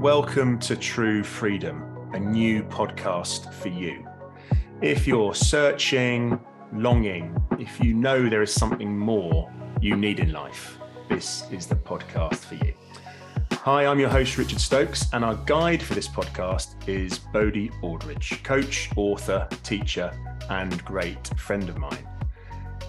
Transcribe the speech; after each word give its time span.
Welcome 0.00 0.58
to 0.60 0.76
True 0.76 1.22
Freedom, 1.22 2.08
a 2.14 2.18
new 2.18 2.62
podcast 2.62 3.52
for 3.52 3.68
you. 3.68 4.08
If 4.80 5.06
you're 5.06 5.34
searching, 5.34 6.40
longing, 6.72 7.36
if 7.58 7.78
you 7.78 7.92
know 7.92 8.26
there 8.26 8.40
is 8.40 8.50
something 8.50 8.96
more 8.98 9.52
you 9.78 9.96
need 9.96 10.18
in 10.18 10.32
life, 10.32 10.78
this 11.10 11.44
is 11.52 11.66
the 11.66 11.74
podcast 11.74 12.36
for 12.36 12.54
you. 12.54 12.72
Hi, 13.52 13.84
I'm 13.84 14.00
your 14.00 14.08
host, 14.08 14.38
Richard 14.38 14.58
Stokes, 14.58 15.04
and 15.12 15.22
our 15.22 15.34
guide 15.44 15.82
for 15.82 15.92
this 15.92 16.08
podcast 16.08 16.88
is 16.88 17.18
Bodhi 17.18 17.70
Aldridge, 17.82 18.42
coach, 18.42 18.88
author, 18.96 19.46
teacher, 19.64 20.10
and 20.48 20.82
great 20.82 21.28
friend 21.38 21.68
of 21.68 21.76
mine. 21.76 22.08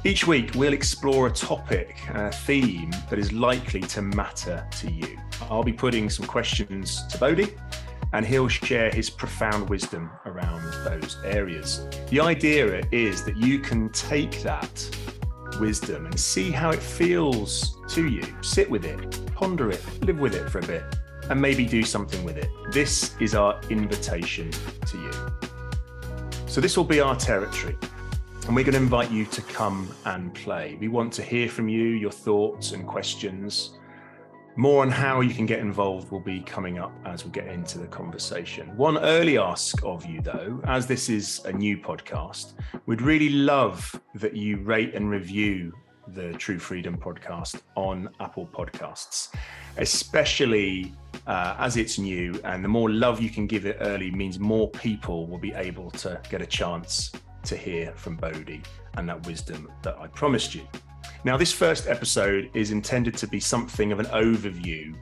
Each 0.05 0.25
week, 0.25 0.51
we'll 0.55 0.71
explore 0.71 1.27
a 1.27 1.31
topic, 1.31 1.97
a 2.13 2.31
theme 2.31 2.91
that 3.09 3.19
is 3.19 3.33
likely 3.33 3.81
to 3.81 4.01
matter 4.01 4.65
to 4.79 4.89
you. 4.89 5.17
I'll 5.49 5.63
be 5.63 5.73
putting 5.73 6.09
some 6.09 6.25
questions 6.25 7.05
to 7.07 7.17
Bodhi, 7.17 7.55
and 8.13 8.25
he'll 8.25 8.47
share 8.47 8.89
his 8.89 9.09
profound 9.09 9.69
wisdom 9.69 10.09
around 10.25 10.63
those 10.83 11.17
areas. 11.23 11.87
The 12.09 12.19
idea 12.19 12.83
is 12.91 13.23
that 13.25 13.37
you 13.37 13.59
can 13.59 13.89
take 13.89 14.41
that 14.43 14.97
wisdom 15.59 16.05
and 16.05 16.19
see 16.19 16.51
how 16.51 16.71
it 16.71 16.79
feels 16.79 17.77
to 17.89 18.07
you. 18.07 18.23
Sit 18.41 18.69
with 18.69 18.85
it, 18.85 19.19
ponder 19.35 19.71
it, 19.71 19.83
live 20.03 20.19
with 20.19 20.35
it 20.35 20.49
for 20.49 20.59
a 20.59 20.65
bit, 20.65 20.83
and 21.29 21.41
maybe 21.41 21.65
do 21.65 21.83
something 21.83 22.23
with 22.23 22.37
it. 22.37 22.49
This 22.71 23.15
is 23.19 23.35
our 23.35 23.59
invitation 23.69 24.51
to 24.51 24.97
you. 24.97 25.11
So, 26.47 26.59
this 26.59 26.75
will 26.75 26.83
be 26.83 26.99
our 26.99 27.15
territory. 27.15 27.77
And 28.47 28.55
we're 28.55 28.65
going 28.65 28.73
to 28.73 28.79
invite 28.79 29.11
you 29.11 29.25
to 29.25 29.41
come 29.43 29.93
and 30.05 30.33
play. 30.33 30.75
We 30.81 30.87
want 30.87 31.13
to 31.13 31.21
hear 31.21 31.47
from 31.47 31.69
you, 31.69 31.83
your 31.83 32.11
thoughts 32.11 32.71
and 32.71 32.87
questions. 32.87 33.77
More 34.57 34.81
on 34.81 34.91
how 34.91 35.21
you 35.21 35.33
can 35.33 35.45
get 35.45 35.59
involved 35.59 36.11
will 36.11 36.19
be 36.19 36.41
coming 36.41 36.77
up 36.77 36.91
as 37.05 37.23
we 37.23 37.31
get 37.31 37.47
into 37.47 37.77
the 37.77 37.87
conversation. 37.87 38.75
One 38.75 38.97
early 38.97 39.37
ask 39.37 39.81
of 39.83 40.05
you, 40.05 40.21
though, 40.21 40.59
as 40.65 40.85
this 40.85 41.07
is 41.07 41.39
a 41.45 41.53
new 41.53 41.77
podcast, 41.77 42.53
we'd 42.85 43.01
really 43.01 43.29
love 43.29 43.99
that 44.15 44.35
you 44.35 44.57
rate 44.57 44.93
and 44.93 45.09
review 45.09 45.71
the 46.09 46.33
True 46.33 46.59
Freedom 46.59 46.97
podcast 46.97 47.61
on 47.75 48.09
Apple 48.19 48.45
Podcasts, 48.45 49.29
especially 49.77 50.93
uh, 51.27 51.55
as 51.57 51.77
it's 51.77 51.97
new. 51.97 52.37
And 52.43 52.61
the 52.61 52.69
more 52.69 52.89
love 52.89 53.21
you 53.21 53.29
can 53.29 53.47
give 53.47 53.65
it 53.65 53.77
early 53.79 54.11
means 54.11 54.37
more 54.37 54.69
people 54.69 55.27
will 55.27 55.39
be 55.39 55.53
able 55.53 55.91
to 55.91 56.19
get 56.29 56.41
a 56.41 56.45
chance 56.45 57.13
to 57.43 57.55
hear 57.55 57.93
from 57.95 58.17
Bodhi 58.17 58.61
and 58.95 59.07
that 59.07 59.25
wisdom 59.25 59.71
that 59.83 59.97
I 59.97 60.07
promised 60.07 60.53
you. 60.53 60.67
Now, 61.23 61.37
this 61.37 61.53
first 61.53 61.87
episode 61.87 62.49
is 62.55 62.71
intended 62.71 63.15
to 63.17 63.27
be 63.27 63.39
something 63.39 63.91
of 63.91 63.99
an 63.99 64.07
overview 64.07 64.95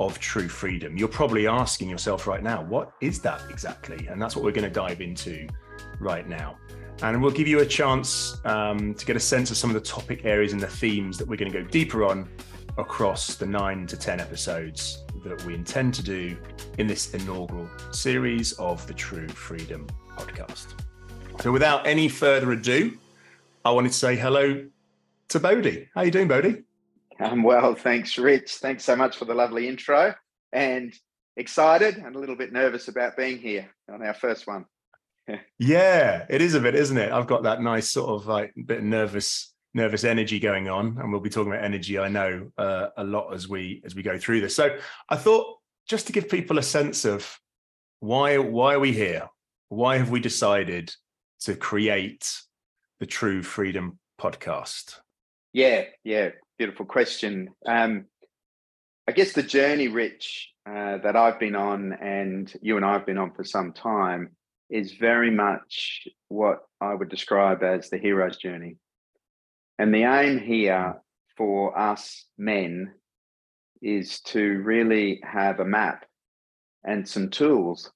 of 0.00 0.18
true 0.18 0.48
freedom. 0.48 0.96
You're 0.96 1.06
probably 1.06 1.46
asking 1.46 1.90
yourself 1.90 2.26
right 2.26 2.42
now, 2.42 2.62
what 2.62 2.92
is 3.02 3.20
that 3.20 3.42
exactly? 3.50 4.06
And 4.06 4.20
that's 4.20 4.34
what 4.34 4.42
we're 4.42 4.52
going 4.52 4.64
to 4.64 4.70
dive 4.70 5.02
into 5.02 5.46
right 6.00 6.26
now. 6.26 6.56
And 7.02 7.20
we'll 7.20 7.30
give 7.30 7.46
you 7.46 7.60
a 7.60 7.66
chance 7.66 8.38
um, 8.46 8.94
to 8.94 9.04
get 9.04 9.16
a 9.16 9.20
sense 9.20 9.50
of 9.50 9.58
some 9.58 9.68
of 9.68 9.74
the 9.74 9.82
topic 9.82 10.24
areas 10.24 10.54
and 10.54 10.62
the 10.62 10.66
themes 10.66 11.18
that 11.18 11.28
we're 11.28 11.36
going 11.36 11.52
to 11.52 11.62
go 11.62 11.68
deeper 11.68 12.04
on 12.04 12.26
across 12.78 13.34
the 13.34 13.46
nine 13.46 13.86
to 13.86 13.98
10 13.98 14.18
episodes 14.18 15.04
that 15.24 15.44
we 15.44 15.54
intend 15.54 15.92
to 15.92 16.02
do 16.02 16.38
in 16.78 16.86
this 16.86 17.12
inaugural 17.12 17.68
series 17.90 18.52
of 18.54 18.86
the 18.86 18.94
True 18.94 19.28
Freedom 19.28 19.86
podcast. 20.16 20.68
So, 21.42 21.52
without 21.52 21.86
any 21.86 22.08
further 22.08 22.52
ado, 22.52 22.96
I 23.64 23.70
wanted 23.70 23.92
to 23.92 23.98
say 23.98 24.16
hello 24.16 24.64
to 25.30 25.40
Bodhi. 25.40 25.88
How 25.94 26.02
you 26.02 26.10
doing, 26.10 26.28
Bodhi? 26.28 26.62
I'm 27.18 27.42
well, 27.42 27.74
thanks, 27.74 28.18
Rich. 28.18 28.56
Thanks 28.56 28.84
so 28.84 28.94
much 28.94 29.16
for 29.16 29.24
the 29.24 29.34
lovely 29.34 29.68
intro, 29.68 30.14
and 30.52 30.94
excited 31.36 31.96
and 31.96 32.14
a 32.14 32.18
little 32.18 32.36
bit 32.36 32.52
nervous 32.52 32.88
about 32.88 33.16
being 33.16 33.38
here 33.38 33.68
on 33.92 34.02
our 34.02 34.14
first 34.14 34.46
one. 34.46 34.66
yeah, 35.58 36.24
it 36.28 36.40
is 36.40 36.54
a 36.54 36.60
bit, 36.60 36.74
isn't 36.74 36.96
it? 36.96 37.12
I've 37.12 37.26
got 37.26 37.42
that 37.44 37.62
nice 37.62 37.90
sort 37.90 38.10
of 38.10 38.26
like 38.26 38.52
bit 38.66 38.78
of 38.78 38.84
nervous, 38.84 39.54
nervous 39.74 40.04
energy 40.04 40.38
going 40.38 40.68
on, 40.68 40.98
and 40.98 41.10
we'll 41.10 41.20
be 41.20 41.30
talking 41.30 41.52
about 41.52 41.64
energy. 41.64 41.98
I 41.98 42.08
know 42.08 42.50
uh, 42.58 42.88
a 42.96 43.04
lot 43.04 43.32
as 43.32 43.48
we 43.48 43.82
as 43.84 43.94
we 43.94 44.02
go 44.02 44.18
through 44.18 44.40
this. 44.42 44.54
So 44.54 44.76
I 45.08 45.16
thought 45.16 45.58
just 45.88 46.06
to 46.06 46.12
give 46.12 46.28
people 46.28 46.58
a 46.58 46.62
sense 46.62 47.04
of 47.04 47.38
why 48.00 48.38
why 48.38 48.74
are 48.74 48.80
we 48.80 48.92
here? 48.92 49.28
Why 49.68 49.98
have 49.98 50.10
we 50.10 50.20
decided 50.20 50.94
to 51.40 51.56
create 51.56 52.40
the 53.00 53.06
True 53.06 53.42
Freedom 53.42 53.98
podcast? 54.20 54.98
Yeah, 55.56 55.84
yeah, 56.04 56.32
beautiful 56.58 56.84
question. 56.84 57.48
Um, 57.64 58.04
I 59.08 59.12
guess 59.12 59.32
the 59.32 59.42
journey, 59.42 59.88
Rich, 59.88 60.50
uh, 60.68 60.98
that 60.98 61.16
I've 61.16 61.40
been 61.40 61.56
on, 61.56 61.94
and 61.94 62.52
you 62.60 62.76
and 62.76 62.84
I 62.84 62.92
have 62.92 63.06
been 63.06 63.16
on 63.16 63.32
for 63.32 63.42
some 63.42 63.72
time, 63.72 64.36
is 64.68 64.92
very 65.00 65.30
much 65.30 66.08
what 66.28 66.58
I 66.78 66.92
would 66.92 67.08
describe 67.08 67.62
as 67.62 67.88
the 67.88 67.96
hero's 67.96 68.36
journey. 68.36 68.76
And 69.78 69.94
the 69.94 70.02
aim 70.02 70.40
here 70.40 70.96
for 71.38 71.78
us 71.78 72.26
men 72.36 72.92
is 73.80 74.20
to 74.26 74.60
really 74.62 75.22
have 75.24 75.58
a 75.58 75.64
map 75.64 76.04
and 76.84 77.08
some 77.08 77.30
tools 77.30 77.90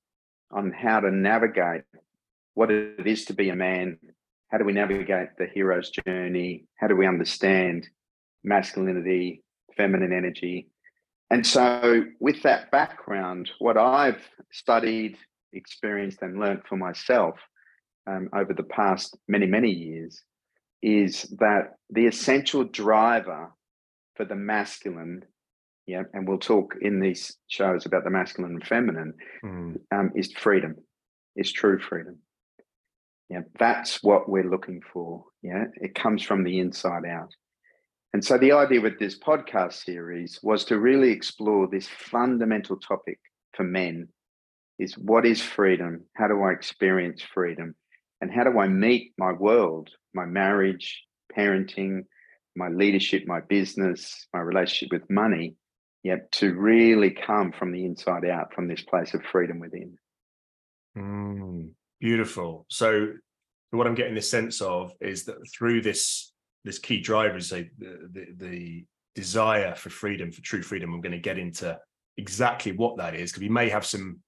on 0.50 0.72
how 0.72 1.00
to 1.00 1.10
navigate 1.10 1.82
what 2.54 2.70
it 2.70 3.06
is 3.06 3.26
to 3.26 3.34
be 3.34 3.50
a 3.50 3.54
man 3.54 3.98
how 4.50 4.58
do 4.58 4.64
we 4.64 4.72
navigate 4.72 5.28
the 5.38 5.46
hero's 5.46 5.90
journey? 5.90 6.64
How 6.76 6.88
do 6.88 6.96
we 6.96 7.06
understand 7.06 7.88
masculinity, 8.42 9.42
feminine 9.76 10.12
energy? 10.12 10.68
And 11.30 11.46
so, 11.46 12.04
with 12.18 12.42
that 12.42 12.70
background, 12.72 13.50
what 13.60 13.76
I've 13.76 14.28
studied, 14.50 15.16
experienced, 15.52 16.22
and 16.22 16.40
learned 16.40 16.62
for 16.68 16.76
myself 16.76 17.36
um, 18.08 18.28
over 18.34 18.52
the 18.52 18.64
past 18.64 19.16
many, 19.28 19.46
many 19.46 19.70
years 19.70 20.22
is 20.82 21.22
that 21.38 21.74
the 21.90 22.06
essential 22.06 22.64
driver 22.64 23.52
for 24.16 24.24
the 24.24 24.34
masculine, 24.34 25.24
yeah, 25.86 26.02
and 26.12 26.26
we'll 26.26 26.38
talk 26.38 26.74
in 26.80 26.98
these 26.98 27.36
shows 27.46 27.86
about 27.86 28.02
the 28.02 28.10
masculine 28.10 28.54
and 28.54 28.66
feminine, 28.66 29.14
mm. 29.44 29.76
um, 29.92 30.10
is 30.16 30.32
freedom, 30.32 30.74
is 31.36 31.52
true 31.52 31.78
freedom. 31.78 32.18
Yeah, 33.30 33.42
that's 33.58 34.02
what 34.02 34.28
we're 34.28 34.50
looking 34.50 34.82
for. 34.92 35.24
Yeah, 35.42 35.64
it 35.76 35.94
comes 35.94 36.22
from 36.22 36.42
the 36.42 36.58
inside 36.58 37.04
out. 37.06 37.32
And 38.12 38.24
so 38.24 38.36
the 38.36 38.52
idea 38.52 38.80
with 38.80 38.98
this 38.98 39.16
podcast 39.18 39.84
series 39.84 40.40
was 40.42 40.64
to 40.64 40.80
really 40.80 41.12
explore 41.12 41.68
this 41.68 41.86
fundamental 41.86 42.76
topic 42.76 43.20
for 43.54 43.62
men 43.62 44.08
is 44.80 44.98
what 44.98 45.24
is 45.24 45.40
freedom? 45.40 46.04
How 46.16 46.26
do 46.26 46.42
I 46.42 46.50
experience 46.50 47.22
freedom? 47.22 47.76
And 48.20 48.32
how 48.32 48.42
do 48.42 48.58
I 48.58 48.66
meet 48.66 49.12
my 49.16 49.32
world, 49.32 49.90
my 50.12 50.26
marriage, 50.26 51.00
parenting, 51.36 52.00
my 52.56 52.68
leadership, 52.68 53.22
my 53.26 53.40
business, 53.40 54.26
my 54.34 54.40
relationship 54.40 54.92
with 54.92 55.08
money, 55.08 55.54
yeah, 56.02 56.16
to 56.32 56.54
really 56.54 57.10
come 57.10 57.52
from 57.52 57.70
the 57.72 57.84
inside 57.84 58.24
out, 58.24 58.52
from 58.54 58.66
this 58.66 58.82
place 58.82 59.14
of 59.14 59.22
freedom 59.30 59.60
within. 59.60 59.96
Mm. 60.98 61.70
Beautiful. 62.00 62.66
So 62.68 63.12
what 63.70 63.86
I'm 63.86 63.94
getting 63.94 64.14
the 64.14 64.22
sense 64.22 64.60
of 64.60 64.92
is 65.00 65.24
that 65.24 65.36
through 65.54 65.82
this 65.82 66.32
this 66.64 66.78
key 66.78 67.00
driver 67.00 67.38
is 67.38 67.48
the, 67.48 67.70
the, 67.78 68.26
the 68.36 68.84
desire 69.14 69.74
for 69.74 69.88
freedom, 69.88 70.30
for 70.30 70.42
true 70.42 70.62
freedom. 70.62 70.92
I'm 70.92 71.00
going 71.00 71.12
to 71.12 71.18
get 71.18 71.38
into 71.38 71.78
exactly 72.18 72.72
what 72.72 72.98
that 72.98 73.14
is 73.14 73.30
because 73.30 73.40
we 73.40 73.48
may 73.48 73.70
have 73.70 73.86
some 73.86 74.20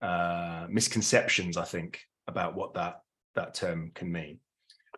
uh, 0.00 0.66
misconceptions, 0.70 1.58
I 1.58 1.64
think, 1.64 2.00
about 2.26 2.54
what 2.54 2.74
that 2.74 3.00
that 3.34 3.54
term 3.54 3.90
can 3.94 4.10
mean. 4.12 4.38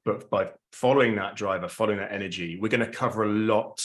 But 0.05 0.31
by 0.31 0.51
following 0.73 1.17
that 1.17 1.37
driver, 1.37 1.69
following 1.69 1.99
that 1.99 2.13
energy, 2.13 2.59
we're 2.61 2.69
going 2.69 2.81
to 2.81 2.87
cover 2.87 3.25
a 3.25 3.29
lot 3.29 3.85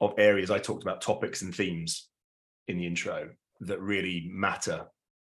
of 0.00 0.14
areas. 0.18 0.50
I 0.50 0.58
talked 0.58 0.82
about 0.82 1.00
topics 1.00 1.42
and 1.42 1.54
themes 1.54 2.08
in 2.66 2.78
the 2.78 2.86
intro 2.86 3.30
that 3.60 3.80
really 3.80 4.28
matter 4.30 4.86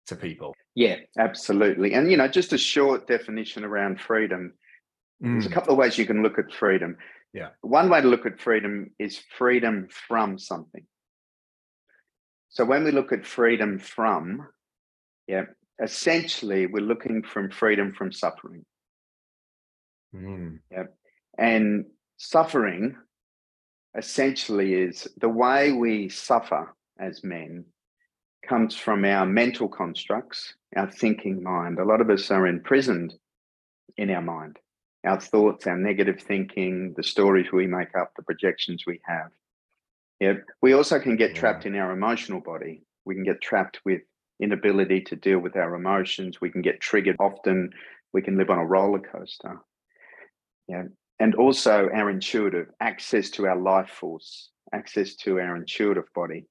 to 0.07 0.17
people. 0.17 0.55
Yeah, 0.75 0.97
absolutely. 1.19 1.95
And 1.95 2.11
you 2.11 2.17
know, 2.17 2.29
just 2.29 2.53
a 2.53 2.59
short 2.59 3.07
definition 3.07 3.65
around 3.65 4.01
freedom. 4.01 4.55
Mm. 5.23 5.35
There's 5.35 5.47
a 5.47 5.51
mm. 5.51 5.53
couple 5.53 5.73
of 5.73 5.79
ways 5.79 5.99
you 5.99 6.07
can 6.07 6.23
look 6.23 6.39
at 6.39 6.53
freedom. 6.53 6.97
Yeah. 7.33 7.49
One 7.63 7.89
way 7.89 8.01
to 8.01 8.09
look 8.09 8.27
at 8.27 8.41
freedom 8.41 8.91
is 8.99 9.23
freedom 9.39 9.89
from 9.91 10.39
something. 10.39 10.85
So 12.51 12.65
when 12.65 12.85
we 12.85 12.91
look 12.91 13.13
at 13.13 13.25
freedom 13.25 13.79
from, 13.79 14.47
yeah, 15.27 15.45
essentially 15.83 16.67
we're 16.67 16.83
looking 16.83 17.23
from 17.23 17.51
freedom 17.51 17.95
from 17.95 18.13
suffering. 18.13 18.65
Mm. 20.15 20.59
Yeah. 20.71 20.85
And 21.39 21.87
suffering 22.19 22.97
essentially 23.97 24.75
is 24.75 25.09
the 25.17 25.29
way 25.29 25.73
we 25.73 26.09
suffer 26.09 26.75
as 26.99 27.25
men 27.25 27.65
comes 28.47 28.77
from 28.77 29.05
our 29.05 29.25
mental 29.25 29.69
constructs, 29.69 30.55
our 30.77 30.91
thinking 30.91 31.43
mind. 31.43 31.79
A 31.79 31.85
lot 31.85 32.01
of 32.01 32.11
us 32.11 32.31
are 32.31 32.47
imprisoned 32.47 33.15
in 33.97 34.11
our 34.11 34.23
mind, 34.23 34.59
our 35.05 35.21
thoughts, 35.21 35.67
our 35.67 35.77
negative 35.77 36.21
thinking, 36.21 36.95
the 36.97 37.03
stories 37.03 37.53
we 37.53 37.67
make 37.67 37.95
up, 37.97 38.13
the 38.17 38.23
projections 38.23 38.85
we 38.87 39.01
have. 39.05 39.31
Yeah. 40.21 40.35
We 40.61 40.73
also 40.73 41.01
can 41.01 41.17
get 41.17 41.35
trapped 41.35 41.67
in 41.67 41.77
our 41.77 41.93
emotional 41.93 42.41
body. 42.41 42.83
We 43.05 43.15
can 43.15 43.25
get 43.25 43.41
trapped 43.41 43.81
with 43.85 44.03
inability 44.41 45.01
to 45.03 45.17
deal 45.17 45.39
with 45.39 45.57
our 45.57 45.75
emotions. 45.75 46.41
We 46.41 46.51
can 46.51 46.63
get 46.63 46.81
triggered 46.81 47.17
often. 47.19 47.71
We 48.13 48.23
can 48.23 48.37
live 48.37 48.51
on 48.51 48.59
a 48.59 48.65
roller 48.65 49.01
coaster. 49.01 49.61
Yeah. 50.69 50.85
And 51.19 51.35
also 51.35 51.89
our 51.95 52.11
intuitive 52.11 52.69
access 52.81 53.31
to 53.31 53.47
our 53.47 53.57
life 53.57 53.91
force, 53.91 54.51
access 54.73 55.15
to 55.17 55.39
our 55.41 55.57
intuitive 55.57 56.13
body. 56.15 56.47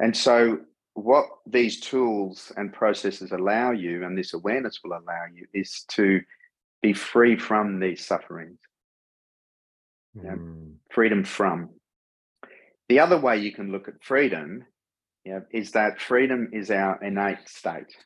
And 0.00 0.16
so, 0.16 0.58
what 0.94 1.26
these 1.46 1.80
tools 1.80 2.52
and 2.56 2.72
processes 2.72 3.32
allow 3.32 3.72
you, 3.72 4.04
and 4.04 4.16
this 4.16 4.32
awareness 4.32 4.80
will 4.82 4.92
allow 4.92 5.24
you, 5.32 5.46
is 5.52 5.84
to 5.88 6.20
be 6.82 6.92
free 6.92 7.36
from 7.36 7.80
these 7.80 8.04
sufferings. 8.04 8.58
Yeah. 10.14 10.36
Mm. 10.36 10.74
Freedom 10.92 11.24
from. 11.24 11.70
The 12.88 13.00
other 13.00 13.18
way 13.18 13.38
you 13.38 13.52
can 13.52 13.72
look 13.72 13.88
at 13.88 14.02
freedom 14.02 14.64
yeah, 15.24 15.40
is 15.50 15.72
that 15.72 16.00
freedom 16.00 16.50
is 16.52 16.70
our 16.70 17.02
innate 17.02 17.48
state. 17.48 17.96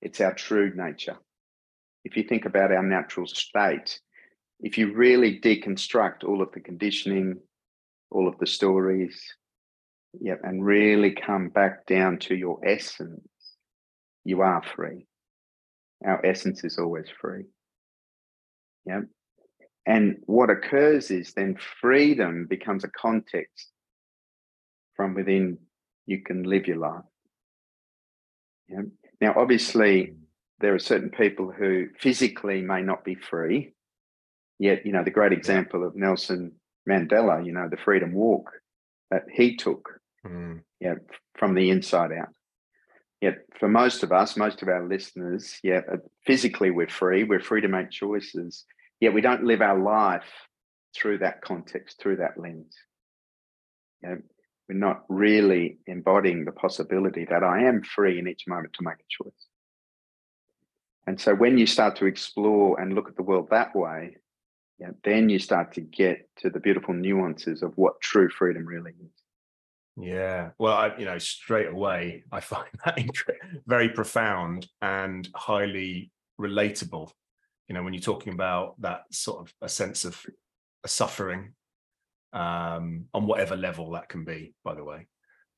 It's 0.00 0.20
our 0.20 0.32
true 0.32 0.72
nature. 0.74 1.16
If 2.04 2.16
you 2.16 2.22
think 2.22 2.44
about 2.44 2.72
our 2.72 2.82
natural 2.82 3.26
state, 3.26 3.98
if 4.60 4.78
you 4.78 4.94
really 4.94 5.40
deconstruct 5.40 6.24
all 6.24 6.40
of 6.40 6.52
the 6.52 6.60
conditioning, 6.60 7.40
all 8.10 8.28
of 8.28 8.38
the 8.38 8.46
stories, 8.46 9.20
yeah, 10.20 10.36
and 10.42 10.64
really 10.64 11.12
come 11.12 11.48
back 11.48 11.86
down 11.86 12.18
to 12.20 12.34
your 12.34 12.58
essence, 12.66 13.20
you 14.24 14.42
are 14.42 14.62
free. 14.74 15.06
Our 16.04 16.24
essence 16.24 16.64
is 16.64 16.78
always 16.78 17.06
free. 17.20 17.44
Yeah. 18.86 19.02
And 19.86 20.16
what 20.26 20.50
occurs 20.50 21.10
is 21.10 21.32
then 21.34 21.56
freedom 21.80 22.46
becomes 22.48 22.84
a 22.84 22.88
context 22.88 23.70
from 24.96 25.14
within 25.14 25.58
you 26.06 26.22
can 26.22 26.42
live 26.42 26.66
your 26.66 26.78
life. 26.78 27.04
Yeah. 28.68 28.82
Now, 29.20 29.34
obviously, 29.36 30.14
there 30.60 30.74
are 30.74 30.78
certain 30.78 31.10
people 31.10 31.52
who 31.52 31.88
physically 31.98 32.62
may 32.62 32.82
not 32.82 33.04
be 33.04 33.14
free. 33.14 33.74
Yet, 34.58 34.86
you 34.86 34.92
know, 34.92 35.04
the 35.04 35.10
great 35.10 35.32
example 35.32 35.86
of 35.86 35.96
Nelson 35.96 36.52
Mandela, 36.88 37.44
you 37.44 37.52
know, 37.52 37.68
the 37.68 37.76
freedom 37.76 38.12
walk 38.12 38.50
that 39.10 39.24
he 39.32 39.56
took, 39.56 40.00
mm. 40.24 40.60
yeah, 40.80 40.94
from 41.36 41.54
the 41.54 41.70
inside 41.70 42.12
out. 42.12 42.28
Yet, 43.20 43.38
for 43.58 43.68
most 43.68 44.02
of 44.02 44.12
us, 44.12 44.36
most 44.36 44.62
of 44.62 44.68
our 44.68 44.86
listeners, 44.86 45.58
yeah, 45.62 45.80
uh, 45.90 45.96
physically 46.26 46.70
we're 46.70 46.88
free. 46.88 47.24
We're 47.24 47.40
free 47.40 47.62
to 47.62 47.68
make 47.68 47.90
choices. 47.90 48.64
Yet 49.00 49.14
we 49.14 49.22
don't 49.22 49.44
live 49.44 49.62
our 49.62 49.78
life 49.78 50.30
through 50.94 51.18
that 51.18 51.40
context, 51.42 52.00
through 52.00 52.16
that 52.16 52.38
lens. 52.38 52.74
Yeah, 54.02 54.16
we're 54.68 54.78
not 54.78 55.04
really 55.08 55.78
embodying 55.86 56.44
the 56.44 56.52
possibility 56.52 57.24
that 57.30 57.42
I 57.42 57.64
am 57.64 57.82
free 57.82 58.18
in 58.18 58.28
each 58.28 58.44
moment 58.46 58.74
to 58.74 58.84
make 58.84 58.94
a 58.94 59.22
choice. 59.22 59.46
And 61.06 61.20
so 61.20 61.34
when 61.34 61.58
you 61.58 61.66
start 61.66 61.96
to 61.96 62.06
explore 62.06 62.80
and 62.80 62.94
look 62.94 63.08
at 63.08 63.16
the 63.16 63.22
world 63.22 63.48
that 63.50 63.74
way, 63.76 64.16
yeah, 64.78 64.90
then 65.04 65.28
you 65.28 65.38
start 65.38 65.72
to 65.74 65.80
get 65.80 66.28
to 66.38 66.50
the 66.50 66.60
beautiful 66.60 66.94
nuances 66.94 67.62
of 67.62 67.72
what 67.76 68.00
true 68.00 68.28
freedom 68.28 68.66
really 68.66 68.92
is. 68.92 69.23
Yeah, 69.96 70.50
well, 70.58 70.74
I, 70.74 70.96
you 70.98 71.04
know, 71.04 71.18
straight 71.18 71.68
away, 71.68 72.24
I 72.32 72.40
find 72.40 72.68
that 72.84 72.98
very 73.66 73.88
profound 73.88 74.66
and 74.82 75.28
highly 75.34 76.10
relatable. 76.40 77.10
You 77.68 77.74
know, 77.74 77.82
when 77.82 77.94
you're 77.94 78.00
talking 78.02 78.32
about 78.32 78.80
that 78.80 79.02
sort 79.12 79.40
of 79.40 79.54
a 79.62 79.68
sense 79.68 80.04
of 80.04 80.20
a 80.84 80.88
suffering 80.88 81.54
um, 82.32 83.06
on 83.14 83.26
whatever 83.26 83.56
level 83.56 83.92
that 83.92 84.08
can 84.08 84.24
be, 84.24 84.54
by 84.64 84.74
the 84.74 84.84
way, 84.84 85.06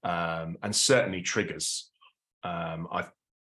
um, 0.04 0.58
and 0.62 0.74
certainly 0.74 1.22
triggers. 1.22 1.90
Um, 2.44 2.86
I 2.92 3.06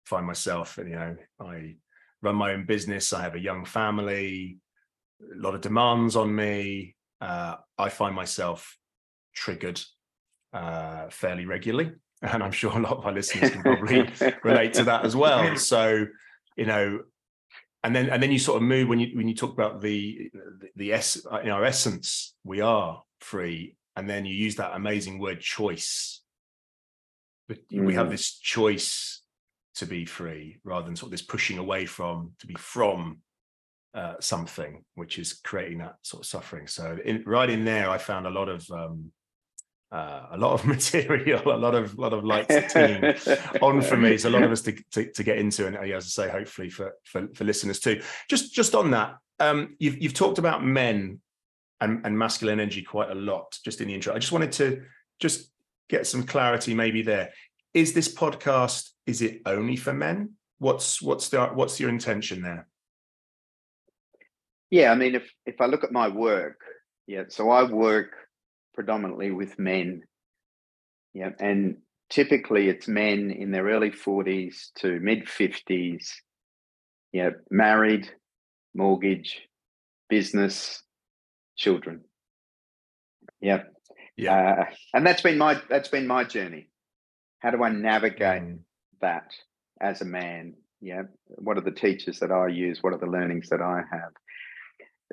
find 0.06 0.26
myself, 0.26 0.78
you 0.78 0.96
know, 0.96 1.16
I 1.38 1.76
run 2.22 2.36
my 2.36 2.52
own 2.52 2.64
business. 2.64 3.12
I 3.12 3.22
have 3.22 3.34
a 3.34 3.40
young 3.40 3.64
family, 3.64 4.58
a 5.22 5.38
lot 5.38 5.54
of 5.54 5.60
demands 5.60 6.16
on 6.16 6.34
me. 6.34 6.96
Uh, 7.20 7.56
I 7.78 7.90
find 7.90 8.14
myself 8.14 8.76
triggered 9.34 9.80
uh, 10.52 11.08
fairly 11.10 11.46
regularly, 11.46 11.92
and 12.22 12.42
I'm 12.42 12.52
sure 12.52 12.76
a 12.76 12.80
lot 12.80 12.98
of 12.98 13.06
our 13.06 13.12
listeners 13.12 13.50
can 13.50 13.62
probably 13.62 14.10
relate 14.44 14.74
to 14.74 14.84
that 14.84 15.04
as 15.04 15.16
well. 15.16 15.56
So, 15.56 16.06
you 16.56 16.66
know, 16.66 17.00
and 17.82 17.94
then 17.94 18.10
and 18.10 18.22
then 18.22 18.30
you 18.30 18.38
sort 18.38 18.56
of 18.56 18.62
move 18.62 18.88
when 18.88 18.98
you 18.98 19.16
when 19.16 19.28
you 19.28 19.34
talk 19.34 19.52
about 19.52 19.80
the 19.80 20.30
the, 20.32 20.68
the 20.76 20.92
s 20.92 21.24
in 21.42 21.50
our 21.50 21.64
essence 21.64 22.34
we 22.44 22.60
are 22.60 23.02
free 23.20 23.76
and 23.96 24.08
then 24.08 24.24
you 24.24 24.34
use 24.34 24.56
that 24.56 24.74
amazing 24.74 25.18
word 25.18 25.40
choice 25.40 26.22
but 27.48 27.58
mm. 27.72 27.84
we 27.84 27.94
have 27.94 28.08
mm. 28.08 28.10
this 28.10 28.38
choice 28.38 29.22
to 29.74 29.86
be 29.86 30.04
free 30.04 30.58
rather 30.64 30.86
than 30.86 30.96
sort 30.96 31.08
of 31.08 31.12
this 31.12 31.22
pushing 31.22 31.58
away 31.58 31.86
from 31.86 32.32
to 32.38 32.46
be 32.46 32.54
from 32.54 33.18
uh, 33.94 34.14
something 34.20 34.84
which 34.94 35.18
is 35.18 35.40
creating 35.42 35.78
that 35.78 35.96
sort 36.02 36.22
of 36.22 36.26
suffering 36.26 36.66
so 36.66 36.96
in, 37.04 37.22
right 37.26 37.50
in 37.50 37.64
there 37.64 37.90
i 37.90 37.98
found 37.98 38.26
a 38.26 38.30
lot 38.30 38.48
of 38.48 38.64
um, 38.70 39.10
uh, 39.92 40.26
a 40.32 40.38
lot 40.38 40.52
of 40.52 40.64
material, 40.66 41.42
a 41.46 41.56
lot 41.56 41.74
of 41.74 41.98
lot 41.98 42.12
of 42.12 42.24
lights 42.24 42.72
team 42.72 43.02
on 43.62 43.82
for 43.82 43.96
me. 43.96 44.16
So 44.18 44.28
a 44.28 44.30
lot 44.30 44.42
of 44.42 44.52
us 44.52 44.62
to, 44.62 44.72
to, 44.92 45.10
to, 45.12 45.22
get 45.22 45.38
into, 45.38 45.66
and 45.66 45.76
as 45.76 46.04
I 46.04 46.24
say, 46.24 46.30
hopefully 46.30 46.70
for 46.70 46.94
for, 47.04 47.28
for 47.34 47.44
listeners 47.44 47.80
too. 47.80 48.00
Just 48.28 48.54
just 48.54 48.74
on 48.74 48.90
that, 48.92 49.16
um, 49.40 49.76
you've 49.78 50.00
you've 50.00 50.14
talked 50.14 50.38
about 50.38 50.64
men 50.64 51.20
and, 51.80 52.04
and 52.04 52.18
masculine 52.18 52.60
energy 52.60 52.82
quite 52.82 53.10
a 53.10 53.14
lot 53.14 53.58
just 53.64 53.80
in 53.80 53.88
the 53.88 53.94
intro. 53.94 54.14
I 54.14 54.18
just 54.18 54.32
wanted 54.32 54.52
to 54.52 54.82
just 55.18 55.50
get 55.88 56.06
some 56.06 56.22
clarity 56.22 56.74
maybe 56.74 57.02
there. 57.02 57.32
Is 57.74 57.92
this 57.92 58.12
podcast 58.12 58.90
is 59.06 59.22
it 59.22 59.42
only 59.46 59.76
for 59.76 59.92
men? 59.92 60.34
What's 60.58 61.02
what's 61.02 61.28
the 61.28 61.46
what's 61.46 61.80
your 61.80 61.88
intention 61.88 62.42
there? 62.42 62.68
Yeah, 64.70 64.92
I 64.92 64.94
mean, 64.94 65.16
if 65.16 65.32
if 65.46 65.60
I 65.60 65.66
look 65.66 65.82
at 65.82 65.90
my 65.90 66.06
work, 66.06 66.60
yeah, 67.06 67.24
so 67.28 67.50
I 67.50 67.64
work 67.64 68.12
predominantly 68.74 69.30
with 69.30 69.58
men. 69.58 70.02
Yeah, 71.14 71.30
and 71.38 71.78
typically 72.08 72.68
it's 72.68 72.88
men 72.88 73.30
in 73.30 73.50
their 73.50 73.64
early 73.64 73.90
40s 73.90 74.72
to 74.78 75.00
mid 75.00 75.26
50s. 75.26 76.06
Yeah, 77.12 77.30
married, 77.50 78.08
mortgage, 78.74 79.40
business, 80.08 80.82
children. 81.56 82.02
Yeah. 83.40 83.62
Yeah. 84.16 84.34
Uh, 84.34 84.64
and 84.94 85.06
that's 85.06 85.22
been 85.22 85.38
my 85.38 85.60
that's 85.68 85.88
been 85.88 86.06
my 86.06 86.24
journey. 86.24 86.68
How 87.38 87.50
do 87.50 87.62
I 87.62 87.70
navigate 87.70 88.42
mm. 88.42 88.58
that 89.00 89.32
as 89.80 90.02
a 90.02 90.04
man? 90.04 90.54
Yeah. 90.80 91.02
What 91.26 91.56
are 91.56 91.62
the 91.62 91.70
teachers 91.70 92.18
that 92.20 92.30
I 92.30 92.48
use? 92.48 92.82
What 92.82 92.92
are 92.92 92.98
the 92.98 93.06
learnings 93.06 93.48
that 93.48 93.62
I 93.62 93.82
have? 93.90 94.12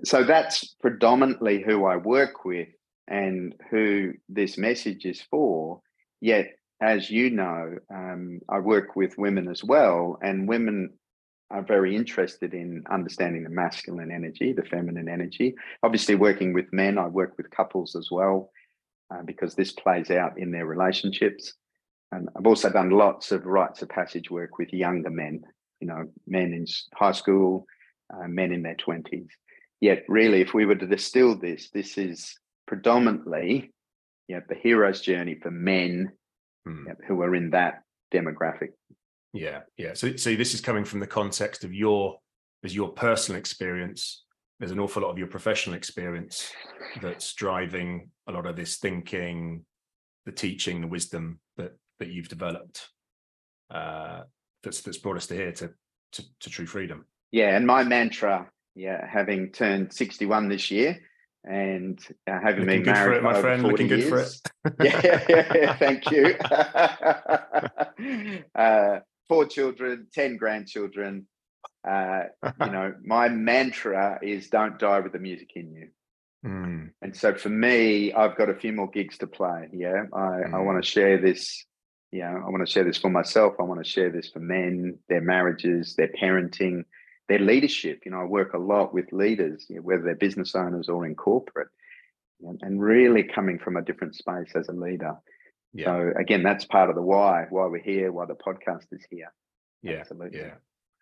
So 0.03 0.23
that's 0.23 0.75
predominantly 0.81 1.63
who 1.65 1.85
I 1.85 1.95
work 1.95 2.45
with 2.45 2.67
and 3.07 3.53
who 3.69 4.13
this 4.29 4.57
message 4.57 5.05
is 5.05 5.21
for. 5.21 5.81
Yet, 6.21 6.47
as 6.81 7.09
you 7.09 7.29
know, 7.29 7.75
um, 7.93 8.39
I 8.49 8.59
work 8.59 8.95
with 8.95 9.17
women 9.17 9.47
as 9.47 9.63
well, 9.63 10.17
and 10.21 10.47
women 10.47 10.93
are 11.49 11.63
very 11.63 11.95
interested 11.95 12.53
in 12.53 12.83
understanding 12.89 13.43
the 13.43 13.49
masculine 13.49 14.11
energy, 14.11 14.51
the 14.51 14.63
feminine 14.63 15.07
energy. 15.07 15.55
Obviously, 15.81 16.15
working 16.15 16.53
with 16.53 16.71
men, 16.73 16.97
I 16.97 17.07
work 17.07 17.37
with 17.37 17.49
couples 17.49 17.95
as 17.95 18.09
well, 18.11 18.51
uh, 19.13 19.23
because 19.23 19.55
this 19.55 19.71
plays 19.71 20.11
out 20.11 20.37
in 20.37 20.51
their 20.51 20.65
relationships. 20.65 21.53
And 22.11 22.29
I've 22.37 22.47
also 22.47 22.69
done 22.69 22.89
lots 22.89 23.31
of 23.31 23.45
rites 23.45 23.81
of 23.81 23.89
passage 23.89 24.29
work 24.29 24.57
with 24.57 24.73
younger 24.73 25.09
men, 25.09 25.43
you 25.79 25.87
know, 25.87 26.05
men 26.27 26.53
in 26.53 26.65
high 26.93 27.13
school, 27.13 27.65
uh, 28.13 28.27
men 28.27 28.51
in 28.51 28.61
their 28.61 28.75
20s. 28.75 29.27
Yet, 29.79 30.03
really, 30.07 30.41
if 30.41 30.53
we 30.53 30.65
were 30.65 30.75
to 30.75 30.87
distill 30.87 31.37
this, 31.37 31.69
this 31.69 31.97
is 31.97 32.37
predominantly 32.67 33.73
you 34.27 34.35
know, 34.35 34.41
the 34.47 34.55
hero's 34.55 35.01
journey 35.01 35.37
for 35.41 35.51
men 35.51 36.11
hmm. 36.65 36.79
you 36.79 36.89
know, 36.89 36.95
who 37.07 37.21
are 37.21 37.35
in 37.35 37.51
that 37.51 37.81
demographic. 38.13 38.69
Yeah, 39.33 39.61
yeah. 39.77 39.93
So, 39.93 40.15
so 40.15 40.35
this 40.35 40.53
is 40.53 40.61
coming 40.61 40.85
from 40.85 40.99
the 40.99 41.07
context 41.07 41.63
of 41.63 41.73
your, 41.73 42.17
as 42.63 42.75
your 42.75 42.89
personal 42.89 43.39
experience. 43.39 44.23
There's 44.59 44.71
an 44.71 44.79
awful 44.79 45.03
lot 45.03 45.11
of 45.11 45.17
your 45.17 45.27
professional 45.27 45.75
experience 45.75 46.51
that's 47.01 47.33
driving 47.33 48.09
a 48.27 48.31
lot 48.31 48.47
of 48.47 48.55
this 48.55 48.77
thinking, 48.77 49.65
the 50.25 50.31
teaching, 50.31 50.81
the 50.81 50.87
wisdom 50.87 51.39
that 51.57 51.77
that 51.99 52.09
you've 52.09 52.29
developed. 52.29 52.89
Uh, 53.69 54.21
that's 54.63 54.81
that's 54.81 54.97
brought 54.97 55.17
us 55.17 55.27
to 55.27 55.35
here 55.35 55.51
to 55.51 55.69
to, 56.13 56.23
to 56.39 56.49
true 56.49 56.65
freedom. 56.65 57.05
Yeah, 57.31 57.55
and 57.55 57.67
my 57.67 57.83
mantra, 57.83 58.49
yeah, 58.73 59.05
having 59.07 59.51
turned 59.51 59.93
61 59.93 60.49
this 60.49 60.71
year, 60.71 60.97
and 61.43 61.99
uh, 62.27 62.39
having 62.39 62.65
Looking 62.65 62.83
been 62.83 62.93
married 62.93 63.17
it, 63.17 63.23
my 63.23 63.39
friend. 63.39 63.63
Looking 63.63 63.89
years. 63.89 64.09
good 64.09 64.09
for 64.09 64.19
it. 64.19 64.41
yeah, 64.83 65.23
yeah, 65.29 65.53
yeah, 65.55 65.77
thank 65.77 66.11
you. 66.11 66.35
uh, 68.55 68.99
four 69.27 69.45
children, 69.45 70.07
ten 70.13 70.37
grandchildren. 70.37 71.27
Uh, 71.87 72.23
you 72.43 72.71
know, 72.71 72.93
my 73.03 73.29
mantra 73.29 74.19
is 74.21 74.49
"Don't 74.49 74.79
die 74.79 74.99
with 74.99 75.13
the 75.13 75.19
music 75.19 75.51
in 75.55 75.73
you." 75.73 75.89
Mm. 76.45 76.91
And 77.01 77.15
so 77.15 77.33
for 77.33 77.49
me, 77.49 78.13
I've 78.13 78.37
got 78.37 78.49
a 78.49 78.55
few 78.55 78.73
more 78.73 78.89
gigs 78.89 79.17
to 79.19 79.27
play. 79.27 79.69
Yeah, 79.73 80.03
I, 80.13 80.17
mm. 80.17 80.53
I 80.53 80.59
want 80.59 80.83
to 80.83 80.89
share 80.89 81.19
this 81.19 81.65
Yeah, 82.11 82.33
I 82.33 82.49
want 82.49 82.65
to 82.65 82.71
share 82.71 82.83
this 82.83 82.97
for 82.97 83.09
myself. 83.09 83.55
I 83.59 83.63
want 83.63 83.83
to 83.83 83.89
share 83.89 84.11
this 84.11 84.29
for 84.29 84.39
men, 84.39 84.99
their 85.09 85.21
marriages, 85.21 85.95
their 85.95 86.09
parenting, 86.09 86.83
their 87.27 87.39
leadership. 87.39 88.01
You 88.05 88.11
know, 88.11 88.21
I 88.21 88.25
work 88.25 88.53
a 88.53 88.57
lot 88.57 88.93
with 88.93 89.11
leaders, 89.11 89.65
you 89.69 89.77
know, 89.77 89.81
whether 89.81 90.03
they're 90.03 90.15
business 90.15 90.55
owners 90.55 90.89
or 90.89 91.05
in 91.05 91.15
corporate, 91.15 91.69
and, 92.41 92.59
and 92.61 92.81
really 92.81 93.23
coming 93.23 93.59
from 93.59 93.77
a 93.77 93.81
different 93.81 94.15
space 94.15 94.51
as 94.55 94.67
a 94.69 94.73
leader. 94.73 95.15
Yeah. 95.73 95.85
So 95.85 96.13
again, 96.19 96.43
that's 96.43 96.65
part 96.65 96.89
of 96.89 96.95
the 96.95 97.01
why, 97.01 97.45
why 97.49 97.65
we're 97.67 97.81
here, 97.81 98.11
why 98.11 98.25
the 98.25 98.35
podcast 98.35 98.85
is 98.91 99.05
here. 99.09 99.31
Yeah, 99.83 99.97
Absolutely. 99.99 100.39
yeah. 100.39 100.53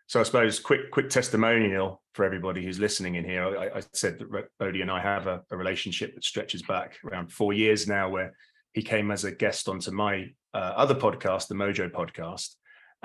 So 0.08 0.20
I 0.20 0.24
suppose 0.24 0.60
quick 0.60 0.92
quick 0.92 1.10
testimonial 1.10 2.04
for 2.14 2.26
everybody 2.26 2.64
who's 2.64 2.80
listening 2.80 3.16
in 3.16 3.24
here. 3.24 3.58
I, 3.58 3.78
I 3.78 3.82
said 3.94 4.20
that 4.20 4.48
Bodhi 4.60 4.82
and 4.82 4.92
I 4.92 5.02
have 5.02 5.26
a, 5.26 5.42
a, 5.50 5.58
relationship 5.58 6.14
that 6.14 6.24
stretches 6.24 6.62
back 6.62 6.98
around 7.04 7.32
four 7.32 7.54
years 7.54 7.88
now, 7.88 8.10
where 8.10 8.36
he 8.74 8.84
came 8.84 9.10
as 9.10 9.24
a 9.24 9.32
guest 9.32 9.68
onto 9.68 9.90
my 9.90 10.28
uh, 10.54 10.74
other 10.76 10.94
podcast, 10.94 11.48
the 11.48 11.56
Mojo 11.56 11.90
podcast, 11.90 12.56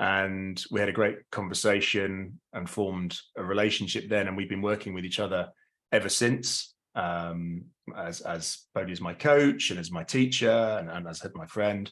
and 0.01 0.61
we 0.71 0.79
had 0.79 0.89
a 0.89 0.93
great 0.93 1.17
conversation 1.31 2.39
and 2.53 2.67
formed 2.67 3.15
a 3.37 3.43
relationship 3.43 4.09
then, 4.09 4.27
and 4.27 4.35
we've 4.35 4.49
been 4.49 4.61
working 4.61 4.95
with 4.95 5.05
each 5.05 5.19
other 5.19 5.49
ever 5.91 6.09
since. 6.09 6.73
Um, 6.95 7.65
as 7.95 8.19
as 8.21 8.65
Bodhi 8.73 8.91
is 8.91 8.99
my 8.99 9.13
coach 9.13 9.69
and 9.69 9.79
as 9.79 9.91
my 9.91 10.03
teacher 10.03 10.49
and, 10.49 10.89
and 10.89 11.07
as 11.07 11.23
my 11.35 11.45
friend, 11.45 11.89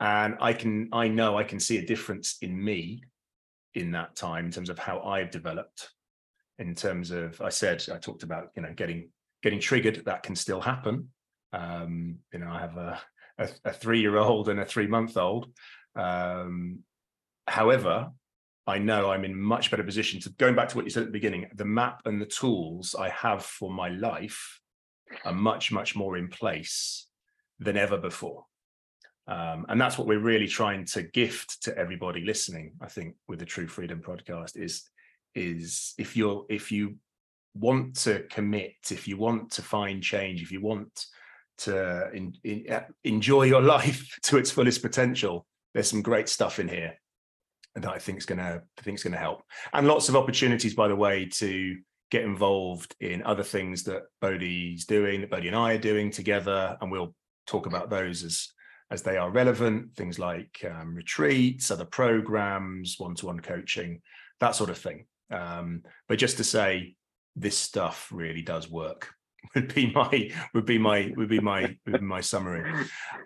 and 0.00 0.36
I 0.38 0.52
can 0.52 0.90
I 0.92 1.08
know 1.08 1.38
I 1.38 1.44
can 1.44 1.58
see 1.58 1.78
a 1.78 1.86
difference 1.86 2.36
in 2.42 2.62
me 2.62 3.02
in 3.74 3.90
that 3.92 4.16
time 4.16 4.44
in 4.44 4.52
terms 4.52 4.68
of 4.68 4.78
how 4.78 5.00
I've 5.00 5.30
developed. 5.30 5.90
In 6.58 6.74
terms 6.74 7.10
of, 7.10 7.38
I 7.42 7.50
said, 7.50 7.84
I 7.92 7.98
talked 7.98 8.22
about, 8.22 8.48
you 8.54 8.62
know, 8.62 8.72
getting 8.74 9.08
getting 9.42 9.60
triggered. 9.60 10.04
That 10.04 10.22
can 10.22 10.36
still 10.36 10.60
happen. 10.60 11.08
Um, 11.54 12.18
you 12.34 12.38
know, 12.38 12.50
I 12.50 12.60
have 12.60 12.76
a 12.76 13.00
a, 13.38 13.48
a 13.64 13.72
three 13.72 14.00
year 14.00 14.18
old 14.18 14.50
and 14.50 14.60
a 14.60 14.64
three 14.66 14.86
month 14.86 15.16
old. 15.16 15.50
Um, 15.94 16.80
however, 17.46 18.10
I 18.66 18.78
know 18.78 19.10
I'm 19.10 19.24
in 19.24 19.38
much 19.40 19.70
better 19.70 19.84
position 19.84 20.20
to 20.20 20.30
going 20.30 20.56
back 20.56 20.68
to 20.70 20.76
what 20.76 20.84
you 20.84 20.90
said 20.90 21.04
at 21.04 21.06
the 21.06 21.12
beginning. 21.12 21.46
The 21.54 21.64
map 21.64 22.02
and 22.04 22.20
the 22.20 22.26
tools 22.26 22.96
I 22.98 23.10
have 23.10 23.44
for 23.44 23.70
my 23.70 23.88
life 23.88 24.60
are 25.24 25.32
much 25.32 25.70
much 25.70 25.94
more 25.94 26.16
in 26.16 26.28
place 26.28 27.06
than 27.60 27.76
ever 27.76 27.96
before. 27.96 28.44
Um, 29.28 29.66
and 29.68 29.80
that's 29.80 29.98
what 29.98 30.06
we're 30.06 30.20
really 30.20 30.46
trying 30.46 30.84
to 30.86 31.02
gift 31.02 31.62
to 31.64 31.76
everybody 31.76 32.20
listening 32.24 32.74
i 32.80 32.86
think 32.86 33.16
with 33.26 33.40
the 33.40 33.44
true 33.44 33.66
freedom 33.66 34.00
podcast 34.00 34.56
is 34.56 34.88
is 35.34 35.94
if 35.98 36.16
you're 36.16 36.46
if 36.48 36.70
you 36.70 36.94
want 37.54 37.96
to 37.96 38.22
commit 38.30 38.76
if 38.90 39.08
you 39.08 39.16
want 39.16 39.50
to 39.50 39.62
find 39.62 40.00
change 40.00 40.42
if 40.42 40.52
you 40.52 40.60
want 40.60 41.06
to 41.58 42.08
in, 42.12 42.34
in, 42.44 42.66
enjoy 43.02 43.42
your 43.42 43.62
life 43.76 44.16
to 44.22 44.36
its 44.36 44.52
fullest 44.52 44.80
potential 44.80 45.44
there's 45.74 45.90
some 45.90 46.02
great 46.02 46.28
stuff 46.28 46.60
in 46.60 46.68
here 46.68 46.94
that 47.76 47.92
i 47.92 47.98
think 47.98 48.18
is 48.18 48.26
going 48.26 48.38
to 48.38 48.62
think 48.78 48.96
is 48.96 49.04
going 49.04 49.12
to 49.12 49.18
help 49.18 49.42
and 49.72 49.86
lots 49.86 50.08
of 50.08 50.16
opportunities 50.16 50.74
by 50.74 50.88
the 50.88 50.96
way 50.96 51.26
to 51.26 51.76
get 52.10 52.22
involved 52.22 52.94
in 53.00 53.22
other 53.22 53.42
things 53.42 53.82
that 53.84 54.02
bodhi's 54.20 54.84
doing 54.84 55.20
that 55.20 55.30
bodhi 55.30 55.48
and 55.48 55.56
i 55.56 55.74
are 55.74 55.78
doing 55.78 56.10
together 56.10 56.76
and 56.80 56.90
we'll 56.90 57.14
talk 57.46 57.66
about 57.66 57.90
those 57.90 58.24
as 58.24 58.48
as 58.90 59.02
they 59.02 59.16
are 59.16 59.30
relevant, 59.30 59.94
things 59.96 60.18
like 60.18 60.64
um, 60.68 60.94
retreats, 60.94 61.70
other 61.70 61.84
programs, 61.84 62.96
one-to-one 62.98 63.40
coaching, 63.40 64.00
that 64.40 64.54
sort 64.54 64.70
of 64.70 64.78
thing. 64.78 65.06
Um, 65.30 65.82
but 66.08 66.18
just 66.18 66.36
to 66.36 66.44
say, 66.44 66.94
this 67.34 67.58
stuff 67.58 68.08
really 68.12 68.42
does 68.42 68.70
work. 68.70 69.12
Would 69.54 69.74
be 69.74 69.92
my 69.92 70.32
would 70.54 70.66
be 70.66 70.76
my 70.76 71.12
would 71.16 71.28
be 71.28 71.38
my 71.38 71.76
would 71.86 72.00
be 72.00 72.04
my 72.04 72.20
summary. 72.20 72.68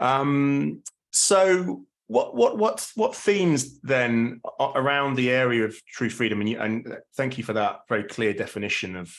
Um, 0.02 0.82
so 1.12 1.86
what 2.10 2.34
what 2.34 2.58
what 2.58 2.90
what 2.94 3.14
themes 3.14 3.80
then 3.80 4.40
around 4.74 5.14
the 5.14 5.30
area 5.30 5.64
of 5.64 5.74
true 5.86 6.10
freedom 6.10 6.40
and 6.40 6.48
you, 6.48 6.58
and 6.58 6.96
thank 7.16 7.38
you 7.38 7.44
for 7.44 7.52
that 7.52 7.80
very 7.88 8.04
clear 8.04 8.32
definition 8.32 8.96
of 8.96 9.16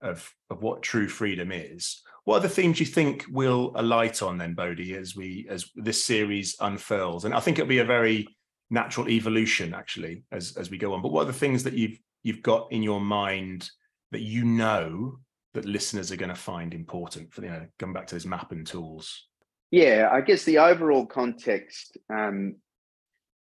of 0.00 0.32
of 0.50 0.62
what 0.62 0.82
true 0.82 1.08
freedom 1.08 1.50
is 1.50 2.02
what 2.28 2.36
are 2.36 2.40
the 2.40 2.48
themes 2.50 2.78
you 2.78 2.84
think 2.84 3.24
we'll 3.30 3.72
alight 3.76 4.20
on 4.20 4.36
then, 4.36 4.52
Bodhi, 4.52 4.94
as 4.94 5.16
we 5.16 5.46
as 5.48 5.70
this 5.74 6.04
series 6.04 6.56
unfurls? 6.60 7.24
And 7.24 7.32
I 7.32 7.40
think 7.40 7.58
it'll 7.58 7.70
be 7.70 7.78
a 7.78 7.86
very 7.86 8.28
natural 8.68 9.08
evolution 9.08 9.72
actually 9.72 10.24
as 10.30 10.54
as 10.58 10.68
we 10.68 10.76
go 10.76 10.92
on. 10.92 11.00
But 11.00 11.10
what 11.10 11.22
are 11.22 11.32
the 11.32 11.38
things 11.38 11.64
that 11.64 11.72
you've 11.72 11.98
you've 12.22 12.42
got 12.42 12.70
in 12.70 12.82
your 12.82 13.00
mind 13.00 13.70
that 14.12 14.20
you 14.20 14.44
know 14.44 15.20
that 15.54 15.64
listeners 15.64 16.12
are 16.12 16.16
going 16.16 16.28
to 16.28 16.34
find 16.34 16.74
important 16.74 17.32
for 17.32 17.40
you 17.40 17.48
know 17.48 17.66
going 17.78 17.94
back 17.94 18.06
to 18.08 18.14
those 18.14 18.26
map 18.26 18.52
and 18.52 18.66
tools? 18.66 19.26
Yeah, 19.70 20.08
I 20.10 20.22
guess 20.22 20.44
the 20.44 20.58
overall 20.58 21.06
context. 21.06 21.98
Um, 22.10 22.56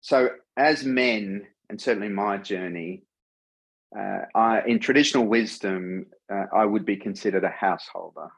so 0.01 0.31
as 0.57 0.85
men, 0.85 1.47
and 1.69 1.81
certainly 1.81 2.09
my 2.09 2.39
journey, 2.39 3.05
uh, 3.97 4.23
I, 4.35 4.63
in 4.67 4.81
traditional 4.81 5.27
wisdom, 5.27 6.07
uh, 6.33 6.47
I 6.55 6.65
would 6.65 6.85
be 6.85 6.97
considered 6.97 7.45
a 7.45 7.49
householder. 7.49 8.29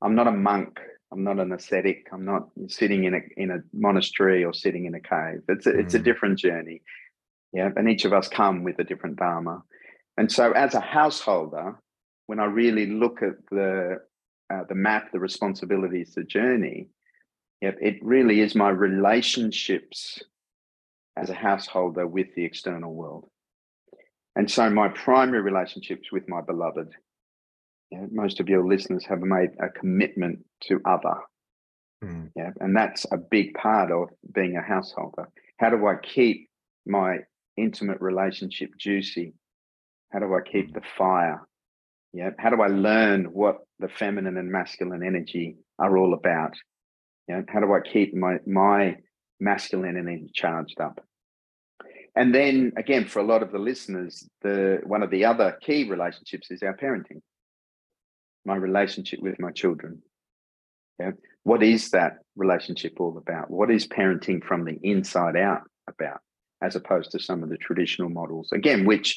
I'm 0.00 0.14
not 0.14 0.26
a 0.26 0.32
monk. 0.32 0.80
I'm 1.12 1.24
not 1.24 1.38
an 1.38 1.52
ascetic. 1.52 2.08
I'm 2.12 2.24
not 2.24 2.48
sitting 2.68 3.04
in 3.04 3.14
a 3.14 3.20
in 3.36 3.50
a 3.50 3.58
monastery 3.74 4.44
or 4.44 4.54
sitting 4.54 4.86
in 4.86 4.94
a 4.94 5.00
cave. 5.00 5.42
It's 5.48 5.66
a, 5.66 5.72
mm. 5.72 5.80
it's 5.80 5.94
a 5.94 6.00
mm. 6.00 6.04
different 6.04 6.38
journey. 6.38 6.82
Yeah, 7.52 7.68
and 7.76 7.88
each 7.88 8.06
of 8.06 8.14
us 8.14 8.28
come 8.28 8.64
with 8.64 8.78
a 8.78 8.84
different 8.84 9.16
dharma. 9.16 9.62
And 10.16 10.32
so, 10.32 10.52
as 10.52 10.74
a 10.74 10.80
householder, 10.80 11.78
when 12.26 12.40
I 12.40 12.46
really 12.46 12.86
look 12.86 13.22
at 13.22 13.34
the 13.50 14.00
uh, 14.52 14.64
the 14.68 14.74
map, 14.74 15.12
the 15.12 15.20
responsibilities, 15.20 16.14
the 16.14 16.24
journey, 16.24 16.88
yeah, 17.62 17.72
it 17.80 17.96
really 18.02 18.40
is 18.40 18.54
my 18.54 18.68
relationships 18.68 20.22
as 21.16 21.30
a 21.30 21.34
householder 21.34 22.06
with 22.06 22.26
the 22.34 22.44
external 22.44 22.92
world. 22.92 23.28
And 24.36 24.50
so, 24.50 24.68
my 24.68 24.88
primary 24.88 25.42
relationships 25.42 26.10
with 26.12 26.28
my 26.28 26.40
beloved 26.40 26.88
yeah, 27.92 28.06
most 28.10 28.40
of 28.40 28.48
your 28.48 28.66
listeners 28.66 29.04
have 29.04 29.20
made 29.20 29.50
a 29.60 29.68
commitment 29.68 30.38
to 30.62 30.80
other. 30.86 31.16
Mm. 32.02 32.30
Yeah, 32.34 32.50
and 32.60 32.74
that's 32.74 33.04
a 33.12 33.18
big 33.18 33.52
part 33.52 33.92
of 33.92 34.08
being 34.34 34.56
a 34.56 34.62
householder. 34.62 35.28
How 35.58 35.68
do 35.68 35.86
I 35.86 35.96
keep 36.02 36.48
my 36.86 37.18
intimate 37.58 38.00
relationship 38.00 38.70
juicy? 38.78 39.34
How 40.10 40.20
do 40.20 40.34
I 40.34 40.40
keep 40.40 40.70
mm. 40.70 40.74
the 40.74 40.80
fire? 40.96 41.46
Yeah, 42.14 42.30
how 42.38 42.48
do 42.48 42.62
I 42.62 42.68
learn 42.68 43.26
what 43.26 43.58
the 43.78 43.88
feminine 43.88 44.38
and 44.38 44.50
masculine 44.50 45.02
energy 45.02 45.56
are 45.78 45.98
all 45.98 46.14
about? 46.14 46.54
Yeah, 47.28 47.42
how 47.48 47.60
do 47.60 47.72
I 47.72 47.80
keep 47.80 48.14
my 48.14 48.38
my 48.46 48.96
masculine 49.40 49.96
energy 49.96 50.30
charged 50.34 50.80
up? 50.80 51.04
And 52.14 52.34
then 52.34 52.72
again, 52.76 53.06
for 53.06 53.20
a 53.20 53.26
lot 53.26 53.42
of 53.42 53.52
the 53.52 53.58
listeners, 53.58 54.28
the 54.42 54.80
one 54.84 55.02
of 55.02 55.10
the 55.10 55.24
other 55.24 55.56
key 55.62 55.88
relationships 55.88 56.50
is 56.50 56.62
our 56.62 56.76
parenting 56.76 57.20
my 58.44 58.56
relationship 58.56 59.20
with 59.20 59.38
my 59.38 59.50
children. 59.50 60.02
Yeah. 60.98 61.12
What 61.44 61.62
is 61.62 61.90
that 61.90 62.18
relationship 62.36 62.94
all 63.00 63.16
about? 63.18 63.50
What 63.50 63.70
is 63.70 63.86
parenting 63.86 64.44
from 64.44 64.64
the 64.64 64.78
inside 64.82 65.36
out 65.36 65.62
about, 65.88 66.20
as 66.62 66.76
opposed 66.76 67.10
to 67.12 67.20
some 67.20 67.42
of 67.42 67.48
the 67.48 67.56
traditional 67.56 68.08
models, 68.08 68.50
again, 68.52 68.84
which 68.84 69.16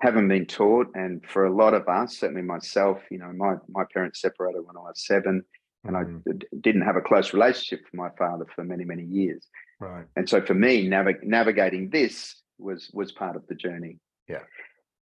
haven't 0.00 0.28
been 0.28 0.46
taught. 0.46 0.88
And 0.94 1.22
for 1.26 1.44
a 1.44 1.54
lot 1.54 1.74
of 1.74 1.86
us, 1.88 2.18
certainly 2.18 2.42
myself, 2.42 3.00
you 3.10 3.18
know, 3.18 3.32
my, 3.36 3.54
my 3.68 3.84
parents 3.92 4.20
separated 4.20 4.62
when 4.64 4.76
I 4.76 4.80
was 4.80 5.04
seven, 5.06 5.42
and 5.84 5.96
mm. 5.96 6.22
I 6.28 6.32
d- 6.32 6.46
didn't 6.60 6.82
have 6.82 6.96
a 6.96 7.00
close 7.00 7.32
relationship 7.32 7.84
with 7.84 7.94
my 7.94 8.10
father 8.18 8.46
for 8.54 8.64
many, 8.64 8.84
many 8.84 9.04
years. 9.04 9.46
Right. 9.78 10.04
And 10.16 10.28
so 10.28 10.40
for 10.42 10.54
me, 10.54 10.88
navig- 10.88 11.22
navigating 11.22 11.90
this 11.90 12.36
was 12.58 12.90
was 12.92 13.12
part 13.12 13.36
of 13.36 13.46
the 13.46 13.54
journey. 13.54 13.98
Yeah. 14.28 14.42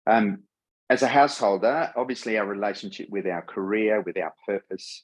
Um, 0.07 0.43
as 0.89 1.01
a 1.01 1.07
householder, 1.07 1.91
obviously 1.95 2.37
our 2.37 2.45
relationship 2.45 3.09
with 3.09 3.25
our 3.25 3.41
career, 3.41 4.01
with 4.01 4.17
our 4.17 4.33
purpose 4.45 5.03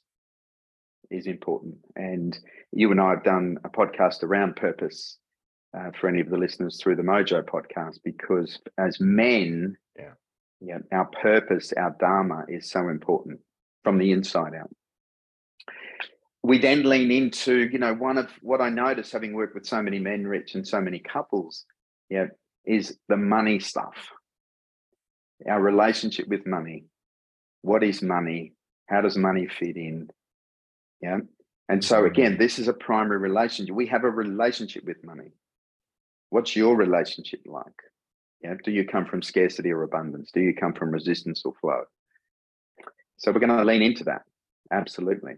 is 1.10 1.26
important. 1.26 1.76
And 1.96 2.38
you 2.72 2.90
and 2.90 3.00
I 3.00 3.10
have 3.10 3.24
done 3.24 3.58
a 3.64 3.68
podcast 3.68 4.22
around 4.22 4.56
purpose 4.56 5.18
uh, 5.76 5.90
for 5.98 6.08
any 6.08 6.20
of 6.20 6.30
the 6.30 6.36
listeners 6.36 6.80
through 6.80 6.96
the 6.96 7.02
Mojo 7.02 7.42
podcast, 7.42 7.98
because 8.04 8.60
as 8.78 9.00
men, 9.00 9.76
yeah. 9.98 10.12
yeah, 10.60 10.78
our 10.92 11.06
purpose, 11.06 11.72
our 11.76 11.96
dharma 11.98 12.44
is 12.48 12.70
so 12.70 12.88
important 12.88 13.40
from 13.82 13.98
the 13.98 14.12
inside 14.12 14.54
out. 14.54 14.70
We 16.42 16.58
then 16.58 16.82
lean 16.82 17.10
into, 17.12 17.68
you 17.68 17.78
know, 17.78 17.94
one 17.94 18.18
of 18.18 18.28
what 18.40 18.60
I 18.60 18.68
notice 18.68 19.12
having 19.12 19.32
worked 19.32 19.54
with 19.54 19.66
so 19.66 19.80
many 19.80 19.98
men, 19.98 20.26
Rich, 20.26 20.54
and 20.54 20.66
so 20.66 20.80
many 20.80 20.98
couples, 20.98 21.64
yeah, 22.10 22.26
is 22.64 22.98
the 23.08 23.16
money 23.16 23.60
stuff 23.60 23.94
our 25.48 25.60
relationship 25.60 26.28
with 26.28 26.46
money. 26.46 26.84
What 27.62 27.82
is 27.82 28.02
money? 28.02 28.54
How 28.86 29.00
does 29.00 29.16
money 29.16 29.46
fit 29.46 29.76
in? 29.76 30.08
Yeah. 31.00 31.18
And 31.68 31.84
so, 31.84 31.96
mm-hmm. 31.96 32.06
again, 32.06 32.38
this 32.38 32.58
is 32.58 32.68
a 32.68 32.72
primary 32.72 33.18
relationship. 33.18 33.74
We 33.74 33.86
have 33.86 34.04
a 34.04 34.10
relationship 34.10 34.84
with 34.84 35.02
money. 35.04 35.32
What's 36.30 36.56
your 36.56 36.76
relationship 36.76 37.40
like? 37.46 37.66
Yeah. 38.42 38.54
Do 38.64 38.70
you 38.70 38.84
come 38.86 39.06
from 39.06 39.22
scarcity 39.22 39.70
or 39.70 39.82
abundance? 39.82 40.30
Do 40.32 40.40
you 40.40 40.54
come 40.54 40.74
from 40.74 40.90
resistance 40.90 41.42
or 41.44 41.54
flow? 41.60 41.82
So, 43.16 43.30
we're 43.30 43.40
going 43.40 43.56
to 43.56 43.64
lean 43.64 43.82
into 43.82 44.04
that. 44.04 44.22
Absolutely. 44.72 45.34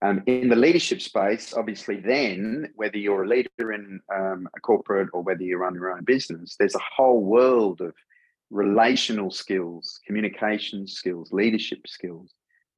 Um, 0.00 0.22
in 0.26 0.48
the 0.48 0.56
leadership 0.56 1.00
space, 1.00 1.52
obviously, 1.54 1.96
then 1.96 2.68
whether 2.76 2.96
you're 2.96 3.24
a 3.24 3.28
leader 3.28 3.72
in 3.72 4.00
um, 4.14 4.48
a 4.56 4.60
corporate 4.60 5.08
or 5.12 5.22
whether 5.22 5.42
you 5.42 5.58
run 5.58 5.74
your 5.74 5.90
own 5.92 6.04
business, 6.04 6.54
there's 6.56 6.76
a 6.76 6.90
whole 6.96 7.20
world 7.20 7.80
of 7.80 7.94
relational 8.50 9.30
skills, 9.30 9.98
communication 10.06 10.86
skills, 10.86 11.32
leadership 11.32 11.86
skills, 11.86 12.32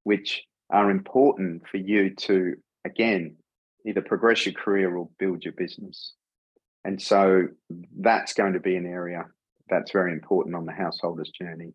which 0.04 0.42
are 0.70 0.90
important 0.90 1.62
for 1.68 1.76
you 1.76 2.14
to, 2.14 2.54
again, 2.86 3.36
either 3.86 4.00
progress 4.00 4.46
your 4.46 4.54
career 4.54 4.96
or 4.96 5.08
build 5.18 5.44
your 5.44 5.52
business. 5.52 6.14
And 6.84 7.00
so 7.00 7.48
that's 7.98 8.32
going 8.32 8.54
to 8.54 8.60
be 8.60 8.76
an 8.76 8.86
area 8.86 9.26
that's 9.68 9.92
very 9.92 10.12
important 10.12 10.56
on 10.56 10.66
the 10.66 10.72
householder's 10.72 11.30
journey. 11.30 11.74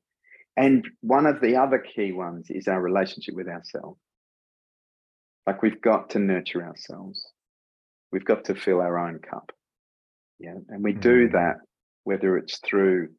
And 0.58 0.88
one 1.02 1.26
of 1.26 1.42
the 1.42 1.56
other 1.58 1.80
key 1.80 2.12
ones 2.12 2.48
is 2.50 2.68
our 2.68 2.82
relationship 2.82 3.36
with 3.36 3.48
ourselves. 3.48 4.00
Like 5.48 5.62
we've 5.62 5.82
got 5.82 6.12
to 6.12 6.20
nurture 6.20 6.64
ourselves. 6.64 7.26
We've 8.12 8.26
got 8.26 8.46
to 8.46 8.56
fill 8.56 8.82
our 8.82 8.98
own 8.98 9.20
cup. 9.20 9.52
Yeah. 10.40 10.56
And 10.70 10.84
we 10.84 10.94
mm. 10.94 11.02
do 11.02 11.30
that 11.30 11.58
whether 12.06 12.38
it's 12.38 12.60
through 12.60 13.10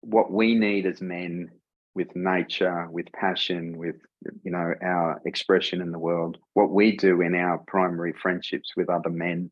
what 0.00 0.32
we 0.32 0.54
need 0.54 0.86
as 0.86 1.02
men 1.02 1.50
with 1.94 2.14
nature, 2.14 2.88
with 2.90 3.12
passion, 3.12 3.76
with 3.76 3.96
you 4.42 4.52
know 4.52 4.72
our 4.82 5.20
expression 5.26 5.82
in 5.82 5.90
the 5.90 5.98
world, 5.98 6.38
what 6.54 6.70
we 6.70 6.96
do 6.96 7.20
in 7.20 7.34
our 7.34 7.58
primary 7.66 8.12
friendships 8.12 8.72
with 8.76 8.88
other 8.88 9.10
men, 9.10 9.50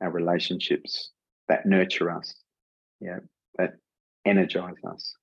our 0.00 0.10
relationships 0.10 1.10
that 1.48 1.66
nurture 1.66 2.10
us, 2.10 2.34
yeah, 3.00 3.20
that 3.56 3.74
energize 4.24 4.76
us. 4.86 5.14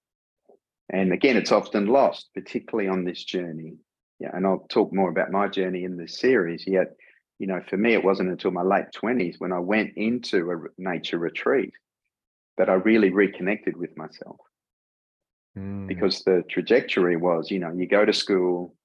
And 0.92 1.14
again, 1.14 1.38
it's 1.38 1.52
often 1.52 1.86
lost, 1.86 2.30
particularly 2.34 2.90
on 2.90 3.04
this 3.04 3.24
journey. 3.24 3.76
Yeah, 4.20 4.32
and 4.34 4.46
I'll 4.46 4.66
talk 4.70 4.94
more 4.94 5.10
about 5.10 5.32
my 5.32 5.48
journey 5.48 5.84
in 5.84 5.98
this 5.98 6.20
series. 6.20 6.66
Yet, 6.68 6.96
you 7.40 7.48
know, 7.48 7.62
for 7.70 7.78
me, 7.78 7.94
it 7.94 8.04
wasn't 8.04 8.30
until 8.30 8.52
my 8.52 8.64
late 8.64 8.92
twenties 8.94 9.36
when 9.40 9.54
I 9.54 9.60
went 9.60 9.94
into 9.96 10.52
a 10.52 10.82
nature 10.82 11.18
retreat 11.18 11.74
that 12.58 12.70
I 12.70 12.74
really 12.74 13.12
reconnected 13.12 13.78
with 13.78 13.96
myself. 13.98 14.38
Mm. 15.58 15.88
Because 15.88 16.24
the 16.24 16.44
trajectory 16.50 17.16
was, 17.16 17.50
you 17.50 17.60
know, 17.60 17.72
you 17.72 17.88
go 17.88 18.04
to 18.04 18.14
school, 18.14 18.76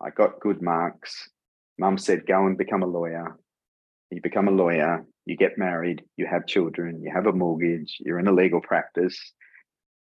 I 0.00 0.10
got 0.10 0.40
good 0.40 0.62
marks. 0.62 1.28
Mum 1.78 1.98
said, 1.98 2.26
go 2.26 2.46
and 2.46 2.56
become 2.56 2.82
a 2.82 2.86
lawyer. 2.86 3.36
You 4.12 4.20
become 4.22 4.46
a 4.46 4.52
lawyer, 4.52 5.04
you 5.24 5.36
get 5.36 5.58
married, 5.58 6.04
you 6.16 6.26
have 6.26 6.46
children, 6.46 7.02
you 7.02 7.10
have 7.12 7.26
a 7.26 7.32
mortgage, 7.32 7.96
you're 7.98 8.20
in 8.20 8.28
a 8.28 8.32
legal 8.32 8.60
practice. 8.60 9.18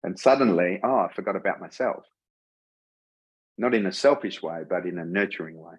And 0.02 0.18
suddenly, 0.18 0.80
oh, 0.82 1.06
I 1.08 1.12
forgot 1.14 1.36
about 1.36 1.60
myself. 1.60 2.02
Not 3.58 3.74
in 3.74 3.86
a 3.86 3.92
selfish 3.92 4.42
way, 4.42 4.62
but 4.68 4.86
in 4.86 4.98
a 4.98 5.04
nurturing 5.04 5.58
way. 5.58 5.74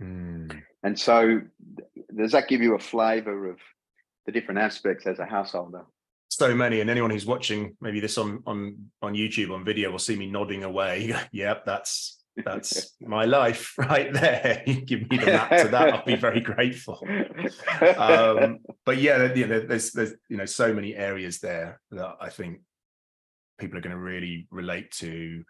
Mm. 0.00 0.62
And 0.82 0.98
so, 0.98 1.40
does 2.16 2.32
that 2.32 2.48
give 2.48 2.60
you 2.60 2.74
a 2.74 2.78
flavor 2.78 3.50
of 3.50 3.58
the 4.26 4.32
different 4.32 4.60
aspects 4.60 5.06
as 5.06 5.18
a 5.18 5.24
householder? 5.24 5.84
so 6.34 6.54
many 6.54 6.80
and 6.80 6.90
anyone 6.90 7.10
who's 7.10 7.26
watching 7.26 7.76
maybe 7.80 8.00
this 8.00 8.18
on 8.18 8.42
on 8.46 8.76
on 9.02 9.14
youtube 9.14 9.52
on 9.52 9.64
video 9.64 9.90
will 9.90 9.98
see 9.98 10.16
me 10.16 10.26
nodding 10.26 10.64
away 10.64 11.14
yep 11.32 11.64
that's 11.64 12.22
that's 12.44 12.94
my 13.00 13.24
life 13.24 13.74
right 13.78 14.12
there 14.12 14.62
you 14.66 14.80
give 14.80 15.08
me 15.10 15.18
the 15.18 15.26
map 15.26 15.50
to 15.50 15.68
that 15.68 15.94
i'll 15.94 16.04
be 16.04 16.16
very 16.16 16.40
grateful 16.40 17.00
um, 17.96 18.58
but 18.84 18.98
yeah 18.98 19.32
you 19.32 19.46
know, 19.46 19.60
there's 19.60 19.92
there's 19.92 20.14
you 20.28 20.36
know 20.36 20.44
so 20.44 20.72
many 20.74 20.94
areas 20.96 21.38
there 21.38 21.80
that 21.92 22.16
i 22.20 22.28
think 22.28 22.60
people 23.58 23.78
are 23.78 23.82
going 23.82 23.94
to 23.94 24.02
really 24.02 24.48
relate 24.50 24.90
to 24.90 25.44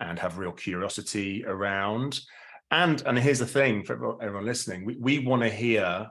and 0.00 0.18
have 0.18 0.38
real 0.38 0.52
curiosity 0.52 1.44
around 1.46 2.20
and 2.70 3.02
and 3.06 3.18
here's 3.18 3.38
the 3.38 3.46
thing 3.46 3.84
for 3.84 4.22
everyone 4.22 4.44
listening 4.44 4.84
we, 4.84 4.96
we 5.00 5.18
want 5.18 5.42
to 5.42 5.50
hear 5.50 6.08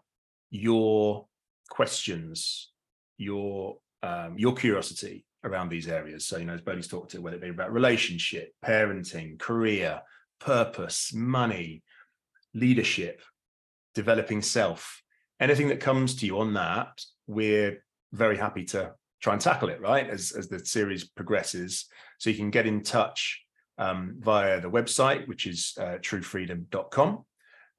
your 0.49 1.25
questions 1.69 2.71
your 3.17 3.77
um, 4.03 4.37
your 4.37 4.53
curiosity 4.53 5.25
around 5.43 5.69
these 5.69 5.87
areas. 5.87 6.25
So, 6.25 6.37
you 6.37 6.45
know, 6.45 6.53
as 6.53 6.61
Bodhi's 6.61 6.87
talked 6.87 7.11
to, 7.11 7.21
whether 7.21 7.37
it 7.37 7.41
be 7.41 7.49
about 7.49 7.73
relationship, 7.73 8.53
parenting, 8.63 9.39
career, 9.39 10.01
purpose, 10.39 11.13
money, 11.13 11.83
leadership, 12.53 13.21
developing 13.93 14.41
self, 14.41 15.01
anything 15.39 15.67
that 15.69 15.79
comes 15.79 16.15
to 16.15 16.25
you 16.25 16.39
on 16.39 16.53
that, 16.53 17.01
we're 17.27 17.83
very 18.11 18.37
happy 18.37 18.63
to 18.65 18.93
try 19.21 19.33
and 19.33 19.41
tackle 19.41 19.69
it, 19.69 19.81
right? 19.81 20.09
As, 20.09 20.31
as 20.31 20.47
the 20.47 20.65
series 20.65 21.05
progresses. 21.09 21.85
So 22.19 22.29
you 22.29 22.35
can 22.35 22.51
get 22.51 22.67
in 22.67 22.83
touch 22.83 23.42
um, 23.77 24.15
via 24.19 24.61
the 24.61 24.69
website, 24.69 25.27
which 25.27 25.47
is 25.47 25.73
uh, 25.79 25.97
truefreedom.com. 26.01 27.25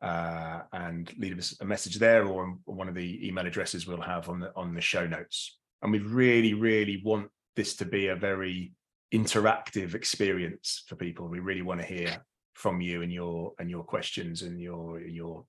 Uh, 0.03 0.61
and 0.73 1.15
leave 1.19 1.39
us 1.39 1.57
a 1.63 1.65
message 1.65 1.99
there 1.99 2.27
or 2.27 2.59
one 2.67 2.89
of 2.89 2.95
the 2.95 3.27
email 3.27 3.47
addresses 3.47 3.87
we'll 3.87 4.01
have 4.01 4.29
on 4.29 4.39
the 4.39 4.53
on 4.55 4.75
the 4.75 4.81
show 4.81 5.07
notes. 5.07 5.59
And 5.81 5.91
we 5.91 5.99
really 6.01 6.53
really 6.53 7.01
want 7.03 7.31
this 7.57 7.77
to 7.77 7.87
be 7.87 8.09
a 8.09 8.17
very 8.17 8.73
interactive 9.15 9.95
experience 9.95 10.85
for 10.89 10.97
people. 10.97 11.29
We 11.29 11.39
really 11.39 11.63
want 11.63 11.81
to 11.81 11.87
hear 11.87 12.23
from 12.53 12.83
you 12.83 13.01
and 13.01 13.11
your 13.11 13.53
and 13.59 13.71
your 13.71 13.83
questions 13.83 14.43
and 14.43 14.61
your 14.61 15.01
your 15.01 15.47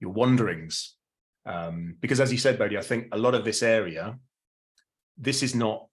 your 0.00 0.12
wanderings. 0.12 0.96
Um, 1.46 1.96
because 2.00 2.20
as 2.20 2.30
you 2.30 2.38
said 2.38 2.58
Bodhi, 2.58 2.76
I 2.76 2.82
think 2.82 3.08
a 3.12 3.18
lot 3.18 3.34
of 3.34 3.44
this 3.44 3.62
area 3.62 4.18
this 5.16 5.42
is 5.42 5.54
not 5.54 5.86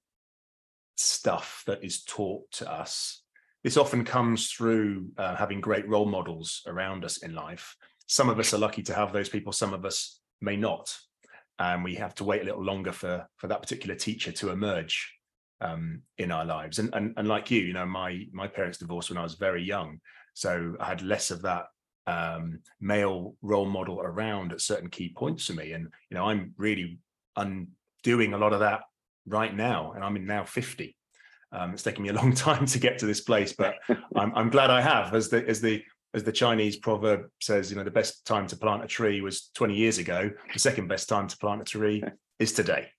stuff 0.97 1.63
that 1.67 1.83
is 1.83 2.03
taught 2.03 2.51
to 2.51 2.71
us 2.71 3.20
this 3.63 3.77
often 3.77 4.03
comes 4.03 4.49
through 4.49 5.07
uh, 5.17 5.35
having 5.35 5.61
great 5.61 5.87
role 5.87 6.05
models 6.05 6.61
around 6.67 7.05
us 7.05 7.17
in 7.17 7.33
life 7.33 7.75
some 8.07 8.29
of 8.29 8.39
us 8.39 8.53
are 8.53 8.57
lucky 8.57 8.83
to 8.83 8.93
have 8.93 9.13
those 9.13 9.29
people 9.29 9.51
some 9.51 9.73
of 9.73 9.85
us 9.85 10.19
may 10.41 10.55
not 10.55 10.95
and 11.59 11.83
we 11.83 11.95
have 11.95 12.15
to 12.15 12.23
wait 12.23 12.41
a 12.41 12.45
little 12.45 12.63
longer 12.63 12.91
for 12.91 13.27
for 13.37 13.47
that 13.47 13.61
particular 13.61 13.95
teacher 13.95 14.31
to 14.31 14.49
emerge 14.49 15.13
um, 15.61 16.01
in 16.17 16.31
our 16.31 16.43
lives. 16.43 16.79
And, 16.79 16.93
and 16.93 17.13
and 17.17 17.27
like 17.27 17.51
you, 17.51 17.61
you 17.61 17.73
know, 17.73 17.85
my 17.85 18.25
my 18.33 18.47
parents 18.47 18.79
divorced 18.79 19.09
when 19.09 19.17
I 19.17 19.23
was 19.23 19.35
very 19.35 19.63
young, 19.63 19.99
so 20.33 20.75
I 20.79 20.87
had 20.87 21.01
less 21.01 21.31
of 21.31 21.43
that 21.43 21.65
um, 22.07 22.59
male 22.79 23.35
role 23.41 23.67
model 23.67 24.01
around 24.01 24.51
at 24.51 24.61
certain 24.61 24.89
key 24.89 25.13
points 25.15 25.45
for 25.45 25.53
me. 25.53 25.73
And 25.73 25.87
you 26.09 26.17
know, 26.17 26.25
I'm 26.25 26.53
really 26.57 26.97
undoing 27.35 28.33
a 28.33 28.37
lot 28.37 28.53
of 28.53 28.59
that 28.61 28.81
right 29.27 29.55
now, 29.55 29.93
and 29.93 30.03
I'm 30.03 30.15
in 30.15 30.25
now 30.25 30.43
fifty. 30.43 30.97
Um, 31.51 31.73
it's 31.73 31.83
taken 31.83 32.03
me 32.03 32.09
a 32.09 32.13
long 32.13 32.33
time 32.35 32.65
to 32.65 32.79
get 32.79 32.99
to 32.99 33.05
this 33.05 33.21
place, 33.21 33.53
but 33.53 33.75
I'm, 34.15 34.33
I'm 34.35 34.49
glad 34.49 34.69
I 34.69 34.81
have. 34.81 35.13
As 35.13 35.29
the 35.29 35.47
as 35.47 35.61
the 35.61 35.83
as 36.13 36.23
the 36.23 36.31
Chinese 36.31 36.77
proverb 36.77 37.27
says, 37.39 37.69
you 37.69 37.77
know, 37.77 37.83
the 37.83 37.91
best 37.91 38.25
time 38.25 38.47
to 38.47 38.57
plant 38.57 38.83
a 38.83 38.87
tree 38.87 39.21
was 39.21 39.49
20 39.55 39.75
years 39.75 39.97
ago. 39.97 40.29
The 40.51 40.59
second 40.59 40.87
best 40.87 41.07
time 41.07 41.27
to 41.27 41.37
plant 41.37 41.61
a 41.61 41.65
tree 41.65 42.03
is 42.39 42.51
today. 42.51 42.89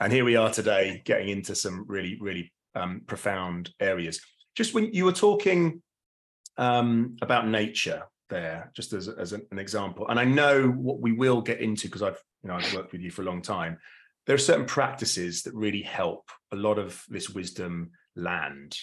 And 0.00 0.12
here 0.12 0.24
we 0.24 0.36
are 0.36 0.50
today, 0.50 1.02
getting 1.04 1.28
into 1.28 1.54
some 1.54 1.84
really, 1.86 2.16
really 2.20 2.52
um, 2.74 3.02
profound 3.06 3.70
areas. 3.80 4.20
Just 4.54 4.74
when 4.74 4.92
you 4.92 5.04
were 5.04 5.12
talking 5.12 5.82
um, 6.56 7.16
about 7.20 7.48
nature 7.48 8.04
there, 8.30 8.70
just 8.74 8.92
as, 8.92 9.08
as 9.08 9.32
an, 9.32 9.46
an 9.50 9.58
example, 9.58 10.08
and 10.08 10.18
I 10.18 10.24
know 10.24 10.68
what 10.68 11.00
we 11.00 11.12
will 11.12 11.42
get 11.42 11.60
into 11.60 11.88
because 11.88 12.02
I've, 12.02 12.20
you 12.42 12.48
know, 12.48 12.56
I've 12.56 12.74
worked 12.74 12.92
with 12.92 13.02
you 13.02 13.10
for 13.10 13.22
a 13.22 13.26
long 13.26 13.42
time. 13.42 13.78
There 14.26 14.34
are 14.34 14.38
certain 14.38 14.66
practices 14.66 15.42
that 15.42 15.54
really 15.54 15.82
help 15.82 16.30
a 16.52 16.56
lot 16.56 16.78
of 16.78 17.02
this 17.08 17.28
wisdom 17.28 17.90
land 18.16 18.78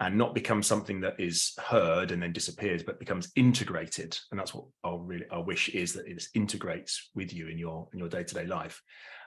and 0.00 0.16
not 0.16 0.34
become 0.34 0.62
something 0.62 1.00
that 1.00 1.18
is 1.18 1.54
heard 1.58 2.12
and 2.12 2.22
then 2.22 2.32
disappears, 2.32 2.82
but 2.82 3.00
becomes 3.00 3.32
integrated. 3.34 4.16
And 4.30 4.38
that's 4.38 4.54
what 4.54 4.66
our 4.84 4.98
really 4.98 5.26
our 5.30 5.42
wish 5.42 5.68
is 5.70 5.92
that 5.94 6.06
it 6.06 6.22
integrates 6.34 7.10
with 7.14 7.32
you 7.32 7.48
in 7.48 7.58
your 7.58 7.88
in 7.92 7.98
your 7.98 8.08
day 8.08 8.22
to 8.22 8.34
day 8.34 8.46
life. 8.46 8.80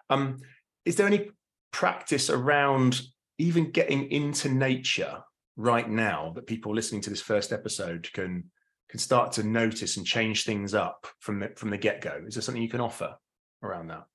Um, 0.09 0.37
is 0.85 0.95
there 0.95 1.07
any 1.07 1.31
practice 1.71 2.29
around 2.29 3.01
even 3.37 3.71
getting 3.71 4.11
into 4.11 4.49
nature 4.49 5.19
right 5.57 5.89
now 5.89 6.31
that 6.35 6.47
people 6.47 6.73
listening 6.73 7.01
to 7.01 7.09
this 7.09 7.21
first 7.21 7.51
episode 7.51 8.11
can 8.13 8.45
can 8.89 8.99
start 8.99 9.33
to 9.33 9.43
notice 9.43 9.97
and 9.97 10.05
change 10.05 10.45
things 10.45 10.73
up 10.73 11.07
from 11.19 11.39
the 11.39 11.49
from 11.57 11.69
the 11.69 11.77
get 11.77 12.01
go? 12.01 12.21
Is 12.25 12.35
there 12.35 12.41
something 12.41 12.63
you 12.63 12.69
can 12.69 12.81
offer 12.81 13.15
around 13.61 13.87
that? 13.87 14.05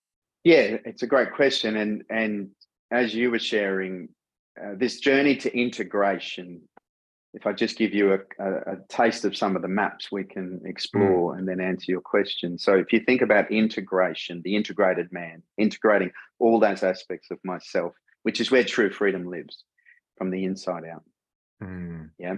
Yeah, 0.46 0.76
it's 0.85 1.02
a 1.02 1.09
great 1.09 1.32
question, 1.32 1.76
and 1.76 2.04
and 2.09 2.50
as 2.92 3.12
you 3.12 3.32
were 3.32 3.40
sharing, 3.40 4.11
uh, 4.62 4.74
this 4.76 5.00
journey 5.00 5.35
to 5.38 5.52
integration 5.52 6.61
if 7.35 7.46
I 7.46 7.52
just 7.52 7.76
give 7.76 7.92
you 7.92 8.14
a, 8.14 8.18
a, 8.38 8.52
a, 8.74 8.76
taste 8.88 9.24
of 9.24 9.37
some 9.37 9.56
of 9.56 9.62
the 9.62 9.68
maps 9.68 10.11
we 10.11 10.22
can 10.24 10.61
explore 10.64 11.35
mm. 11.35 11.38
and 11.38 11.46
then 11.46 11.61
answer 11.61 11.90
your 11.90 12.00
question. 12.00 12.59
So, 12.59 12.76
if 12.76 12.92
you 12.92 13.00
think 13.00 13.22
about 13.22 13.50
integration, 13.50 14.40
the 14.44 14.54
integrated 14.54 15.12
man, 15.12 15.42
integrating 15.59 16.12
all 16.38 16.61
those 16.61 16.85
aspects 16.85 17.32
of 17.32 17.38
myself, 17.44 17.92
which 18.22 18.40
is 18.40 18.52
where 18.52 18.62
true 18.62 18.90
freedom 18.90 19.28
lives 19.28 19.64
from 20.16 20.30
the 20.30 20.44
inside 20.44 20.85
out. 20.85 21.02
Mm. 21.61 22.11
Yeah. 22.20 22.37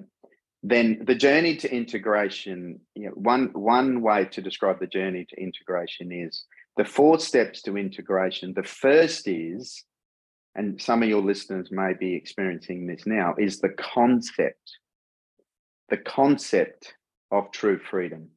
Then 0.63 1.05
the 1.05 1.15
journey 1.15 1.57
to 1.57 1.73
integration, 1.73 2.81
you 2.95 3.07
know, 3.07 3.13
one, 3.13 3.51
one 3.53 4.01
way 4.01 4.25
to 4.33 4.41
describe 4.41 4.81
the 4.81 4.87
journey 4.87 5.27
to 5.29 5.41
integration 5.41 6.11
is 6.11 6.47
the 6.79 6.85
four 6.85 7.19
steps 7.19 7.61
to 7.63 7.77
integration. 7.77 8.55
The 8.55 8.63
first 8.63 9.29
is 9.29 9.85
and 10.55 10.81
some 10.81 11.03
of 11.05 11.09
your 11.09 11.23
listeners 11.23 11.71
may 11.71 11.93
be 11.93 12.15
experiencing 12.15 12.87
this 12.87 13.07
now, 13.07 13.35
is 13.39 13.61
the 13.61 13.69
concept, 13.69 14.79
the 15.89 15.99
concept 15.99 16.95
of 17.31 17.51
true 17.53 17.79
freedom. 17.79 18.31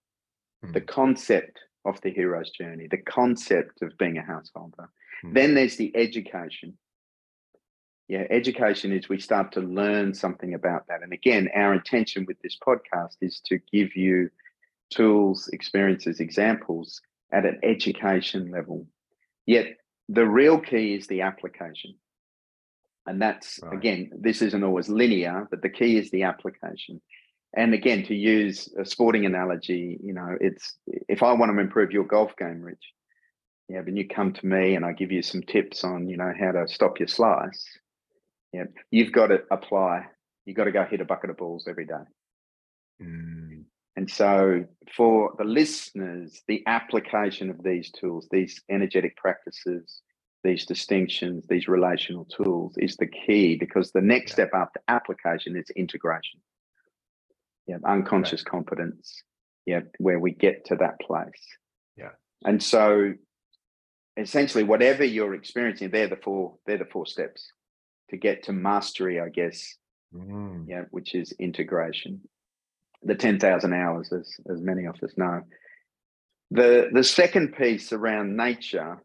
the 0.64 0.80
Mm. 0.82 0.88
concept 0.88 1.58
of 1.86 2.00
the 2.02 2.12
hero's 2.12 2.52
journey, 2.52 2.86
the 2.86 3.02
concept 3.20 3.82
of 3.82 3.98
being 3.98 4.20
a 4.20 4.22
householder. 4.22 4.88
Mm. 5.24 5.34
Then 5.34 5.56
there's 5.56 5.76
the 5.76 5.92
education. 5.98 6.78
Yeah, 8.08 8.28
education 8.30 8.92
is 8.92 9.10
we 9.10 9.20
start 9.20 9.52
to 9.54 9.62
learn 9.62 10.14
something 10.14 10.54
about 10.54 10.86
that. 10.86 11.02
And 11.02 11.14
again, 11.14 11.50
our 11.56 11.74
intention 11.74 12.26
with 12.28 12.40
this 12.42 12.58
podcast 12.60 13.18
is 13.22 13.40
to 13.48 13.58
give 13.72 13.96
you 13.96 14.30
tools, 14.92 15.48
experiences, 15.48 16.20
examples 16.20 17.02
at 17.32 17.46
an 17.46 17.60
education 17.64 18.52
level. 18.52 18.88
Yet 19.46 19.78
the 20.10 20.26
real 20.28 20.60
key 20.60 20.94
is 20.96 21.08
the 21.08 21.22
application. 21.22 21.96
And 23.08 23.22
that's, 23.22 23.60
Right. 23.64 23.74
again, 23.74 24.12
this 24.20 24.42
isn't 24.42 24.64
always 24.64 24.90
linear, 24.90 25.48
but 25.50 25.62
the 25.62 25.70
key 25.70 25.98
is 25.98 26.12
the 26.12 26.24
application. 26.24 27.02
And 27.54 27.74
again, 27.74 28.04
to 28.04 28.16
use 28.16 28.72
a 28.78 28.86
sporting 28.86 29.26
analogy, 29.26 30.00
you 30.02 30.14
know, 30.14 30.38
it's 30.40 30.78
if 31.10 31.24
I 31.24 31.34
want 31.34 31.52
to 31.52 31.60
improve 31.60 31.92
your 31.92 32.06
golf 32.06 32.36
game, 32.38 32.62
Rich, 32.62 32.94
yeah, 33.68 33.82
when 33.82 33.98
you 33.98 34.08
come 34.08 34.34
to 34.34 34.46
me 34.46 34.76
and 34.76 34.86
I 34.86 34.94
give 34.94 35.12
you 35.12 35.22
some 35.22 35.42
tips 35.42 35.84
on, 35.84 36.08
you 36.08 36.18
know, 36.18 36.32
how 36.38 36.52
to 36.52 36.68
stop 36.68 37.00
your 37.00 37.08
slice, 37.08 37.66
yeah, 38.54 38.66
you've 38.90 39.12
got 39.12 39.28
to 39.28 39.44
apply. 39.50 40.06
You've 40.46 40.58
got 40.58 40.66
to 40.66 40.72
go 40.72 40.86
hit 40.86 41.02
a 41.02 41.06
bucket 41.06 41.30
of 41.30 41.38
balls 41.38 41.68
every 41.68 41.86
day. 41.86 42.04
Mm. 43.02 43.51
And 43.96 44.10
so, 44.10 44.66
for 44.96 45.34
the 45.38 45.44
listeners, 45.44 46.42
the 46.48 46.64
application 46.66 47.50
of 47.50 47.62
these 47.62 47.92
tools, 47.92 48.28
these 48.32 48.62
energetic 48.70 49.18
practices, 49.18 50.02
these 50.44 50.66
distinctions, 50.66 51.46
these 51.50 51.68
relational 51.68 52.26
tools 52.26 52.74
is 52.78 52.96
the 52.96 53.08
key 53.08 53.58
because 53.58 53.92
the 53.92 54.02
next 54.02 54.32
step 54.32 54.52
after 54.54 54.82
application 54.88 55.58
is 55.58 55.70
integration. 55.76 56.40
Yeah, 57.68 57.78
unconscious 57.86 58.44
competence. 58.44 59.24
Yeah, 59.66 59.82
where 60.00 60.20
we 60.20 60.32
get 60.32 60.66
to 60.66 60.76
that 60.78 61.00
place. 61.02 61.30
Yeah. 61.98 62.12
And 62.46 62.64
so, 62.64 63.14
essentially, 64.18 64.64
whatever 64.64 65.04
you're 65.04 65.36
experiencing, 65.36 65.92
they're 65.92 66.08
the 66.08 66.16
four. 66.16 66.56
They're 66.66 66.78
the 66.78 66.86
four 66.86 67.06
steps 67.06 67.52
to 68.10 68.18
get 68.18 68.44
to 68.44 68.54
mastery, 68.54 69.20
I 69.20 69.30
guess. 69.30 69.76
Mm. 70.16 70.66
Yeah, 70.68 70.86
which 70.92 71.14
is 71.14 71.34
integration 71.34 72.22
the 73.04 73.16
10,000 73.16 73.74
hours, 73.74 74.12
as, 74.12 74.30
as 74.52 74.62
many 74.62 74.86
of 74.86 74.96
us 75.04 75.14
know. 75.18 75.42
The, 76.52 76.90
the 76.92 77.04
second 77.04 77.56
piece 77.56 77.94
around 77.94 78.36
nature, 78.36 79.02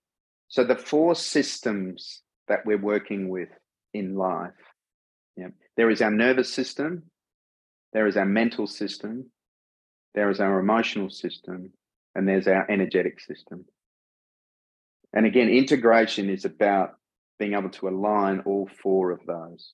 so 0.49 0.65
the 0.65 0.77
four 0.77 1.15
systems 1.15 2.23
that 2.49 2.67
we're 2.67 2.79
working 2.79 3.29
with 3.29 3.49
in 3.95 4.17
life, 4.17 4.53
yeah, 5.37 5.49
there 5.77 5.91
is 5.91 6.03
our 6.03 6.11
nervous 6.11 6.53
system, 6.53 7.05
there 7.93 8.07
is 8.07 8.17
our 8.17 8.27
mental 8.27 8.67
system, 8.67 9.31
there 10.15 10.31
is 10.31 10.41
our 10.41 10.59
emotional 10.59 11.11
system, 11.11 11.73
and 12.15 12.29
there's 12.29 12.49
our 12.49 12.69
energetic 12.71 13.21
system. 13.21 13.65
And 15.13 15.27
again, 15.27 15.49
integration 15.49 16.29
is 16.29 16.45
about 16.45 16.95
being 17.39 17.55
able 17.55 17.71
to 17.71 17.89
align 17.89 18.41
all 18.41 18.69
four 18.83 19.11
of 19.11 19.21
those. 19.27 19.73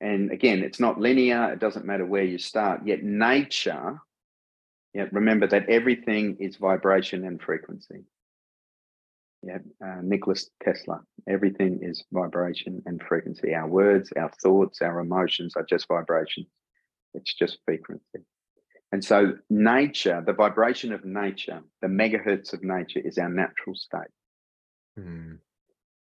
And 0.00 0.30
again, 0.30 0.62
it's 0.62 0.80
not 0.80 1.00
linear, 1.00 1.52
it 1.52 1.58
doesn't 1.58 1.86
matter 1.86 2.04
where 2.04 2.24
you 2.24 2.38
start, 2.38 2.86
yet 2.86 3.02
nature, 3.02 3.98
yeah, 4.94 5.06
remember 5.12 5.46
that 5.46 5.68
everything 5.68 6.36
is 6.38 6.56
vibration 6.56 7.26
and 7.26 7.40
frequency. 7.40 8.04
Yeah, 9.42 9.58
uh, 9.84 10.00
Nicholas 10.02 10.50
Tesla, 10.62 11.02
everything 11.28 11.80
is 11.82 12.04
vibration 12.12 12.82
and 12.86 13.00
frequency. 13.02 13.54
Our 13.54 13.68
words, 13.68 14.12
our 14.16 14.30
thoughts, 14.42 14.82
our 14.82 15.00
emotions 15.00 15.54
are 15.56 15.64
just 15.64 15.86
vibrations, 15.88 16.48
it's 17.14 17.34
just 17.34 17.58
frequency. 17.64 18.24
And 18.92 19.04
so, 19.04 19.34
nature, 19.50 20.22
the 20.24 20.32
vibration 20.32 20.92
of 20.92 21.04
nature, 21.04 21.60
the 21.82 21.88
megahertz 21.88 22.52
of 22.52 22.62
nature 22.62 23.00
is 23.00 23.18
our 23.18 23.28
natural 23.28 23.74
state 23.74 24.10
Mm. 24.98 25.38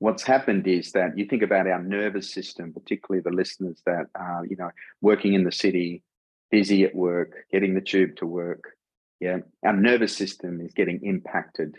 What's 0.03 0.23
happened 0.23 0.67
is 0.67 0.91
that 0.91 1.17
you 1.17 1.25
think 1.25 1.43
about 1.43 1.65
our 1.65 1.81
nervous 1.81 2.29
system, 2.29 2.73
particularly 2.73 3.21
the 3.21 3.31
listeners 3.31 3.81
that 3.85 4.07
are, 4.15 4.45
you 4.45 4.57
know, 4.57 4.69
working 4.99 5.33
in 5.33 5.45
the 5.45 5.51
city, 5.51 6.03
busy 6.51 6.83
at 6.83 6.93
work, 6.93 7.45
getting 7.53 7.73
the 7.73 7.79
tube 7.79 8.17
to 8.17 8.25
work. 8.25 8.75
Yeah, 9.21 9.37
our 9.65 9.71
nervous 9.71 10.13
system 10.13 10.59
is 10.59 10.73
getting 10.73 10.99
impacted 11.03 11.77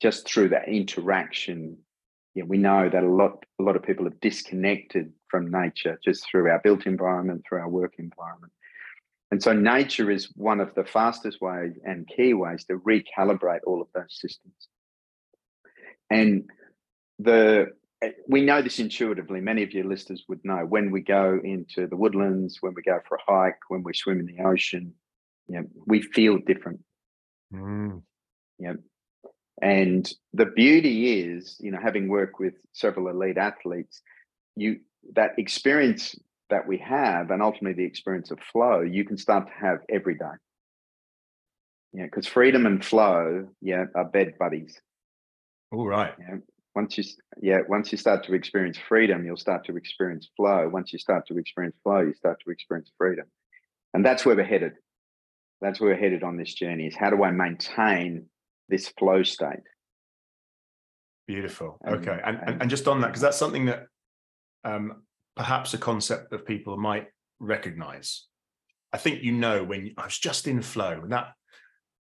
just 0.00 0.26
through 0.26 0.48
that 0.48 0.68
interaction. 0.68 1.76
Yeah, 2.34 2.42
we 2.42 2.58
know 2.58 2.90
that 2.90 3.04
a 3.04 3.08
lot, 3.08 3.44
a 3.60 3.62
lot 3.62 3.76
of 3.76 3.84
people 3.84 4.08
are 4.08 4.18
disconnected 4.20 5.12
from 5.28 5.48
nature 5.48 6.00
just 6.04 6.28
through 6.28 6.50
our 6.50 6.60
built 6.64 6.86
environment, 6.86 7.44
through 7.48 7.60
our 7.60 7.68
work 7.68 7.94
environment. 8.00 8.52
And 9.30 9.40
so 9.40 9.52
nature 9.52 10.10
is 10.10 10.28
one 10.34 10.58
of 10.58 10.74
the 10.74 10.84
fastest 10.84 11.40
ways 11.40 11.74
and 11.84 12.08
key 12.08 12.34
ways 12.34 12.64
to 12.64 12.78
recalibrate 12.78 13.60
all 13.64 13.80
of 13.80 13.86
those 13.94 14.18
systems. 14.20 14.66
And 16.10 16.50
the 17.22 17.72
we 18.28 18.42
know 18.42 18.60
this 18.62 18.80
intuitively. 18.80 19.40
Many 19.40 19.62
of 19.62 19.72
your 19.72 19.84
listeners 19.84 20.24
would 20.28 20.44
know 20.44 20.66
when 20.66 20.90
we 20.90 21.00
go 21.00 21.40
into 21.42 21.86
the 21.86 21.96
woodlands, 21.96 22.58
when 22.60 22.74
we 22.74 22.82
go 22.82 22.98
for 23.08 23.16
a 23.16 23.32
hike, 23.32 23.58
when 23.68 23.84
we 23.84 23.94
swim 23.94 24.18
in 24.20 24.26
the 24.26 24.42
ocean, 24.42 24.92
you 25.46 25.60
know, 25.60 25.66
we 25.86 26.02
feel 26.02 26.38
different. 26.38 26.80
Mm. 27.54 28.02
And 29.60 30.12
the 30.32 30.46
beauty 30.46 31.20
is, 31.20 31.56
you 31.60 31.70
know, 31.70 31.78
having 31.80 32.08
worked 32.08 32.40
with 32.40 32.54
several 32.72 33.08
elite 33.08 33.38
athletes, 33.38 34.02
you 34.56 34.80
that 35.14 35.32
experience 35.38 36.16
that 36.50 36.66
we 36.66 36.78
have, 36.78 37.30
and 37.30 37.40
ultimately 37.40 37.74
the 37.74 37.88
experience 37.88 38.30
of 38.30 38.38
flow, 38.40 38.80
you 38.80 39.04
can 39.04 39.16
start 39.16 39.46
to 39.46 39.52
have 39.52 39.78
every 39.88 40.14
day. 40.14 40.34
Yeah, 41.92 42.04
because 42.04 42.26
freedom 42.26 42.66
and 42.66 42.84
flow, 42.84 43.48
yeah, 43.60 43.84
are 43.94 44.04
bed 44.04 44.34
buddies. 44.38 44.80
All 45.70 45.86
right. 45.86 46.14
Yeah. 46.18 46.36
Once 46.74 46.96
you, 46.96 47.04
yeah, 47.40 47.58
once 47.68 47.92
you 47.92 47.98
start 47.98 48.24
to 48.24 48.32
experience 48.34 48.78
freedom, 48.88 49.26
you'll 49.26 49.36
start 49.36 49.64
to 49.66 49.76
experience 49.76 50.30
flow. 50.36 50.68
Once 50.72 50.92
you 50.92 50.98
start 50.98 51.26
to 51.26 51.36
experience 51.38 51.76
flow, 51.82 52.00
you 52.00 52.14
start 52.14 52.38
to 52.44 52.50
experience 52.50 52.90
freedom, 52.96 53.26
and 53.92 54.04
that's 54.04 54.24
where 54.24 54.34
we're 54.36 54.44
headed. 54.44 54.72
That's 55.60 55.80
where 55.80 55.90
we're 55.90 56.00
headed 56.00 56.22
on 56.22 56.36
this 56.36 56.54
journey. 56.54 56.86
Is 56.86 56.96
how 56.96 57.10
do 57.10 57.22
I 57.22 57.30
maintain 57.30 58.26
this 58.68 58.88
flow 58.98 59.22
state? 59.22 59.60
Beautiful. 61.26 61.78
And- 61.84 61.96
okay. 61.96 62.18
And, 62.24 62.38
and, 62.46 62.62
and- 62.62 62.70
just 62.70 62.88
on 62.88 63.00
that, 63.02 63.08
because 63.08 63.22
that's 63.22 63.36
something 63.36 63.66
that 63.66 63.86
um, 64.64 65.02
perhaps 65.36 65.74
a 65.74 65.78
concept 65.78 66.30
that 66.30 66.46
people 66.46 66.76
might 66.76 67.08
recognize. 67.38 68.26
I 68.92 68.98
think 68.98 69.22
you 69.22 69.32
know 69.32 69.62
when 69.62 69.86
you- 69.86 69.94
I 69.98 70.04
was 70.04 70.18
just 70.18 70.46
in 70.46 70.62
flow. 70.62 71.00
and 71.02 71.12
That 71.12 71.32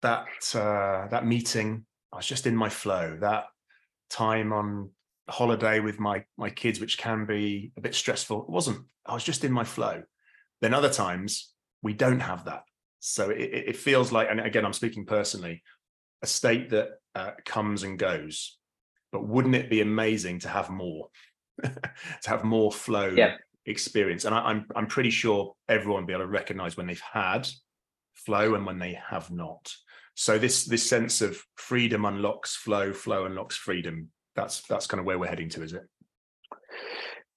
that 0.03 0.25
uh, 0.55 1.07
that 1.09 1.25
meeting, 1.25 1.85
I 2.13 2.17
was 2.17 2.27
just 2.27 2.45
in 2.47 2.55
my 2.55 2.69
flow. 2.69 3.17
That 3.21 3.45
time 4.11 4.53
on 4.53 4.89
holiday 5.29 5.79
with 5.79 5.99
my 5.99 6.23
my 6.37 6.49
kids, 6.49 6.79
which 6.79 6.97
can 6.97 7.25
be 7.25 7.71
a 7.77 7.81
bit 7.81 7.95
stressful. 7.95 8.43
It 8.43 8.49
wasn't. 8.49 8.85
I 9.05 9.13
was 9.13 9.23
just 9.23 9.43
in 9.43 9.51
my 9.51 9.63
flow. 9.63 10.03
Then 10.61 10.73
other 10.73 10.89
times 10.91 11.53
we 11.81 11.93
don't 11.93 12.19
have 12.19 12.45
that. 12.45 12.63
So 12.99 13.31
it, 13.31 13.49
it 13.69 13.75
feels 13.75 14.11
like, 14.11 14.27
and 14.29 14.39
again, 14.39 14.63
I'm 14.63 14.73
speaking 14.73 15.05
personally, 15.07 15.63
a 16.21 16.27
state 16.27 16.69
that 16.69 16.89
uh, 17.15 17.31
comes 17.45 17.81
and 17.81 17.97
goes. 17.97 18.59
But 19.11 19.27
wouldn't 19.27 19.55
it 19.55 19.69
be 19.71 19.81
amazing 19.81 20.39
to 20.39 20.49
have 20.49 20.69
more, 20.69 21.09
to 21.63 22.29
have 22.29 22.43
more 22.43 22.71
flow 22.71 23.07
Yeah. 23.09 23.37
experience? 23.65 24.25
And 24.25 24.35
I, 24.35 24.39
I'm 24.41 24.65
I'm 24.75 24.87
pretty 24.87 25.09
sure 25.09 25.53
everyone 25.67 26.03
will 26.03 26.07
be 26.07 26.13
able 26.13 26.25
to 26.25 26.27
recognize 26.29 26.77
when 26.77 26.85
they've 26.87 27.01
had 27.11 27.47
flow 28.13 28.53
and 28.55 28.65
when 28.65 28.77
they 28.79 28.99
have 29.09 29.31
not. 29.31 29.73
So 30.21 30.37
this 30.37 30.65
this 30.65 30.87
sense 30.87 31.23
of 31.23 31.43
freedom 31.55 32.05
unlocks 32.05 32.55
flow, 32.55 32.93
flow 32.93 33.25
unlocks 33.25 33.55
freedom. 33.55 34.09
That's 34.35 34.61
that's 34.67 34.85
kind 34.85 34.99
of 34.99 35.07
where 35.07 35.17
we're 35.17 35.25
heading 35.25 35.49
to, 35.49 35.63
is 35.63 35.73
it? 35.73 35.81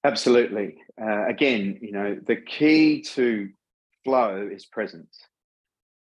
Absolutely. 0.04 0.76
Uh, 1.00 1.26
again, 1.26 1.78
you 1.80 1.92
know, 1.92 2.18
the 2.26 2.36
key 2.36 3.00
to 3.14 3.48
flow 4.04 4.50
is 4.52 4.66
presence. 4.66 5.18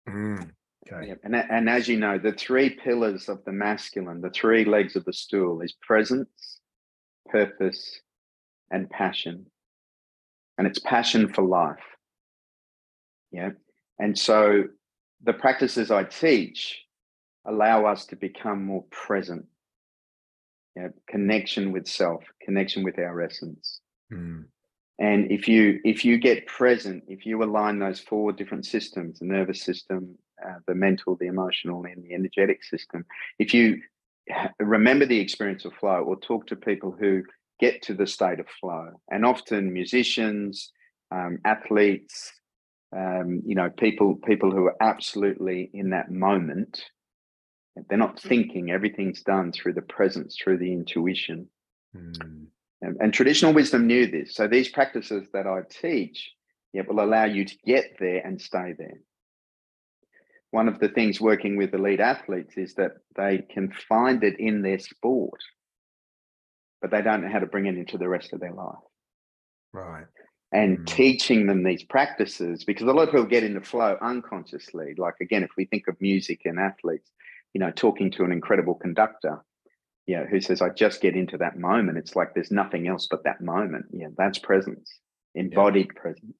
Mm, 0.09 0.51
okay. 0.85 1.11
Yep. 1.11 1.21
And, 1.23 1.37
and 1.37 1.71
as 1.71 1.87
you 1.87 1.97
know, 1.97 2.19
the 2.19 2.33
three 2.33 2.71
pillars 2.71 3.29
of 3.29 3.45
the 3.45 3.53
masculine, 3.53 4.21
the 4.21 4.31
three 4.31 4.65
legs 4.65 4.97
of 4.97 5.05
the 5.05 5.13
stool 5.13 5.61
is 5.61 5.77
presence, 5.81 6.59
purpose, 7.29 8.01
and 8.73 8.91
passion. 8.91 9.47
And 10.59 10.67
it's 10.67 10.81
passion 10.81 11.33
for 11.33 11.43
life. 11.43 11.87
Yeah. 13.31 13.51
And 14.01 14.19
so 14.19 14.65
the 15.25 15.33
practices 15.33 15.91
I 15.91 16.05
teach 16.05 16.83
allow 17.47 17.87
us 17.87 18.07
to 18.07 18.17
become 18.17 18.65
more 18.65 18.85
present. 18.91 19.47
Yeah, 20.77 20.89
connection 21.09 21.73
with 21.73 21.87
self, 21.87 22.25
connection 22.43 22.83
with 22.83 22.99
our 22.99 23.21
essence. 23.23 23.81
Mm, 24.13 24.47
And 24.99 25.31
if 25.31 25.47
you 25.49 25.81
if 25.85 26.05
you 26.05 26.19
get 26.19 26.47
present, 26.47 27.05
if 27.09 27.25
you 27.27 27.43
align 27.43 27.79
those 27.79 28.01
four 28.01 28.33
different 28.33 28.67
systems, 28.67 29.19
the 29.19 29.27
nervous 29.27 29.63
system, 29.63 30.17
uh, 30.45 30.59
the 30.67 30.75
mental, 30.75 31.17
the 31.17 31.27
emotional, 31.27 31.85
and 31.85 32.03
the 32.05 32.15
energetic 32.15 32.65
system, 32.65 33.05
if 33.39 33.55
you 33.55 33.81
remember 34.59 35.07
the 35.07 35.21
experience 35.21 35.65
of 35.65 35.75
flow 35.75 36.03
or 36.03 36.17
talk 36.19 36.47
to 36.49 36.57
people 36.57 36.91
who 36.99 37.23
get 37.61 37.83
to 37.83 37.95
the 37.95 38.07
state 38.07 38.41
of 38.41 38.49
flow, 38.61 38.91
and 39.11 39.25
often 39.25 39.73
musicians, 39.73 40.73
um, 41.13 41.39
athletes, 41.45 42.33
um, 42.95 43.43
you 43.45 43.55
know, 43.55 43.71
people 43.71 44.17
people 44.27 44.51
who 44.51 44.67
are 44.67 44.77
absolutely 44.81 45.71
in 45.73 45.91
that 45.91 46.11
moment. 46.11 46.83
They're 47.89 47.99
not 47.99 48.21
thinking. 48.21 48.71
Everything's 48.71 49.23
done 49.23 49.51
through 49.51 49.73
the 49.73 49.83
presence, 49.83 50.37
through 50.37 50.59
the 50.59 50.73
intuition. 50.73 51.49
Mm. 51.97 52.47
And, 52.83 52.97
and, 53.01 53.13
traditional 53.13 53.53
wisdom 53.53 53.89
knew 53.89 54.07
this. 54.07 54.37
So 54.37 54.47
these 54.47 54.69
practices 54.69 55.27
that 55.33 55.49
I 55.49 55.63
teach, 55.69 56.33
yeah, 56.73 56.83
will 56.87 57.03
allow 57.03 57.25
you 57.25 57.45
to 57.45 57.57
get 57.67 57.97
there 57.99 58.25
and 58.25 58.41
stay 58.41 58.75
there. 58.79 59.01
One 60.53 60.69
of 60.69 60.79
the 60.79 60.89
things 60.89 61.21
working 61.21 61.57
with 61.57 61.75
elite 61.75 61.99
athletes 61.99 62.57
is 62.57 62.75
that 62.75 62.93
they 63.17 63.39
can 63.39 63.73
find 63.89 64.23
it 64.23 64.39
in 64.39 64.63
their 64.63 64.79
sport, 64.79 65.41
but 66.81 66.93
they 66.93 67.03
don't 67.03 67.23
know 67.23 67.33
how 67.33 67.41
to 67.41 67.47
bring 67.47 67.67
it 67.67 67.77
into 67.77 67.99
the 67.99 68.09
rest 68.09 68.33
of 68.33 68.39
their 68.39 68.55
life. 68.55 68.77
Right 69.73 70.07
and 70.55 70.79
mm. 70.79 70.87
teaching 70.87 71.47
them 71.47 71.65
these 71.65 71.83
practices 71.83 72.65
because 72.65 72.87
a 72.87 72.93
lot 72.93 73.09
of 73.09 73.11
people 73.11 73.27
get 73.27 73.45
into 73.45 73.61
flow 73.61 73.99
unconsciously. 74.01 74.95
Like 74.97 75.17
again, 75.21 75.43
if 75.43 75.51
we 75.59 75.67
think 75.67 75.89
of 75.89 76.01
music 76.01 76.43
and 76.47 76.59
athletes, 76.59 77.11
you 77.53 77.61
know, 77.61 77.73
talking 77.73 78.11
to 78.13 78.25
an 78.25 78.33
incredible 78.33 78.75
conductor, 78.75 79.45
yeah, 80.07 80.25
who 80.25 80.41
says, 80.41 80.63
I 80.63 80.69
just 80.71 81.01
get 81.01 81.17
into 81.17 81.39
that 81.39 81.59
moment. 81.59 81.99
It's 81.99 82.15
like 82.15 82.35
there's 82.35 82.51
nothing 82.51 82.87
else 82.89 83.07
but 83.11 83.25
that 83.25 83.41
moment. 83.41 83.87
Yeah, 83.91 84.09
that's 84.17 84.39
presence, 84.39 84.91
embodied 85.35 85.91
yeah. 85.95 86.01
presence. 86.01 86.37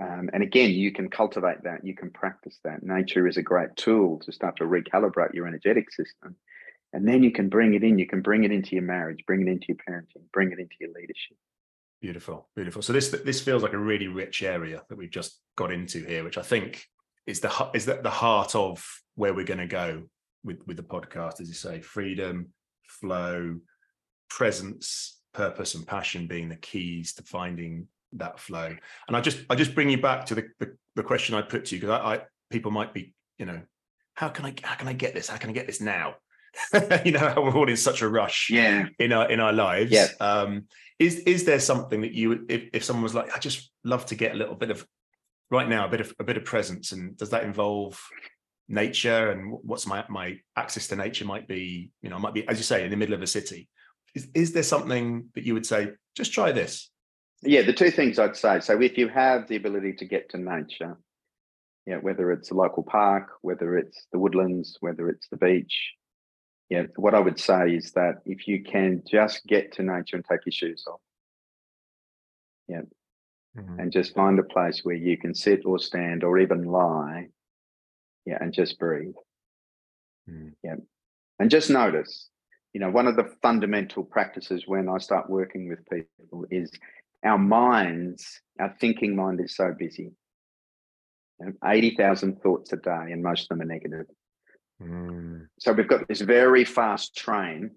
Um, 0.00 0.30
and 0.32 0.42
again, 0.42 0.70
you 0.70 0.92
can 0.92 1.10
cultivate 1.10 1.64
that, 1.64 1.84
you 1.84 1.94
can 1.94 2.10
practice 2.10 2.58
that. 2.64 2.82
Nature 2.82 3.26
is 3.26 3.36
a 3.36 3.42
great 3.42 3.74
tool 3.76 4.20
to 4.20 4.32
start 4.32 4.56
to 4.56 4.64
recalibrate 4.64 5.34
your 5.34 5.46
energetic 5.46 5.90
system. 5.90 6.36
And 6.92 7.06
then 7.06 7.22
you 7.22 7.32
can 7.32 7.48
bring 7.48 7.74
it 7.74 7.82
in, 7.82 7.98
you 7.98 8.06
can 8.06 8.22
bring 8.22 8.44
it 8.44 8.52
into 8.52 8.76
your 8.76 8.84
marriage, 8.84 9.24
bring 9.26 9.42
it 9.42 9.48
into 9.48 9.66
your 9.68 9.76
parenting, 9.76 10.30
bring 10.32 10.52
it 10.52 10.58
into 10.58 10.74
your 10.80 10.90
leadership. 10.90 11.36
Beautiful, 12.00 12.48
beautiful. 12.54 12.82
So 12.82 12.92
this 12.92 13.08
this 13.08 13.40
feels 13.40 13.62
like 13.62 13.72
a 13.72 13.78
really 13.78 14.06
rich 14.06 14.42
area 14.42 14.82
that 14.88 14.96
we've 14.96 15.10
just 15.10 15.40
got 15.56 15.72
into 15.72 16.04
here, 16.04 16.22
which 16.22 16.38
I 16.38 16.42
think 16.42 16.84
is 17.26 17.40
the 17.40 17.70
is 17.74 17.86
that 17.86 18.04
the 18.04 18.10
heart 18.10 18.54
of 18.54 18.84
where 19.16 19.34
we're 19.34 19.44
going 19.44 19.58
to 19.58 19.66
go 19.66 20.04
with 20.44 20.60
with 20.66 20.76
the 20.76 20.82
podcast, 20.82 21.40
as 21.40 21.48
you 21.48 21.54
say, 21.54 21.80
freedom, 21.80 22.50
flow, 22.86 23.56
presence, 24.30 25.20
purpose, 25.34 25.74
and 25.74 25.86
passion 25.86 26.28
being 26.28 26.48
the 26.48 26.56
keys 26.56 27.14
to 27.14 27.24
finding 27.24 27.88
that 28.12 28.38
flow. 28.38 28.76
And 29.08 29.16
I 29.16 29.20
just 29.20 29.38
I 29.50 29.56
just 29.56 29.74
bring 29.74 29.90
you 29.90 30.00
back 30.00 30.24
to 30.26 30.36
the 30.36 30.48
the, 30.60 30.76
the 30.94 31.02
question 31.02 31.34
I 31.34 31.42
put 31.42 31.64
to 31.66 31.74
you 31.74 31.80
because 31.80 32.00
I, 32.00 32.14
I 32.14 32.20
people 32.48 32.70
might 32.70 32.94
be 32.94 33.12
you 33.38 33.46
know 33.46 33.60
how 34.14 34.28
can 34.28 34.46
I 34.46 34.54
how 34.62 34.76
can 34.76 34.86
I 34.86 34.92
get 34.92 35.14
this? 35.14 35.28
How 35.28 35.36
can 35.36 35.50
I 35.50 35.52
get 35.52 35.66
this 35.66 35.80
now? 35.80 36.14
you 37.04 37.12
know, 37.12 37.34
we're 37.36 37.56
all 37.56 37.68
in 37.68 37.76
such 37.76 38.02
a 38.02 38.08
rush 38.08 38.50
yeah. 38.50 38.86
in 38.98 39.12
our 39.12 39.30
in 39.30 39.40
our 39.40 39.52
lives. 39.52 39.90
Yeah. 39.90 40.08
Um, 40.20 40.64
is 40.98 41.16
is 41.20 41.44
there 41.44 41.60
something 41.60 42.00
that 42.00 42.12
you 42.12 42.44
if, 42.48 42.70
if 42.72 42.84
someone 42.84 43.02
was 43.02 43.14
like, 43.14 43.34
I 43.34 43.38
just 43.38 43.70
love 43.84 44.06
to 44.06 44.14
get 44.14 44.32
a 44.32 44.36
little 44.36 44.54
bit 44.54 44.70
of 44.70 44.86
right 45.50 45.68
now, 45.68 45.86
a 45.86 45.88
bit 45.88 46.00
of 46.00 46.14
a 46.18 46.24
bit 46.24 46.36
of 46.36 46.44
presence, 46.44 46.92
and 46.92 47.16
does 47.16 47.30
that 47.30 47.44
involve 47.44 48.00
nature 48.68 49.30
and 49.30 49.58
what's 49.62 49.86
my 49.86 50.04
my 50.08 50.38
access 50.56 50.88
to 50.88 50.96
nature 50.96 51.24
might 51.24 51.48
be, 51.48 51.90
you 52.02 52.10
know, 52.10 52.18
might 52.18 52.34
be, 52.34 52.46
as 52.48 52.58
you 52.58 52.64
say, 52.64 52.84
in 52.84 52.90
the 52.90 52.96
middle 52.96 53.14
of 53.14 53.22
a 53.22 53.26
city. 53.26 53.68
Is 54.14 54.28
is 54.34 54.52
there 54.52 54.62
something 54.62 55.28
that 55.34 55.44
you 55.44 55.54
would 55.54 55.66
say, 55.66 55.90
just 56.16 56.32
try 56.32 56.52
this? 56.52 56.90
Yeah, 57.42 57.62
the 57.62 57.72
two 57.72 57.90
things 57.90 58.18
I'd 58.18 58.36
say. 58.36 58.60
So 58.60 58.80
if 58.80 58.98
you 58.98 59.08
have 59.08 59.46
the 59.48 59.56
ability 59.56 59.94
to 59.94 60.04
get 60.04 60.30
to 60.30 60.38
nature, 60.38 60.98
yeah, 61.86 61.96
whether 61.96 62.32
it's 62.32 62.50
a 62.50 62.54
local 62.54 62.82
park, 62.82 63.28
whether 63.42 63.78
it's 63.78 64.06
the 64.12 64.18
woodlands, 64.18 64.76
whether 64.80 65.08
it's 65.08 65.28
the 65.28 65.36
beach, 65.36 65.92
yeah, 66.68 66.82
what 66.96 67.14
I 67.14 67.20
would 67.20 67.40
say 67.40 67.74
is 67.74 67.92
that 67.92 68.16
if 68.26 68.46
you 68.46 68.62
can 68.62 69.02
just 69.08 69.46
get 69.46 69.72
to 69.72 69.82
nature 69.82 70.16
and 70.16 70.24
take 70.24 70.40
your 70.44 70.52
shoes 70.52 70.84
off, 70.86 71.00
yeah, 72.68 72.82
mm-hmm. 73.56 73.80
and 73.80 73.90
just 73.92 74.14
find 74.14 74.38
a 74.38 74.42
place 74.42 74.80
where 74.84 74.94
you 74.94 75.16
can 75.16 75.34
sit 75.34 75.64
or 75.64 75.78
stand 75.78 76.24
or 76.24 76.38
even 76.38 76.64
lie, 76.64 77.28
yeah, 78.26 78.36
and 78.40 78.52
just 78.52 78.78
breathe, 78.78 79.14
mm. 80.28 80.52
yeah, 80.62 80.76
and 81.38 81.50
just 81.50 81.70
notice. 81.70 82.28
You 82.74 82.80
know, 82.80 82.90
one 82.90 83.06
of 83.06 83.16
the 83.16 83.32
fundamental 83.40 84.04
practices 84.04 84.64
when 84.66 84.90
I 84.90 84.98
start 84.98 85.30
working 85.30 85.70
with 85.70 85.78
people 85.88 86.44
is 86.50 86.70
our 87.24 87.38
minds, 87.38 88.42
our 88.60 88.76
thinking 88.78 89.16
mind 89.16 89.40
is 89.40 89.56
so 89.56 89.74
busy. 89.76 90.12
You 91.40 91.46
know, 91.46 91.52
80,000 91.64 92.42
thoughts 92.42 92.72
a 92.74 92.76
day, 92.76 93.06
and 93.10 93.22
most 93.22 93.44
of 93.44 93.48
them 93.48 93.62
are 93.62 93.64
negative. 93.64 94.06
Mm. 94.82 95.46
So 95.58 95.72
we've 95.72 95.88
got 95.88 96.06
this 96.08 96.20
very 96.20 96.64
fast 96.64 97.16
train 97.16 97.72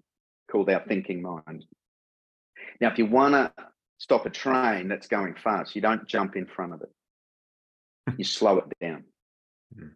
called 0.50 0.70
our 0.70 0.84
thinking 0.86 1.22
mind. 1.22 1.64
Now, 2.80 2.90
if 2.90 2.98
you 2.98 3.06
want 3.06 3.34
to 3.34 3.52
stop 3.98 4.26
a 4.26 4.30
train 4.30 4.88
that's 4.88 5.08
going 5.08 5.34
fast, 5.34 5.74
you 5.74 5.82
don't 5.82 6.06
jump 6.06 6.36
in 6.36 6.46
front 6.46 6.74
of 6.74 6.82
it, 6.82 8.14
you 8.18 8.24
slow 8.24 8.58
it 8.58 8.64
down. 8.80 9.04
Mm. 9.76 9.90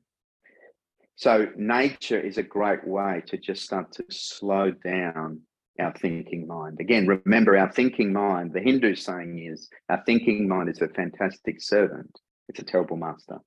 So, 1.16 1.48
nature 1.56 2.20
is 2.20 2.38
a 2.38 2.42
great 2.42 2.86
way 2.86 3.22
to 3.28 3.38
just 3.38 3.62
start 3.62 3.92
to 3.92 4.04
slow 4.10 4.70
down 4.70 5.40
our 5.80 5.92
thinking 5.94 6.46
mind. 6.46 6.78
Again, 6.80 7.06
remember 7.06 7.56
our 7.56 7.70
thinking 7.70 8.12
mind, 8.12 8.52
the 8.52 8.60
Hindu 8.60 8.94
saying 8.94 9.46
is 9.50 9.68
our 9.88 10.02
thinking 10.04 10.48
mind 10.48 10.68
is 10.68 10.80
a 10.80 10.88
fantastic 10.88 11.60
servant, 11.60 12.18
it's 12.48 12.60
a 12.60 12.64
terrible 12.64 12.96
master. 12.96 13.38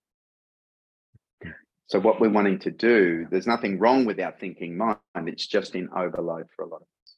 So 1.90 2.00
what 2.00 2.22
we're 2.22 2.30
wanting 2.30 2.60
to 2.60 2.72
do, 2.72 3.28
there's 3.32 3.48
nothing 3.48 3.80
wrong 3.80 4.06
with 4.06 4.20
our 4.20 4.34
thinking 4.40 4.78
mind. 4.78 5.00
It's 5.16 5.48
just 5.48 5.74
in 5.74 5.90
overload 5.90 6.46
for 6.56 6.64
a 6.64 6.68
lot 6.68 6.82
of 6.82 6.88
us. 7.04 7.16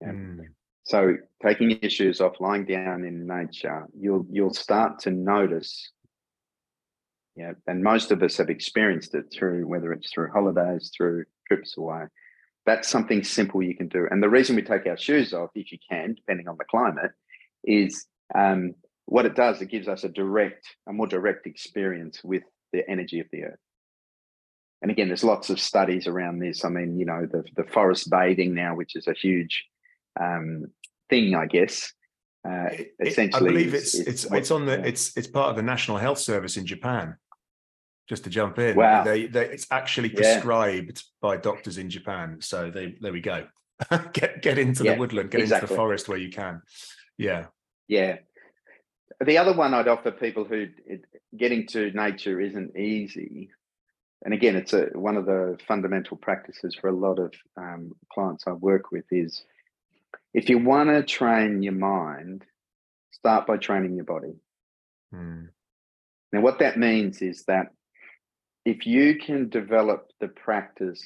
Yeah. 0.00 0.08
Mm. 0.08 0.40
So 0.82 1.16
taking 1.40 1.70
your 1.70 1.88
shoes 1.88 2.20
off, 2.20 2.40
lying 2.40 2.64
down 2.64 3.04
in 3.04 3.28
nature, 3.28 3.86
you'll 3.96 4.26
you'll 4.28 4.54
start 4.54 4.98
to 5.00 5.12
notice. 5.12 5.92
Yeah, 7.36 7.52
and 7.68 7.84
most 7.84 8.10
of 8.10 8.20
us 8.24 8.36
have 8.38 8.50
experienced 8.50 9.14
it 9.14 9.26
through 9.32 9.68
whether 9.68 9.92
it's 9.92 10.10
through 10.10 10.32
holidays, 10.32 10.90
through 10.96 11.24
trips 11.46 11.76
away. 11.78 12.06
That's 12.66 12.88
something 12.88 13.22
simple 13.22 13.62
you 13.62 13.76
can 13.76 13.86
do. 13.86 14.08
And 14.10 14.20
the 14.20 14.28
reason 14.28 14.56
we 14.56 14.62
take 14.62 14.86
our 14.86 14.96
shoes 14.96 15.32
off, 15.32 15.50
if 15.54 15.70
you 15.70 15.78
can, 15.88 16.14
depending 16.14 16.48
on 16.48 16.56
the 16.58 16.64
climate, 16.64 17.12
is 17.62 18.06
um, 18.34 18.74
what 19.06 19.26
it 19.26 19.36
does. 19.36 19.62
It 19.62 19.70
gives 19.70 19.86
us 19.86 20.02
a 20.02 20.08
direct, 20.08 20.66
a 20.88 20.92
more 20.92 21.06
direct 21.06 21.46
experience 21.46 22.24
with 22.24 22.42
the 22.72 22.88
energy 22.88 23.20
of 23.20 23.26
the 23.32 23.44
earth. 23.44 23.58
And 24.80 24.90
again, 24.90 25.08
there's 25.08 25.24
lots 25.24 25.50
of 25.50 25.58
studies 25.58 26.06
around 26.06 26.38
this. 26.38 26.64
I 26.64 26.68
mean, 26.68 26.98
you 26.98 27.04
know, 27.04 27.26
the, 27.26 27.44
the 27.56 27.64
forest 27.64 28.10
bathing 28.10 28.54
now, 28.54 28.76
which 28.76 28.94
is 28.94 29.08
a 29.08 29.12
huge 29.12 29.64
um, 30.20 30.66
thing, 31.10 31.34
I 31.34 31.46
guess. 31.46 31.92
Uh, 32.48 32.68
essentially, 33.00 33.48
I 33.48 33.52
believe 33.52 33.74
it's 33.74 33.94
it's 33.94 34.24
it's 34.24 34.50
on 34.50 34.64
the 34.64 34.86
it's 34.86 35.16
it's 35.16 35.26
part 35.26 35.50
of 35.50 35.56
the 35.56 35.62
National 35.62 35.96
Health 35.96 36.18
Service 36.18 36.56
in 36.56 36.66
Japan. 36.66 37.16
Just 38.08 38.24
to 38.24 38.30
jump 38.30 38.58
in, 38.58 38.74
wow. 38.74 39.04
they, 39.04 39.26
they 39.26 39.46
it's 39.46 39.66
actually 39.70 40.08
prescribed 40.08 41.02
yeah. 41.04 41.18
by 41.20 41.36
doctors 41.36 41.76
in 41.76 41.90
Japan. 41.90 42.38
So 42.40 42.70
they 42.70 42.94
there 43.00 43.12
we 43.12 43.20
go. 43.20 43.46
get 44.12 44.40
get 44.40 44.58
into 44.58 44.84
yeah, 44.84 44.94
the 44.94 45.00
woodland, 45.00 45.30
get 45.30 45.40
exactly. 45.40 45.64
into 45.64 45.74
the 45.74 45.76
forest 45.76 46.08
where 46.08 46.16
you 46.16 46.30
can. 46.30 46.62
Yeah, 47.18 47.46
yeah. 47.88 48.18
The 49.24 49.38
other 49.38 49.52
one 49.52 49.74
I'd 49.74 49.88
offer 49.88 50.12
people 50.12 50.44
who 50.44 50.68
getting 51.36 51.66
to 51.68 51.90
nature 51.90 52.40
isn't 52.40 52.76
easy. 52.76 53.50
And 54.24 54.32
again, 54.32 54.56
it's 54.56 54.72
a, 54.72 54.86
one 54.94 55.16
of 55.16 55.26
the 55.26 55.58
fundamental 55.66 56.16
practices 56.16 56.76
for 56.80 56.88
a 56.88 56.96
lot 56.96 57.18
of 57.18 57.32
um, 57.56 57.92
clients 58.12 58.44
I 58.46 58.52
work 58.52 58.92
with 58.92 59.04
is 59.10 59.44
if 60.34 60.48
you 60.48 60.58
want 60.58 60.88
to 60.90 61.02
train 61.02 61.62
your 61.62 61.72
mind, 61.72 62.44
start 63.10 63.46
by 63.46 63.56
training 63.56 63.96
your 63.96 64.04
body. 64.04 64.34
Mm. 65.12 65.48
Now, 66.32 66.40
what 66.40 66.60
that 66.60 66.78
means 66.78 67.22
is 67.22 67.44
that 67.44 67.68
if 68.64 68.86
you 68.86 69.18
can 69.18 69.48
develop 69.48 70.10
the 70.20 70.28
practice 70.28 71.02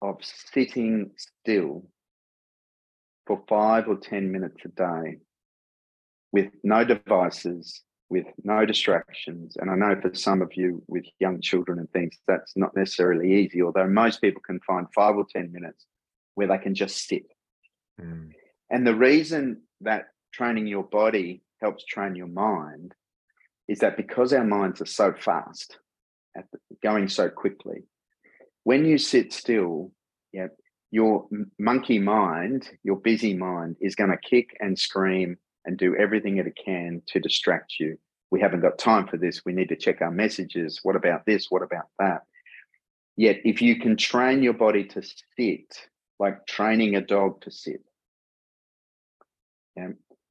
of 0.00 0.16
sitting 0.22 1.10
still 1.16 1.86
for 3.26 3.42
five 3.48 3.88
or 3.88 3.96
10 3.96 4.32
minutes 4.32 4.56
a 4.64 4.68
day 4.68 5.18
with 6.32 6.48
no 6.62 6.84
devices, 6.84 7.82
with 8.10 8.26
no 8.42 8.64
distractions. 8.64 9.56
And 9.58 9.70
I 9.70 9.74
know 9.74 10.00
for 10.00 10.14
some 10.14 10.42
of 10.42 10.54
you 10.54 10.82
with 10.86 11.04
young 11.20 11.40
children 11.40 11.78
and 11.78 11.90
things, 11.90 12.18
that's 12.26 12.56
not 12.56 12.76
necessarily 12.76 13.40
easy, 13.40 13.62
although 13.62 13.88
most 13.88 14.20
people 14.20 14.42
can 14.44 14.60
find 14.60 14.86
five 14.94 15.16
or 15.16 15.26
10 15.30 15.52
minutes 15.52 15.86
where 16.34 16.48
they 16.48 16.58
can 16.58 16.74
just 16.74 17.06
sit. 17.06 17.26
Mm. 18.00 18.32
And 18.70 18.86
the 18.86 18.94
reason 18.94 19.62
that 19.80 20.06
training 20.32 20.66
your 20.66 20.84
body 20.84 21.42
helps 21.60 21.84
train 21.84 22.14
your 22.14 22.28
mind 22.28 22.94
is 23.66 23.80
that 23.80 23.96
because 23.96 24.32
our 24.32 24.44
minds 24.44 24.80
are 24.80 24.86
so 24.86 25.12
fast, 25.12 25.78
at 26.36 26.44
the, 26.52 26.58
going 26.82 27.08
so 27.08 27.28
quickly, 27.28 27.84
when 28.64 28.84
you 28.84 28.98
sit 28.98 29.32
still, 29.32 29.92
yeah, 30.32 30.48
your 30.90 31.26
monkey 31.58 31.98
mind, 31.98 32.70
your 32.82 32.96
busy 32.96 33.34
mind 33.34 33.76
is 33.80 33.94
going 33.94 34.10
to 34.10 34.16
kick 34.16 34.50
and 34.60 34.78
scream 34.78 35.36
and 35.68 35.76
do 35.76 35.94
everything 35.96 36.36
that 36.36 36.46
it 36.46 36.58
can 36.64 37.02
to 37.06 37.20
distract 37.20 37.74
you. 37.78 37.98
We 38.30 38.40
haven't 38.40 38.62
got 38.62 38.78
time 38.78 39.06
for 39.06 39.18
this. 39.18 39.44
We 39.44 39.52
need 39.52 39.68
to 39.68 39.76
check 39.76 40.00
our 40.00 40.10
messages. 40.10 40.80
What 40.82 40.96
about 40.96 41.26
this? 41.26 41.50
What 41.50 41.62
about 41.62 41.88
that? 41.98 42.22
Yet, 43.16 43.40
if 43.44 43.60
you 43.60 43.78
can 43.78 43.94
train 43.98 44.42
your 44.42 44.54
body 44.54 44.84
to 44.84 45.02
sit, 45.36 45.78
like 46.18 46.46
training 46.46 46.96
a 46.96 47.02
dog 47.02 47.42
to 47.42 47.50
sit, 47.50 47.82
yeah, 49.76 49.88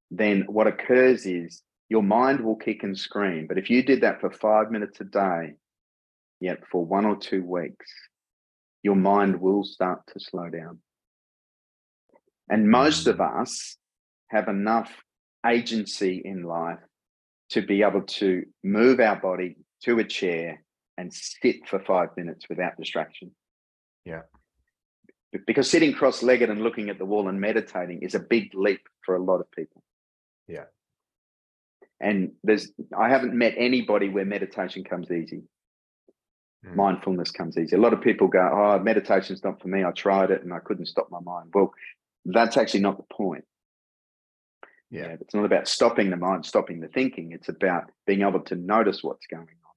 then 0.09 0.45
what 0.47 0.65
occurs 0.65 1.27
is 1.27 1.61
your 1.87 2.01
mind 2.01 2.41
will 2.41 2.55
kick 2.55 2.81
and 2.81 2.97
scream. 2.97 3.45
But 3.45 3.59
if 3.59 3.69
you 3.69 3.83
did 3.83 4.01
that 4.01 4.19
for 4.19 4.31
five 4.31 4.71
minutes 4.71 4.99
a 5.01 5.03
day, 5.03 5.53
yet 6.39 6.63
for 6.71 6.83
one 6.83 7.05
or 7.05 7.15
two 7.15 7.43
weeks, 7.43 7.91
your 8.81 8.95
mind 8.95 9.39
will 9.39 9.63
start 9.63 10.01
to 10.13 10.19
slow 10.19 10.49
down. 10.49 10.79
And 12.49 12.71
most 12.71 13.05
of 13.05 13.21
us 13.21 13.77
have 14.29 14.47
enough 14.47 15.03
agency 15.45 16.21
in 16.23 16.43
life 16.43 16.79
to 17.49 17.61
be 17.61 17.83
able 17.83 18.01
to 18.01 18.43
move 18.63 18.99
our 18.99 19.15
body 19.15 19.57
to 19.83 19.99
a 19.99 20.03
chair 20.03 20.63
and 20.97 21.13
sit 21.13 21.67
for 21.67 21.79
five 21.79 22.09
minutes 22.17 22.45
without 22.49 22.75
distraction. 22.77 23.31
Yeah. 24.03 24.21
Because 25.45 25.69
sitting 25.69 25.93
cross 25.93 26.23
legged 26.23 26.49
and 26.49 26.61
looking 26.61 26.89
at 26.89 26.97
the 26.97 27.05
wall 27.05 27.27
and 27.27 27.39
meditating 27.39 28.01
is 28.01 28.15
a 28.15 28.19
big 28.19 28.53
leap 28.53 28.81
for 29.05 29.15
a 29.15 29.23
lot 29.23 29.39
of 29.39 29.51
people. 29.51 29.83
Yeah. 30.47 30.65
And 31.99 32.31
there's, 32.43 32.71
I 32.97 33.09
haven't 33.09 33.33
met 33.33 33.53
anybody 33.57 34.09
where 34.09 34.25
meditation 34.25 34.83
comes 34.83 35.11
easy. 35.11 35.43
Mm. 36.65 36.75
Mindfulness 36.75 37.31
comes 37.31 37.57
easy. 37.57 37.75
A 37.75 37.79
lot 37.79 37.93
of 37.93 38.01
people 38.01 38.27
go, 38.27 38.39
Oh, 38.39 38.79
meditation's 38.79 39.43
not 39.43 39.61
for 39.61 39.67
me. 39.67 39.83
I 39.83 39.91
tried 39.91 40.31
it 40.31 40.43
and 40.43 40.53
I 40.53 40.59
couldn't 40.59 40.87
stop 40.87 41.09
my 41.11 41.19
mind. 41.19 41.51
Well, 41.53 41.73
that's 42.25 42.57
actually 42.57 42.81
not 42.81 42.97
the 42.97 43.13
point. 43.15 43.45
Yeah. 44.89 45.01
yeah. 45.01 45.15
It's 45.19 45.33
not 45.33 45.45
about 45.45 45.67
stopping 45.67 46.09
the 46.09 46.17
mind, 46.17 46.45
stopping 46.45 46.79
the 46.79 46.87
thinking. 46.87 47.31
It's 47.31 47.49
about 47.49 47.85
being 48.05 48.21
able 48.21 48.41
to 48.41 48.55
notice 48.55 49.03
what's 49.03 49.27
going 49.27 49.43
on. 49.43 49.67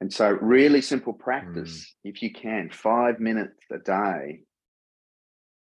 And 0.00 0.12
so, 0.12 0.30
really 0.30 0.80
simple 0.80 1.12
practice, 1.12 1.80
mm. 1.80 2.10
if 2.10 2.22
you 2.22 2.32
can, 2.32 2.70
five 2.72 3.20
minutes 3.20 3.58
a 3.70 3.78
day, 3.78 4.40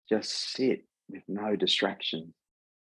just 0.09 0.51
sit 0.53 0.85
with 1.09 1.23
no 1.27 1.55
distraction. 1.55 2.33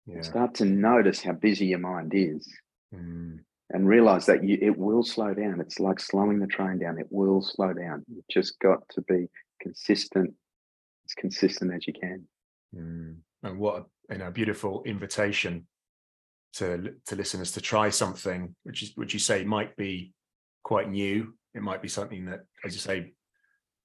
Yeah. 0.07 0.23
Start 0.23 0.55
to 0.57 0.65
notice 0.65 1.23
how 1.23 1.33
busy 1.33 1.67
your 1.67 1.79
mind 1.79 2.13
is. 2.15 2.49
Mm. 2.95 3.41
And 3.71 3.89
realize 3.89 4.27
that 4.27 4.45
you, 4.45 4.59
it 4.61 4.77
will 4.77 5.03
slow 5.03 5.33
down. 5.33 5.61
It's 5.61 5.81
like 5.81 5.99
slowing 5.99 6.39
the 6.39 6.47
train 6.47 6.79
down. 6.79 6.99
It 6.99 7.07
will 7.11 7.41
slow 7.41 7.73
down. 7.73 8.05
You've 8.07 8.29
just 8.31 8.59
got 8.61 8.87
to 8.91 9.01
be 9.01 9.29
consistent, 9.63 10.35
as 11.07 11.15
consistent 11.15 11.73
as 11.75 11.87
you 11.87 11.95
can. 11.95 12.25
Mm. 12.77 13.17
And 13.43 13.59
what 13.59 13.87
a 14.09 14.13
you 14.13 14.19
know, 14.19 14.31
beautiful 14.31 14.83
invitation 14.85 15.67
to 16.55 16.95
to 17.07 17.17
listeners 17.17 17.53
to 17.53 17.61
try 17.61 17.89
something 17.89 18.55
which 18.65 18.83
is 18.83 18.93
which 18.95 19.15
you 19.15 19.19
say 19.19 19.45
might 19.45 19.77
be 19.77 20.13
quite 20.63 20.91
new. 20.91 21.35
It 21.55 21.63
might 21.63 21.83
be 21.83 21.89
something 21.89 22.27
that, 22.27 22.41
as 22.65 22.75
you 22.75 22.81
say, 22.81 23.13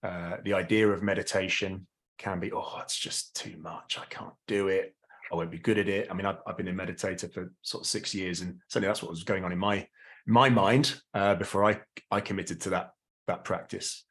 uh, 0.03 0.37
the 0.43 0.53
idea 0.53 0.87
of 0.87 1.03
meditation 1.03 1.87
can 2.17 2.39
be, 2.39 2.51
oh, 2.51 2.79
it's 2.81 2.97
just 2.97 3.35
too 3.35 3.57
much. 3.57 3.97
I 3.99 4.05
can't 4.05 4.33
do 4.47 4.67
it. 4.69 4.95
I 5.31 5.35
won't 5.35 5.51
be 5.51 5.59
good 5.59 5.77
at 5.77 5.89
it. 5.89 6.07
I 6.09 6.13
mean, 6.13 6.25
I've, 6.25 6.37
I've 6.47 6.57
been 6.57 6.69
a 6.69 6.73
meditator 6.73 7.31
for 7.31 7.51
sort 7.61 7.83
of 7.83 7.87
six 7.87 8.15
years, 8.15 8.41
and 8.41 8.59
certainly 8.69 8.87
that's 8.87 9.01
what 9.01 9.11
was 9.11 9.23
going 9.23 9.43
on 9.43 9.51
in 9.51 9.57
my 9.57 9.87
my 10.25 10.49
mind 10.49 10.99
uh, 11.13 11.35
before 11.35 11.65
I 11.65 11.79
I 12.11 12.21
committed 12.21 12.61
to 12.61 12.69
that 12.71 12.91
that 13.27 13.43
practice. 13.43 14.05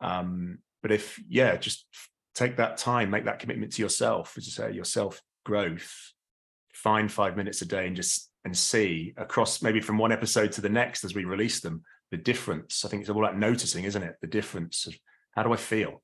Um, 0.00 0.58
but 0.82 0.92
if 0.92 1.20
yeah, 1.28 1.56
just 1.56 1.86
take 2.34 2.56
that 2.56 2.76
time, 2.76 3.10
make 3.10 3.24
that 3.24 3.38
commitment 3.38 3.72
to 3.74 3.82
yourself, 3.82 4.34
as 4.36 4.46
you 4.46 4.52
say, 4.52 4.72
your 4.72 4.84
self 4.84 5.22
growth. 5.44 6.12
Find 6.72 7.10
five 7.10 7.36
minutes 7.36 7.62
a 7.62 7.66
day 7.66 7.86
and 7.86 7.96
just 7.96 8.30
and 8.44 8.56
see 8.56 9.14
across 9.16 9.62
maybe 9.62 9.80
from 9.80 9.96
one 9.96 10.12
episode 10.12 10.52
to 10.52 10.60
the 10.60 10.68
next 10.68 11.04
as 11.04 11.14
we 11.14 11.24
release 11.24 11.60
them 11.60 11.82
the 12.10 12.16
difference. 12.16 12.84
I 12.84 12.88
think 12.88 13.00
it's 13.00 13.10
all 13.10 13.24
about 13.24 13.38
noticing, 13.38 13.84
isn't 13.84 14.02
it? 14.02 14.16
The 14.20 14.26
difference 14.26 14.86
of 14.86 14.94
how 15.32 15.42
do 15.42 15.52
I 15.52 15.56
feel? 15.56 16.02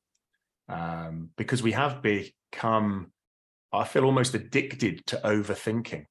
Um, 0.68 1.30
because 1.36 1.62
we 1.62 1.72
have 1.72 2.02
become, 2.02 3.12
I 3.72 3.84
feel 3.84 4.04
almost 4.04 4.34
addicted 4.34 5.06
to 5.06 5.20
overthinking. 5.22 6.06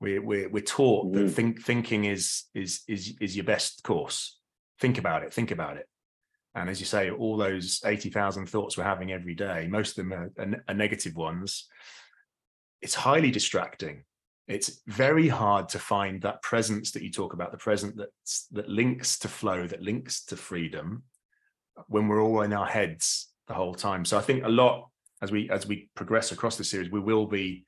We, 0.00 0.18
we're, 0.18 0.48
we're 0.48 0.62
taught 0.62 1.06
mm. 1.06 1.14
that 1.14 1.30
think, 1.30 1.62
thinking 1.62 2.04
is, 2.04 2.44
is, 2.54 2.82
is, 2.88 3.14
is 3.20 3.36
your 3.36 3.44
best 3.44 3.82
course. 3.82 4.38
Think 4.80 4.98
about 4.98 5.22
it, 5.22 5.32
think 5.32 5.50
about 5.50 5.76
it. 5.76 5.86
And 6.56 6.68
as 6.68 6.80
you 6.80 6.86
say, 6.86 7.10
all 7.10 7.36
those 7.36 7.80
80,000 7.84 8.48
thoughts 8.48 8.76
we're 8.76 8.84
having 8.84 9.12
every 9.12 9.34
day, 9.34 9.68
most 9.70 9.90
of 9.90 9.96
them 9.96 10.12
are, 10.12 10.32
are, 10.38 10.64
are 10.66 10.74
negative 10.74 11.14
ones. 11.14 11.68
It's 12.82 12.94
highly 12.94 13.30
distracting 13.30 14.02
it's 14.48 14.80
very 14.86 15.26
hard 15.26 15.68
to 15.68 15.78
find 15.78 16.22
that 16.22 16.42
presence 16.42 16.92
that 16.92 17.02
you 17.02 17.10
talk 17.10 17.32
about 17.32 17.50
the 17.50 17.58
present 17.58 17.96
that's 17.96 18.46
that 18.52 18.68
links 18.68 19.18
to 19.18 19.28
flow 19.28 19.66
that 19.66 19.82
links 19.82 20.24
to 20.24 20.36
freedom 20.36 21.02
when 21.88 22.08
we're 22.08 22.22
all 22.22 22.42
in 22.42 22.52
our 22.52 22.66
heads 22.66 23.28
the 23.48 23.54
whole 23.54 23.74
time 23.74 24.04
so 24.04 24.16
i 24.16 24.20
think 24.20 24.44
a 24.44 24.48
lot 24.48 24.88
as 25.22 25.32
we 25.32 25.50
as 25.50 25.66
we 25.66 25.88
progress 25.94 26.32
across 26.32 26.56
the 26.56 26.64
series 26.64 26.90
we 26.90 27.00
will 27.00 27.26
be 27.26 27.64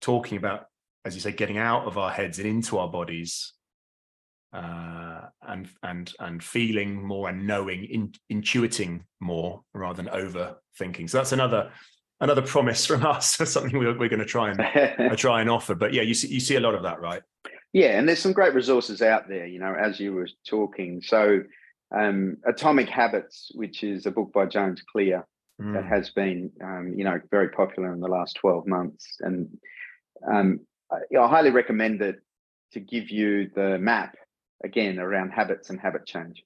talking 0.00 0.38
about 0.38 0.66
as 1.04 1.14
you 1.14 1.20
say 1.20 1.32
getting 1.32 1.58
out 1.58 1.86
of 1.86 1.98
our 1.98 2.10
heads 2.10 2.38
and 2.38 2.46
into 2.46 2.78
our 2.78 2.88
bodies 2.88 3.52
uh, 4.52 5.22
and 5.48 5.68
and 5.82 6.12
and 6.20 6.42
feeling 6.42 7.02
more 7.02 7.28
and 7.28 7.46
knowing 7.46 7.84
in, 7.84 8.12
intuiting 8.32 9.02
more 9.20 9.62
rather 9.74 10.02
than 10.02 10.12
overthinking. 10.12 11.10
So 11.10 11.18
that's 11.18 11.32
another 11.32 11.70
another 12.20 12.42
promise 12.42 12.86
from 12.86 13.04
us 13.06 13.34
something 13.34 13.78
we're, 13.78 13.98
we're 13.98 14.08
going 14.08 14.20
to 14.20 14.24
try 14.24 14.50
and 14.50 15.18
try 15.18 15.40
and 15.40 15.50
offer. 15.50 15.74
But 15.74 15.92
yeah 15.92 16.02
you 16.02 16.14
see 16.14 16.28
you 16.28 16.40
see 16.40 16.56
a 16.56 16.60
lot 16.60 16.74
of 16.74 16.82
that 16.84 17.00
right? 17.00 17.22
Yeah 17.72 17.98
and 17.98 18.08
there's 18.08 18.20
some 18.20 18.32
great 18.32 18.54
resources 18.54 19.02
out 19.02 19.28
there 19.28 19.46
you 19.46 19.58
know 19.58 19.74
as 19.74 20.00
you 20.00 20.14
were 20.14 20.28
talking. 20.46 21.02
So 21.02 21.42
um, 21.96 22.38
atomic 22.46 22.88
habits 22.88 23.50
which 23.54 23.84
is 23.84 24.06
a 24.06 24.10
book 24.10 24.32
by 24.32 24.46
james 24.46 24.82
clear 24.90 25.24
mm. 25.60 25.72
that 25.74 25.84
has 25.84 26.10
been 26.10 26.50
um, 26.62 26.94
you 26.96 27.04
know 27.04 27.20
very 27.30 27.48
popular 27.50 27.92
in 27.92 28.00
the 28.00 28.08
last 28.08 28.36
12 28.36 28.66
months. 28.66 29.16
And 29.20 29.48
um, 30.26 30.60
I, 30.90 31.18
I 31.18 31.28
highly 31.28 31.50
recommend 31.50 32.00
it 32.02 32.16
to 32.72 32.80
give 32.80 33.10
you 33.10 33.50
the 33.54 33.78
map 33.78 34.16
again 34.64 34.98
around 34.98 35.30
habits 35.30 35.70
and 35.70 35.80
habit 35.80 36.06
change 36.06 36.42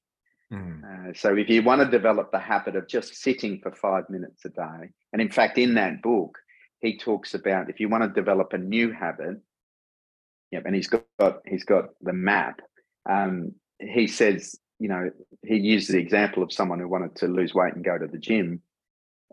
Mm. 0.52 0.82
Uh, 0.82 1.12
so 1.14 1.36
if 1.36 1.48
you 1.48 1.62
want 1.62 1.80
to 1.80 1.88
develop 1.88 2.32
the 2.32 2.38
habit 2.38 2.74
of 2.74 2.88
just 2.88 3.14
sitting 3.14 3.60
for 3.60 3.70
five 3.72 4.10
minutes 4.10 4.44
a 4.44 4.48
day, 4.48 4.90
and 5.12 5.22
in 5.22 5.30
fact, 5.30 5.58
in 5.58 5.74
that 5.74 6.02
book, 6.02 6.38
he 6.80 6.98
talks 6.98 7.34
about 7.34 7.70
if 7.70 7.78
you 7.78 7.88
want 7.88 8.02
to 8.02 8.08
develop 8.08 8.52
a 8.52 8.58
new 8.58 8.90
habit, 8.90 9.36
yep, 10.50 10.64
and 10.66 10.74
he's 10.74 10.88
got, 10.88 11.40
he's 11.46 11.64
got 11.64 11.90
the 12.00 12.12
map. 12.12 12.60
Um, 13.08 13.52
he 13.78 14.06
says, 14.06 14.58
you 14.78 14.88
know, 14.88 15.10
he 15.46 15.56
uses 15.56 15.90
the 15.90 15.98
example 15.98 16.42
of 16.42 16.52
someone 16.52 16.80
who 16.80 16.88
wanted 16.88 17.14
to 17.16 17.28
lose 17.28 17.54
weight 17.54 17.74
and 17.74 17.84
go 17.84 17.96
to 17.96 18.06
the 18.06 18.18
gym, 18.18 18.60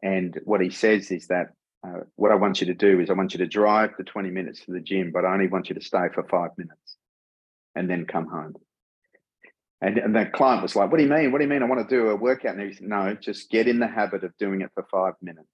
and 0.04 0.40
what 0.44 0.62
he 0.62 0.70
says 0.70 1.10
is 1.10 1.28
that 1.28 1.48
uh, 1.86 2.02
what 2.16 2.32
I 2.32 2.36
want 2.36 2.62
you 2.62 2.68
to 2.68 2.74
do 2.76 3.00
is 3.00 3.10
I 3.10 3.14
want 3.14 3.34
you 3.34 3.40
to 3.40 3.48
drive 3.48 3.92
the 3.98 4.04
20 4.04 4.30
minutes 4.30 4.66
to 4.66 4.72
the 4.72 4.82
gym, 4.82 5.12
but 5.12 5.26
I 5.26 5.34
only 5.34 5.48
want 5.48 5.70
you 5.70 5.76
to 5.76 5.82
stay 5.82 6.10
for 6.14 6.24
five 6.24 6.52
minutes 6.58 6.98
and 7.76 7.90
then 7.90 8.06
come 8.06 8.28
home. 8.28 8.56
And, 9.82 9.98
and 9.98 10.16
the 10.16 10.26
client 10.26 10.64
was 10.64 10.76
like, 10.76 10.92
What 10.92 10.98
do 10.98 11.04
you 11.04 11.10
mean? 11.10 11.32
What 11.32 11.38
do 11.38 11.44
you 11.44 11.50
mean? 11.50 11.62
I 11.62 11.68
want 11.68 11.88
to 11.88 11.96
do 11.96 12.10
a 12.10 12.16
workout. 12.16 12.56
And 12.56 12.68
he 12.68 12.74
said, 12.74 12.88
No, 12.88 13.14
just 13.14 13.50
get 13.50 13.68
in 13.68 13.80
the 13.80 13.88
habit 13.88 14.24
of 14.24 14.36
doing 14.38 14.62
it 14.62 14.72
for 14.74 14.86
five 14.92 15.14
minutes. 15.22 15.48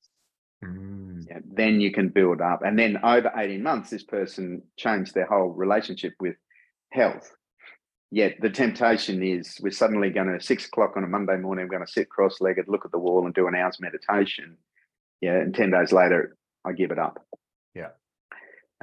Mm. 0.64 1.26
Yeah, 1.30 1.40
then 1.46 1.82
you 1.82 1.92
can 1.92 2.10
build 2.10 2.42
up. 2.42 2.62
And 2.64 2.78
then 2.80 2.98
over 3.04 3.32
18 3.36 3.62
months, 3.62 3.90
this 3.90 4.04
person 4.04 4.62
changed 4.78 5.14
their 5.14 5.26
whole 5.26 5.50
relationship 5.50 6.14
with 6.20 6.36
health. 6.92 7.32
Yet 8.12 8.36
the 8.42 8.50
temptation 8.50 9.24
is 9.24 9.58
we're 9.62 9.72
suddenly 9.72 10.10
going 10.10 10.28
to 10.28 10.44
six 10.44 10.68
o'clock 10.68 10.94
on 10.96 11.04
a 11.04 11.08
Monday 11.08 11.38
morning, 11.38 11.66
we're 11.66 11.78
going 11.78 11.86
to 11.86 11.92
sit 11.92 12.10
cross 12.10 12.40
legged, 12.40 12.68
look 12.68 12.86
at 12.86 12.92
the 12.92 13.00
wall, 13.00 13.26
and 13.26 13.34
do 13.34 13.48
an 13.48 13.56
hour's 13.56 13.80
meditation. 13.80 14.58
Yeah. 15.20 15.36
And 15.36 15.54
10 15.54 15.72
days 15.72 15.92
later, 15.92 16.38
I 16.64 16.74
give 16.74 16.92
it 16.92 17.00
up. 17.00 17.26
Yeah. 17.74 17.90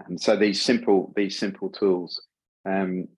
And 0.07 0.21
so 0.21 0.37
these 0.37 0.61
simple, 0.61 1.13
these 1.17 1.39
simple 1.39 1.71
tools. 1.71 2.21
Um, 2.67 3.09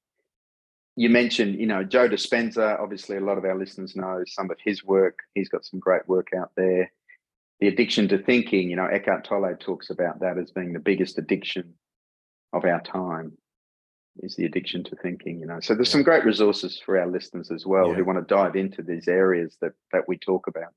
you 0.96 1.09
mentioned, 1.09 1.59
you 1.59 1.66
know, 1.66 1.83
Joe 1.85 2.09
Dispenza. 2.09 2.78
Obviously, 2.78 3.16
a 3.16 3.20
lot 3.20 3.38
of 3.38 3.44
our 3.44 3.59
listeners 3.59 3.96
know 3.96 4.22
some 4.26 4.50
of 4.50 4.59
his 4.64 4.85
work. 4.85 5.20
He's 5.35 5.48
got 5.48 5.64
some 5.64 5.81
great 5.81 6.07
work 6.07 6.28
out 6.37 6.50
there. 6.57 6.92
The 7.61 7.68
addiction 7.68 8.09
to 8.09 8.18
thinking, 8.18 8.68
you 8.68 8.76
know, 8.76 8.87
Eckhart 8.87 9.24
Tolle 9.24 9.57
talks 9.59 9.90
about 9.90 10.20
that 10.20 10.37
as 10.37 10.50
being 10.50 10.72
the 10.72 10.81
biggest 10.81 11.18
addiction 11.18 11.74
of 12.53 12.64
our 12.64 12.82
time 12.82 13.32
is 14.18 14.36
the 14.36 14.45
addiction 14.45 14.84
to 14.84 14.97
thinking, 14.97 15.38
you 15.38 15.47
know. 15.47 15.61
So 15.61 15.74
there's 15.74 15.88
yeah. 15.88 15.93
some 15.93 16.03
great 16.03 16.24
resources 16.24 16.80
for 16.84 16.99
our 16.99 17.07
listeners 17.07 17.51
as 17.51 17.64
well 17.64 17.88
yeah. 17.88 17.95
who 17.95 18.05
want 18.05 18.18
to 18.18 18.34
dive 18.34 18.57
into 18.57 18.82
these 18.82 19.09
areas 19.09 19.57
that 19.61 19.72
that 19.93 20.05
we 20.07 20.18
talk 20.18 20.47
about. 20.49 20.72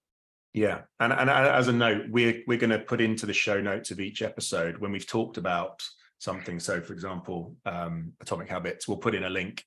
Yeah, 0.54 0.82
and 1.02 1.12
and 1.12 1.30
as 1.30 1.68
a 1.68 1.74
note, 1.74 2.06
we're 2.10 2.42
we're 2.48 2.58
going 2.58 2.70
to 2.70 2.80
put 2.80 3.02
into 3.02 3.26
the 3.26 3.34
show 3.34 3.60
notes 3.60 3.92
of 3.92 4.00
each 4.00 4.22
episode 4.22 4.78
when 4.78 4.94
we've 4.94 5.08
talked 5.08 5.36
about 5.38 5.84
something. 6.20 6.62
So, 6.62 6.80
for 6.80 6.94
example, 6.94 7.56
um, 7.66 8.14
atomic 8.22 8.48
habits, 8.48 8.88
we'll 8.88 8.98
put 8.98 9.16
in 9.16 9.26
a 9.26 9.30
link 9.30 9.66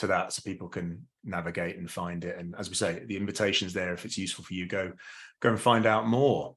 to 0.00 0.06
that 0.08 0.32
so 0.32 0.42
people 0.44 0.68
can 0.68 1.06
navigate 1.24 1.76
and 1.76 1.90
find 1.90 2.24
it. 2.24 2.38
And 2.38 2.54
as 2.58 2.68
we 2.68 2.74
say 2.74 3.04
the 3.06 3.16
invitation's 3.16 3.72
there 3.72 3.92
if 3.92 4.04
it's 4.04 4.18
useful 4.18 4.44
for 4.44 4.54
you. 4.54 4.66
Go 4.66 4.92
go 5.40 5.50
and 5.50 5.60
find 5.60 5.86
out 5.86 6.06
more. 6.06 6.56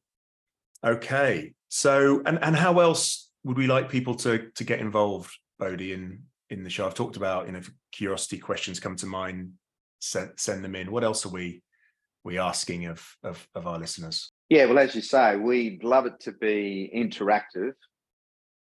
Okay 0.85 1.53
so 1.73 2.21
and 2.27 2.37
and 2.43 2.55
how 2.55 2.79
else 2.81 3.31
would 3.43 3.57
we 3.57 3.65
like 3.65 3.89
people 3.89 4.13
to 4.13 4.51
to 4.53 4.63
get 4.63 4.79
involved 4.79 5.31
bodhi 5.57 5.91
in 5.91 6.21
in 6.51 6.63
the 6.63 6.69
show? 6.69 6.85
I've 6.85 6.93
talked 6.93 7.17
about 7.17 7.47
you 7.47 7.51
know 7.51 7.61
curiosity 7.91 8.37
questions 8.37 8.79
come 8.79 8.95
to 8.97 9.07
mind 9.07 9.53
send 9.99 10.33
send 10.37 10.63
them 10.63 10.75
in. 10.75 10.91
What 10.91 11.03
else 11.03 11.25
are 11.25 11.29
we 11.29 11.63
we 12.23 12.37
asking 12.37 12.85
of 12.85 13.03
of, 13.23 13.47
of 13.55 13.65
our 13.65 13.79
listeners? 13.79 14.31
Yeah 14.49 14.65
well 14.65 14.77
as 14.77 14.93
you 14.93 15.01
say 15.01 15.35
we'd 15.35 15.83
love 15.83 16.05
it 16.05 16.19
to 16.19 16.31
be 16.31 16.91
interactive. 16.95 17.73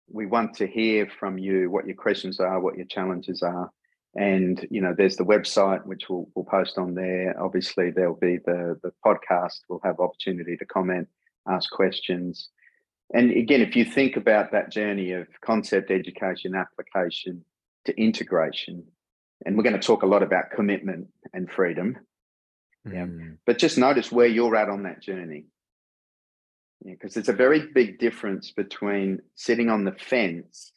We 0.09 0.27
want 0.27 0.55
to 0.59 0.69
hear 0.69 1.11
from 1.19 1.37
you 1.37 1.69
what 1.69 1.87
your 1.87 1.97
questions 1.97 2.39
are, 2.39 2.61
what 2.61 2.77
your 2.77 2.87
challenges 2.87 3.43
are. 3.43 3.73
And 4.17 4.67
you 4.71 4.81
know, 4.81 4.95
there's 4.97 5.17
the 5.17 5.25
website 5.25 5.87
which 5.87 6.09
we'll, 6.09 6.29
we'll 6.35 6.45
post 6.45 6.79
on 6.79 6.95
there. 6.95 7.41
Obviously, 7.41 7.91
there'll 7.91 8.17
be 8.17 8.39
the 8.45 8.79
the 8.83 8.93
podcast. 9.05 9.61
We'll 9.69 9.81
have 9.85 10.01
opportunity 10.01 10.57
to 10.57 10.65
comment, 10.65 11.09
ask 11.49 11.71
questions. 11.71 12.49
And 13.13 13.31
again, 13.31 13.61
if 13.61 13.77
you 13.77 13.85
think 13.85 14.17
about 14.17 14.53
that 14.53 14.71
journey 14.71 15.13
of 15.13 15.27
concept 15.45 15.91
education, 15.91 16.55
application 16.55 17.45
to 17.87 18.01
integration, 18.01 18.85
and 19.45 19.57
we're 19.57 19.65
going 19.65 19.79
to 19.81 19.87
talk 19.87 20.03
a 20.03 20.07
lot 20.07 20.23
about 20.23 20.51
commitment 20.55 21.09
and 21.33 21.51
freedom. 21.51 21.97
Yeah. 22.85 23.07
Mm. 23.07 23.39
But 23.47 23.59
just 23.59 23.79
notice 23.79 24.11
where 24.11 24.27
you're 24.27 24.57
at 24.57 24.69
on 24.69 24.85
that 24.85 25.03
journey 25.03 25.47
because 26.85 27.17
yeah, 27.17 27.21
it's 27.21 27.29
a 27.29 27.35
very 27.35 27.69
big 27.75 27.99
difference 27.99 28.53
between 28.53 29.21
sitting 29.35 29.69
on 29.69 29.85
the 29.85 29.93
fence 29.93 30.73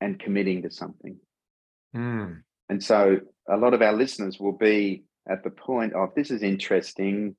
and 0.00 0.18
committing 0.18 0.62
to 0.62 0.70
something. 0.70 1.18
Mm. 1.94 2.42
And 2.68 2.82
so 2.82 3.20
a 3.48 3.56
lot 3.56 3.74
of 3.74 3.82
our 3.82 3.92
listeners 3.92 4.38
will 4.38 4.56
be 4.56 5.04
at 5.28 5.42
the 5.42 5.50
point 5.50 5.92
of 5.94 6.14
this 6.14 6.30
is 6.30 6.42
interesting. 6.42 7.36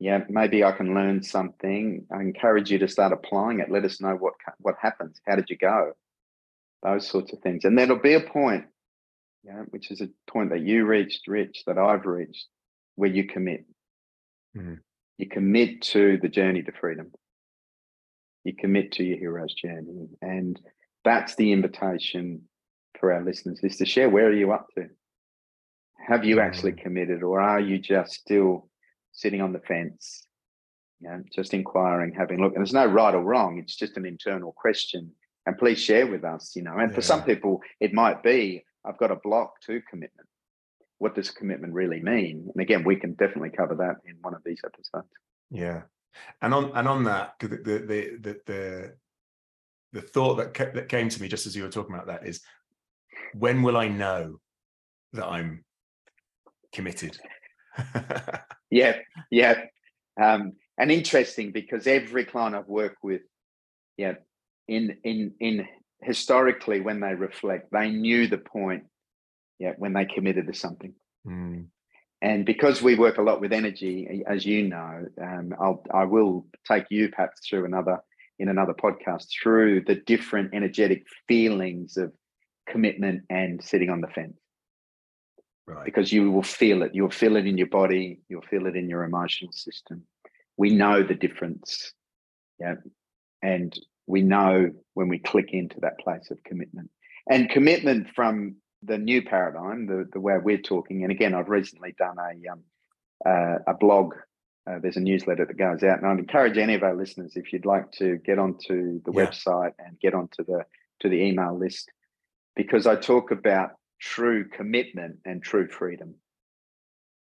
Yeah, 0.00 0.20
maybe 0.28 0.62
I 0.62 0.72
can 0.72 0.94
learn 0.94 1.22
something. 1.22 2.06
I 2.12 2.20
encourage 2.20 2.70
you 2.70 2.78
to 2.78 2.88
start 2.88 3.12
applying 3.12 3.58
it. 3.60 3.70
Let 3.70 3.84
us 3.84 4.00
know 4.00 4.14
what 4.14 4.34
what 4.58 4.76
happens. 4.80 5.20
How 5.26 5.34
did 5.34 5.50
you 5.50 5.56
go? 5.56 5.92
Those 6.82 7.08
sorts 7.08 7.32
of 7.32 7.40
things. 7.40 7.64
And 7.64 7.76
there'll 7.76 7.98
be 7.98 8.14
a 8.14 8.20
point, 8.20 8.66
yeah, 9.42 9.62
which 9.70 9.90
is 9.90 10.00
a 10.00 10.08
point 10.30 10.50
that 10.50 10.60
you 10.60 10.86
reached, 10.86 11.26
Rich, 11.26 11.64
that 11.66 11.78
I've 11.78 12.06
reached, 12.06 12.46
where 12.94 13.10
you 13.10 13.26
commit. 13.26 13.64
Mm. 14.56 14.78
You 15.18 15.28
commit 15.28 15.82
to 15.82 16.18
the 16.22 16.28
journey 16.28 16.62
to 16.62 16.72
freedom. 16.72 17.10
You 18.44 18.54
commit 18.54 18.92
to 18.92 19.04
your 19.04 19.18
hero's 19.18 19.52
journey. 19.52 20.06
And 20.22 20.58
that's 21.04 21.34
the 21.34 21.50
invitation 21.52 22.47
for 23.00 23.12
our 23.12 23.24
listeners 23.24 23.60
is 23.62 23.76
to 23.76 23.86
share 23.86 24.08
where 24.08 24.26
are 24.26 24.32
you 24.32 24.52
up 24.52 24.66
to? 24.76 24.88
Have 26.06 26.24
you 26.24 26.40
actually 26.40 26.72
mm. 26.72 26.82
committed 26.82 27.22
or 27.22 27.40
are 27.40 27.60
you 27.60 27.78
just 27.78 28.14
still 28.14 28.68
sitting 29.12 29.40
on 29.40 29.52
the 29.52 29.60
fence? 29.60 30.26
You 31.00 31.10
know, 31.10 31.22
just 31.34 31.54
inquiring, 31.54 32.14
having 32.14 32.40
a 32.40 32.42
look. 32.42 32.54
And 32.54 32.60
there's 32.60 32.72
no 32.72 32.86
right 32.86 33.14
or 33.14 33.22
wrong. 33.22 33.58
It's 33.58 33.76
just 33.76 33.96
an 33.96 34.06
internal 34.06 34.52
question. 34.52 35.12
And 35.46 35.56
please 35.56 35.78
share 35.78 36.06
with 36.06 36.24
us, 36.24 36.54
you 36.56 36.62
know. 36.62 36.76
And 36.76 36.90
yeah. 36.90 36.94
for 36.94 37.02
some 37.02 37.22
people, 37.22 37.60
it 37.80 37.92
might 37.92 38.22
be, 38.22 38.64
I've 38.84 38.98
got 38.98 39.10
a 39.10 39.16
block 39.16 39.60
to 39.66 39.80
commitment 39.88 40.28
what 40.98 41.14
does 41.14 41.30
commitment 41.30 41.72
really 41.72 42.00
mean? 42.00 42.50
And 42.52 42.62
again, 42.62 42.84
we 42.84 42.96
can 42.96 43.14
definitely 43.14 43.50
cover 43.50 43.76
that 43.76 43.96
in 44.08 44.16
one 44.20 44.34
of 44.34 44.42
these 44.44 44.60
episodes. 44.64 45.08
Yeah, 45.50 45.82
and 46.42 46.52
on 46.52 46.72
and 46.74 46.88
on 46.88 47.04
that, 47.04 47.34
the 47.40 47.48
the 47.48 47.56
the 47.56 48.40
the, 48.46 48.92
the 49.92 50.02
thought 50.02 50.34
that 50.36 50.74
that 50.74 50.88
came 50.88 51.08
to 51.08 51.22
me 51.22 51.28
just 51.28 51.46
as 51.46 51.56
you 51.56 51.62
were 51.62 51.70
talking 51.70 51.94
about 51.94 52.08
that 52.08 52.26
is, 52.26 52.42
when 53.34 53.62
will 53.62 53.76
I 53.76 53.88
know 53.88 54.40
that 55.12 55.26
I'm 55.26 55.64
committed? 56.72 57.18
yeah, 58.70 58.98
yeah, 59.30 59.62
um, 60.20 60.52
and 60.78 60.90
interesting 60.90 61.52
because 61.52 61.86
every 61.86 62.24
client 62.24 62.54
I've 62.54 62.68
worked 62.68 63.02
with, 63.02 63.22
yeah, 63.96 64.14
in 64.66 64.96
in 65.04 65.34
in 65.40 65.68
historically 66.02 66.80
when 66.80 67.00
they 67.00 67.14
reflect, 67.14 67.70
they 67.72 67.90
knew 67.90 68.28
the 68.28 68.38
point 68.38 68.84
yeah, 69.58 69.72
when 69.76 69.92
they 69.92 70.04
committed 70.04 70.46
to 70.46 70.54
something. 70.54 70.94
Mm. 71.26 71.66
And 72.20 72.44
because 72.44 72.82
we 72.82 72.96
work 72.96 73.18
a 73.18 73.22
lot 73.22 73.40
with 73.40 73.52
energy, 73.52 74.24
as 74.26 74.44
you 74.44 74.68
know, 74.68 75.06
um, 75.22 75.54
I'll 75.60 75.84
I 75.92 76.04
will 76.04 76.46
take 76.66 76.86
you 76.90 77.08
perhaps 77.10 77.46
through 77.46 77.64
another 77.64 77.98
in 78.40 78.48
another 78.48 78.74
podcast 78.74 79.26
through 79.40 79.82
the 79.84 79.96
different 79.96 80.54
energetic 80.54 81.04
feelings 81.26 81.96
of 81.96 82.12
commitment 82.70 83.24
and 83.30 83.62
sitting 83.62 83.90
on 83.90 84.00
the 84.00 84.08
fence. 84.08 84.38
Right. 85.66 85.84
Because 85.84 86.12
you 86.12 86.30
will 86.30 86.42
feel 86.42 86.82
it. 86.82 86.94
You'll 86.94 87.10
feel 87.10 87.36
it 87.36 87.46
in 87.46 87.58
your 87.58 87.66
body. 87.66 88.20
You'll 88.28 88.42
feel 88.42 88.66
it 88.66 88.76
in 88.76 88.88
your 88.88 89.04
emotional 89.04 89.52
system. 89.52 90.04
We 90.56 90.70
know 90.70 91.02
the 91.02 91.14
difference. 91.14 91.92
Yeah. 92.58 92.76
And 93.42 93.78
we 94.06 94.22
know 94.22 94.72
when 94.94 95.08
we 95.08 95.18
click 95.18 95.50
into 95.52 95.80
that 95.80 95.98
place 95.98 96.30
of 96.30 96.42
commitment. 96.44 96.90
And 97.30 97.50
commitment 97.50 98.08
from 98.14 98.56
the 98.82 98.96
new 98.96 99.22
paradigm, 99.22 99.86
the, 99.86 100.08
the 100.12 100.20
way 100.20 100.38
we're 100.42 100.58
talking, 100.58 101.02
and 101.02 101.12
again, 101.12 101.34
I've 101.34 101.48
recently 101.48 101.94
done 101.98 102.16
a 102.18 102.52
um, 102.52 102.62
uh, 103.26 103.58
a 103.66 103.74
blog. 103.74 104.14
Uh, 104.68 104.78
there's 104.80 104.96
a 104.96 105.00
newsletter 105.00 105.44
that 105.44 105.56
goes 105.56 105.82
out, 105.82 105.98
and 105.98 106.06
I'd 106.06 106.18
encourage 106.18 106.58
any 106.58 106.74
of 106.74 106.82
our 106.82 106.94
listeners 106.94 107.32
if 107.36 107.52
you'd 107.52 107.66
like 107.66 107.90
to 107.92 108.16
get 108.18 108.38
onto 108.38 109.02
the 109.02 109.12
yeah. 109.12 109.26
website 109.26 109.72
and 109.78 109.98
get 110.00 110.14
onto 110.14 110.44
the 110.44 110.64
to 111.00 111.08
the 111.08 111.16
email 111.16 111.56
list, 111.56 111.90
because 112.58 112.88
I 112.88 112.96
talk 112.96 113.30
about 113.30 113.70
true 114.00 114.46
commitment 114.48 115.18
and 115.24 115.40
true 115.40 115.68
freedom, 115.68 116.16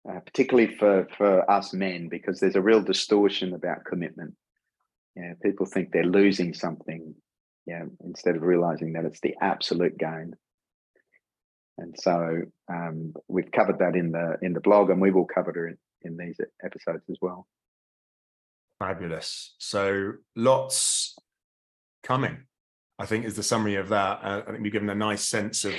uh, 0.09 0.21
particularly 0.21 0.77
for 0.77 1.09
for 1.17 1.51
us 1.51 1.73
men, 1.73 2.09
because 2.09 2.39
there's 2.39 2.57
a 2.57 2.63
real 2.71 2.83
distortion 2.83 3.55
about 3.55 3.87
commitment. 3.87 4.35
Yeah, 5.17 5.33
people 5.43 5.67
think 5.67 5.91
they're 5.91 6.05
losing 6.05 6.53
something, 6.53 7.15
yeah, 7.67 7.85
instead 8.05 8.37
of 8.37 8.43
realizing 8.43 8.93
that 8.93 9.07
it's 9.07 9.21
the 9.21 9.35
absolute 9.41 9.97
gain. 9.99 10.35
And 11.79 11.97
so 11.99 12.43
um, 12.71 13.15
we've 13.27 13.51
covered 13.51 13.79
that 13.79 13.97
in 13.97 14.13
the 14.13 14.37
in 14.43 14.53
the 14.53 14.61
blog, 14.61 14.91
and 14.91 15.01
we 15.01 15.11
will 15.11 15.25
cover 15.27 15.69
it 15.69 15.79
in, 16.03 16.11
in 16.11 16.17
these 16.19 16.37
episodes 16.63 17.05
as 17.11 17.17
well. 17.23 17.47
Fabulous. 18.79 19.55
So 19.59 20.13
lots 20.37 21.17
coming. 22.03 22.45
I 22.99 23.07
think 23.07 23.25
is 23.25 23.37
the 23.37 23.43
summary 23.43 23.77
of 23.77 23.89
that. 23.89 24.21
Uh, 24.23 24.43
I 24.47 24.51
think 24.51 24.63
we've 24.63 24.73
given 24.73 24.91
a 24.91 24.95
nice 24.95 25.25
sense 25.25 25.65
of 25.65 25.75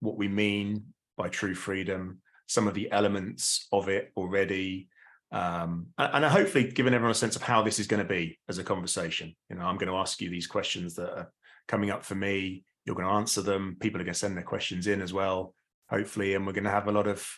what 0.00 0.16
we 0.16 0.28
mean 0.28 0.84
by 1.16 1.28
true 1.28 1.54
freedom, 1.54 2.20
some 2.46 2.68
of 2.68 2.74
the 2.74 2.90
elements 2.90 3.66
of 3.72 3.88
it 3.88 4.12
already, 4.16 4.88
um, 5.30 5.88
and, 5.98 6.24
and 6.24 6.32
hopefully 6.32 6.70
given 6.70 6.94
everyone 6.94 7.12
a 7.12 7.14
sense 7.14 7.36
of 7.36 7.42
how 7.42 7.62
this 7.62 7.78
is 7.78 7.86
going 7.86 8.02
to 8.02 8.08
be 8.08 8.38
as 8.48 8.58
a 8.58 8.64
conversation. 8.64 9.34
You 9.50 9.56
know, 9.56 9.62
I'm 9.62 9.78
going 9.78 9.90
to 9.90 9.98
ask 9.98 10.20
you 10.20 10.30
these 10.30 10.46
questions 10.46 10.94
that 10.94 11.10
are 11.10 11.32
coming 11.66 11.90
up 11.90 12.04
for 12.04 12.14
me 12.14 12.64
you're 12.88 12.96
going 12.96 13.06
to 13.06 13.14
answer 13.14 13.42
them. 13.42 13.76
People 13.78 14.00
are 14.00 14.04
going 14.04 14.14
to 14.14 14.18
send 14.18 14.34
their 14.34 14.42
questions 14.42 14.86
in 14.86 15.02
as 15.02 15.12
well, 15.12 15.54
hopefully, 15.90 16.34
and 16.34 16.46
we're 16.46 16.54
going 16.54 16.64
to 16.64 16.70
have 16.70 16.88
a 16.88 16.92
lot 16.92 17.06
of 17.06 17.28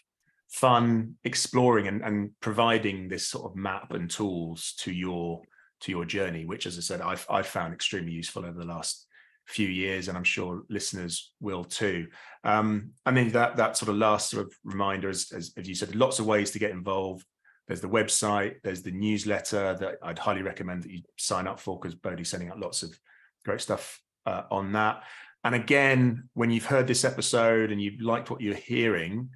fun 0.49 1.17
exploring 1.25 1.89
and, 1.89 2.03
and 2.03 2.31
providing 2.41 3.09
this 3.09 3.27
sort 3.27 3.51
of 3.51 3.57
map 3.57 3.91
and 3.93 4.09
tools 4.09 4.75
to 4.79 4.93
your 4.93 5.43
to 5.81 5.91
your 5.91 6.05
journey, 6.05 6.45
which, 6.45 6.67
as 6.67 6.79
I 6.79 6.83
said, 6.83 7.01
I've 7.01 7.27
I've 7.29 7.49
found 7.49 7.75
extremely 7.75 8.13
useful 8.13 8.47
over 8.47 8.59
the 8.59 8.65
last 8.65 9.09
few 9.51 9.69
years, 9.69 10.09
and 10.09 10.17
I'm 10.17 10.25
sure 10.25 10.63
listeners 10.69 11.33
will 11.41 11.65
too. 11.65 12.09
Um, 12.45 12.93
and 13.05 13.17
then 13.17 13.31
that 13.31 13.57
that 13.57 13.77
sort 13.77 13.91
of 13.91 13.97
last 13.97 14.31
sort 14.31 14.47
of 14.47 14.55
reminder, 14.65 15.09
as, 15.09 15.33
as, 15.35 15.53
as 15.57 15.69
you 15.69 15.75
said, 15.75 15.95
lots 15.95 16.19
of 16.19 16.27
ways 16.27 16.51
to 16.53 16.59
get 16.59 16.71
involved. 16.71 17.27
There's 17.69 17.81
the 17.81 17.89
website, 17.89 18.57
there's 18.65 18.83
the 18.83 18.91
newsletter 18.91 19.77
that 19.79 19.99
I'd 20.03 20.19
highly 20.19 20.43
recommend 20.43 20.83
that 20.83 20.91
you 20.91 21.03
sign 21.17 21.47
up 21.47 21.61
for 21.61 21.79
because 21.79 21.95
Bodhi's 21.95 22.29
sending 22.29 22.51
out 22.51 22.59
lots 22.59 22.83
of 22.83 22.99
great 23.45 23.61
stuff 23.61 24.01
uh, 24.27 24.43
on 24.51 24.73
that. 24.73 25.05
And 25.45 25.55
again, 25.55 26.29
when 26.35 26.51
you've 26.51 26.67
heard 26.67 26.87
this 26.87 27.05
episode 27.05 27.71
and 27.71 27.81
you've 27.81 28.01
liked 28.01 28.29
what 28.29 28.41
you're 28.41 28.55
hearing, 28.57 29.31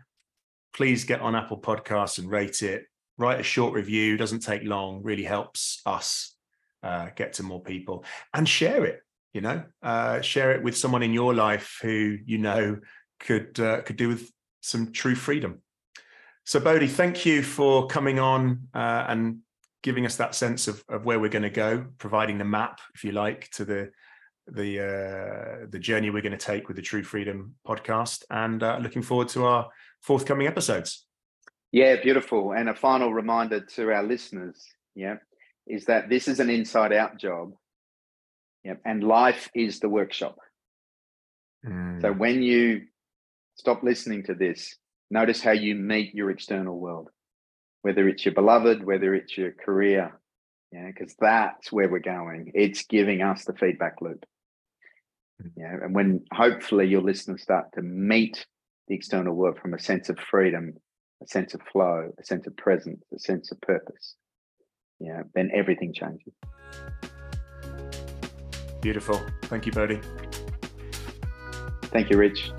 please 0.75 1.05
get 1.05 1.21
on 1.21 1.37
Apple 1.37 1.61
Podcasts 1.61 2.19
and 2.19 2.29
rate 2.29 2.63
it. 2.63 2.87
Write 3.17 3.39
a 3.39 3.45
short 3.45 3.73
review, 3.73 4.17
doesn't 4.17 4.41
take 4.41 4.65
long, 4.65 5.03
really 5.03 5.23
helps 5.23 5.81
us 5.87 6.35
uh, 6.83 7.11
get 7.15 7.35
to 7.35 7.43
more 7.43 7.63
people 7.63 8.05
and 8.35 8.49
share 8.49 8.85
it. 8.85 9.01
You 9.35 9.43
know, 9.43 9.65
uh, 9.83 10.23
share 10.23 10.53
it 10.53 10.63
with 10.63 10.77
someone 10.77 11.03
in 11.03 11.13
your 11.13 11.35
life 11.35 11.79
who 11.83 12.17
you 12.25 12.39
know 12.39 12.79
could 13.21 13.61
uh, 13.61 13.83
could 13.83 13.97
do 13.97 14.09
with 14.09 14.31
some 14.63 14.93
true 14.93 15.15
freedom. 15.15 15.61
So, 16.45 16.61
Bodhi, 16.61 16.87
thank 16.87 17.27
you 17.27 17.43
for 17.43 17.87
coming 17.87 18.19
on 18.19 18.69
uh, 18.75 19.07
and 19.09 19.41
giving 19.83 20.07
us 20.07 20.17
that 20.17 20.35
sense 20.35 20.69
of, 20.69 20.83
of 20.89 21.05
where 21.05 21.21
we're 21.21 21.31
going 21.31 21.43
to 21.43 21.51
go, 21.51 21.87
providing 21.99 22.39
the 22.39 22.45
map, 22.45 22.81
if 22.95 23.05
you 23.05 23.13
like, 23.13 23.51
to 23.51 23.65
the 23.65 23.91
the 24.47 24.81
uh, 24.81 25.67
the 25.71 25.79
journey 25.79 26.11
we're 26.11 26.23
going 26.23 26.39
to 26.39 26.39
take 26.39 26.69
with 26.69 26.77
the 26.77 26.83
True 26.83 27.03
Freedom 27.03 27.55
podcast, 27.67 28.25
and 28.31 28.63
uh, 28.63 28.79
looking 28.81 29.03
forward 29.03 29.29
to 29.31 29.45
our 29.45 29.69
forthcoming 30.03 30.47
episodes. 30.47 31.07
Yeah, 31.73 31.97
beautiful. 32.03 32.53
And 32.53 32.69
a 32.69 32.75
final 32.75 33.13
reminder 33.13 33.61
to 33.61 33.91
our 33.91 34.03
listeners, 34.03 34.63
yeah, 34.95 35.17
is 35.67 35.87
that 35.87 36.09
this 36.09 36.29
is 36.29 36.41
an 36.41 36.51
inside 36.51 36.93
out 36.93 37.19
job. 37.19 37.53
Yeah, 38.65 38.75
and 38.85 39.05
life 39.05 39.51
is 39.55 39.81
the 39.81 39.89
workshop. 39.89 40.39
Mm. 41.67 42.01
So 42.01 42.13
when 42.13 42.43
you 42.43 42.83
stop 43.57 43.83
listening 43.83 44.25
to 44.25 44.35
this, 44.35 44.75
notice 45.11 45.43
how 45.43 45.53
you 45.53 45.75
meet 45.75 46.15
your 46.15 46.31
external 46.31 46.79
world, 46.79 47.11
whether 47.83 48.09
it's 48.09 48.25
your 48.25 48.35
beloved, 48.35 48.85
whether 48.85 49.15
it's 49.15 49.37
your 49.37 49.53
career, 49.53 50.19
yeah, 50.73 50.87
because 50.89 51.15
that's 51.21 51.71
where 51.71 51.89
we're 51.89 52.01
going. 52.01 52.51
It's 52.55 52.85
giving 52.85 53.23
us 53.23 53.45
the 53.45 53.53
feedback 53.53 54.01
loop. 54.01 54.25
Yeah, 55.57 55.77
and 55.83 55.95
when 55.95 56.25
hopefully 56.33 56.87
your 56.87 57.03
listeners 57.03 57.43
start 57.43 57.67
to 57.75 57.83
meet 57.83 58.47
the 58.89 58.95
external 58.95 59.35
world 59.35 59.59
from 59.61 59.75
a 59.75 59.79
sense 59.79 60.09
of 60.09 60.19
freedom, 60.19 60.75
a 61.23 61.27
sense 61.27 61.55
of 61.55 61.61
flow, 61.71 62.11
a 62.19 62.25
sense 62.25 62.47
of 62.47 62.57
presence, 62.57 63.05
a 63.15 63.19
sense 63.19 63.53
of 63.53 63.61
purpose, 63.61 64.17
yeah, 65.01 65.23
then 65.35 65.51
everything 65.55 65.93
changes. 65.93 66.33
Beautiful. 68.85 69.19
Thank 69.45 69.65
you, 69.65 69.73
Bodhi. 69.73 69.99
Thank 71.85 72.11
you, 72.11 72.19
Rich. 72.19 72.53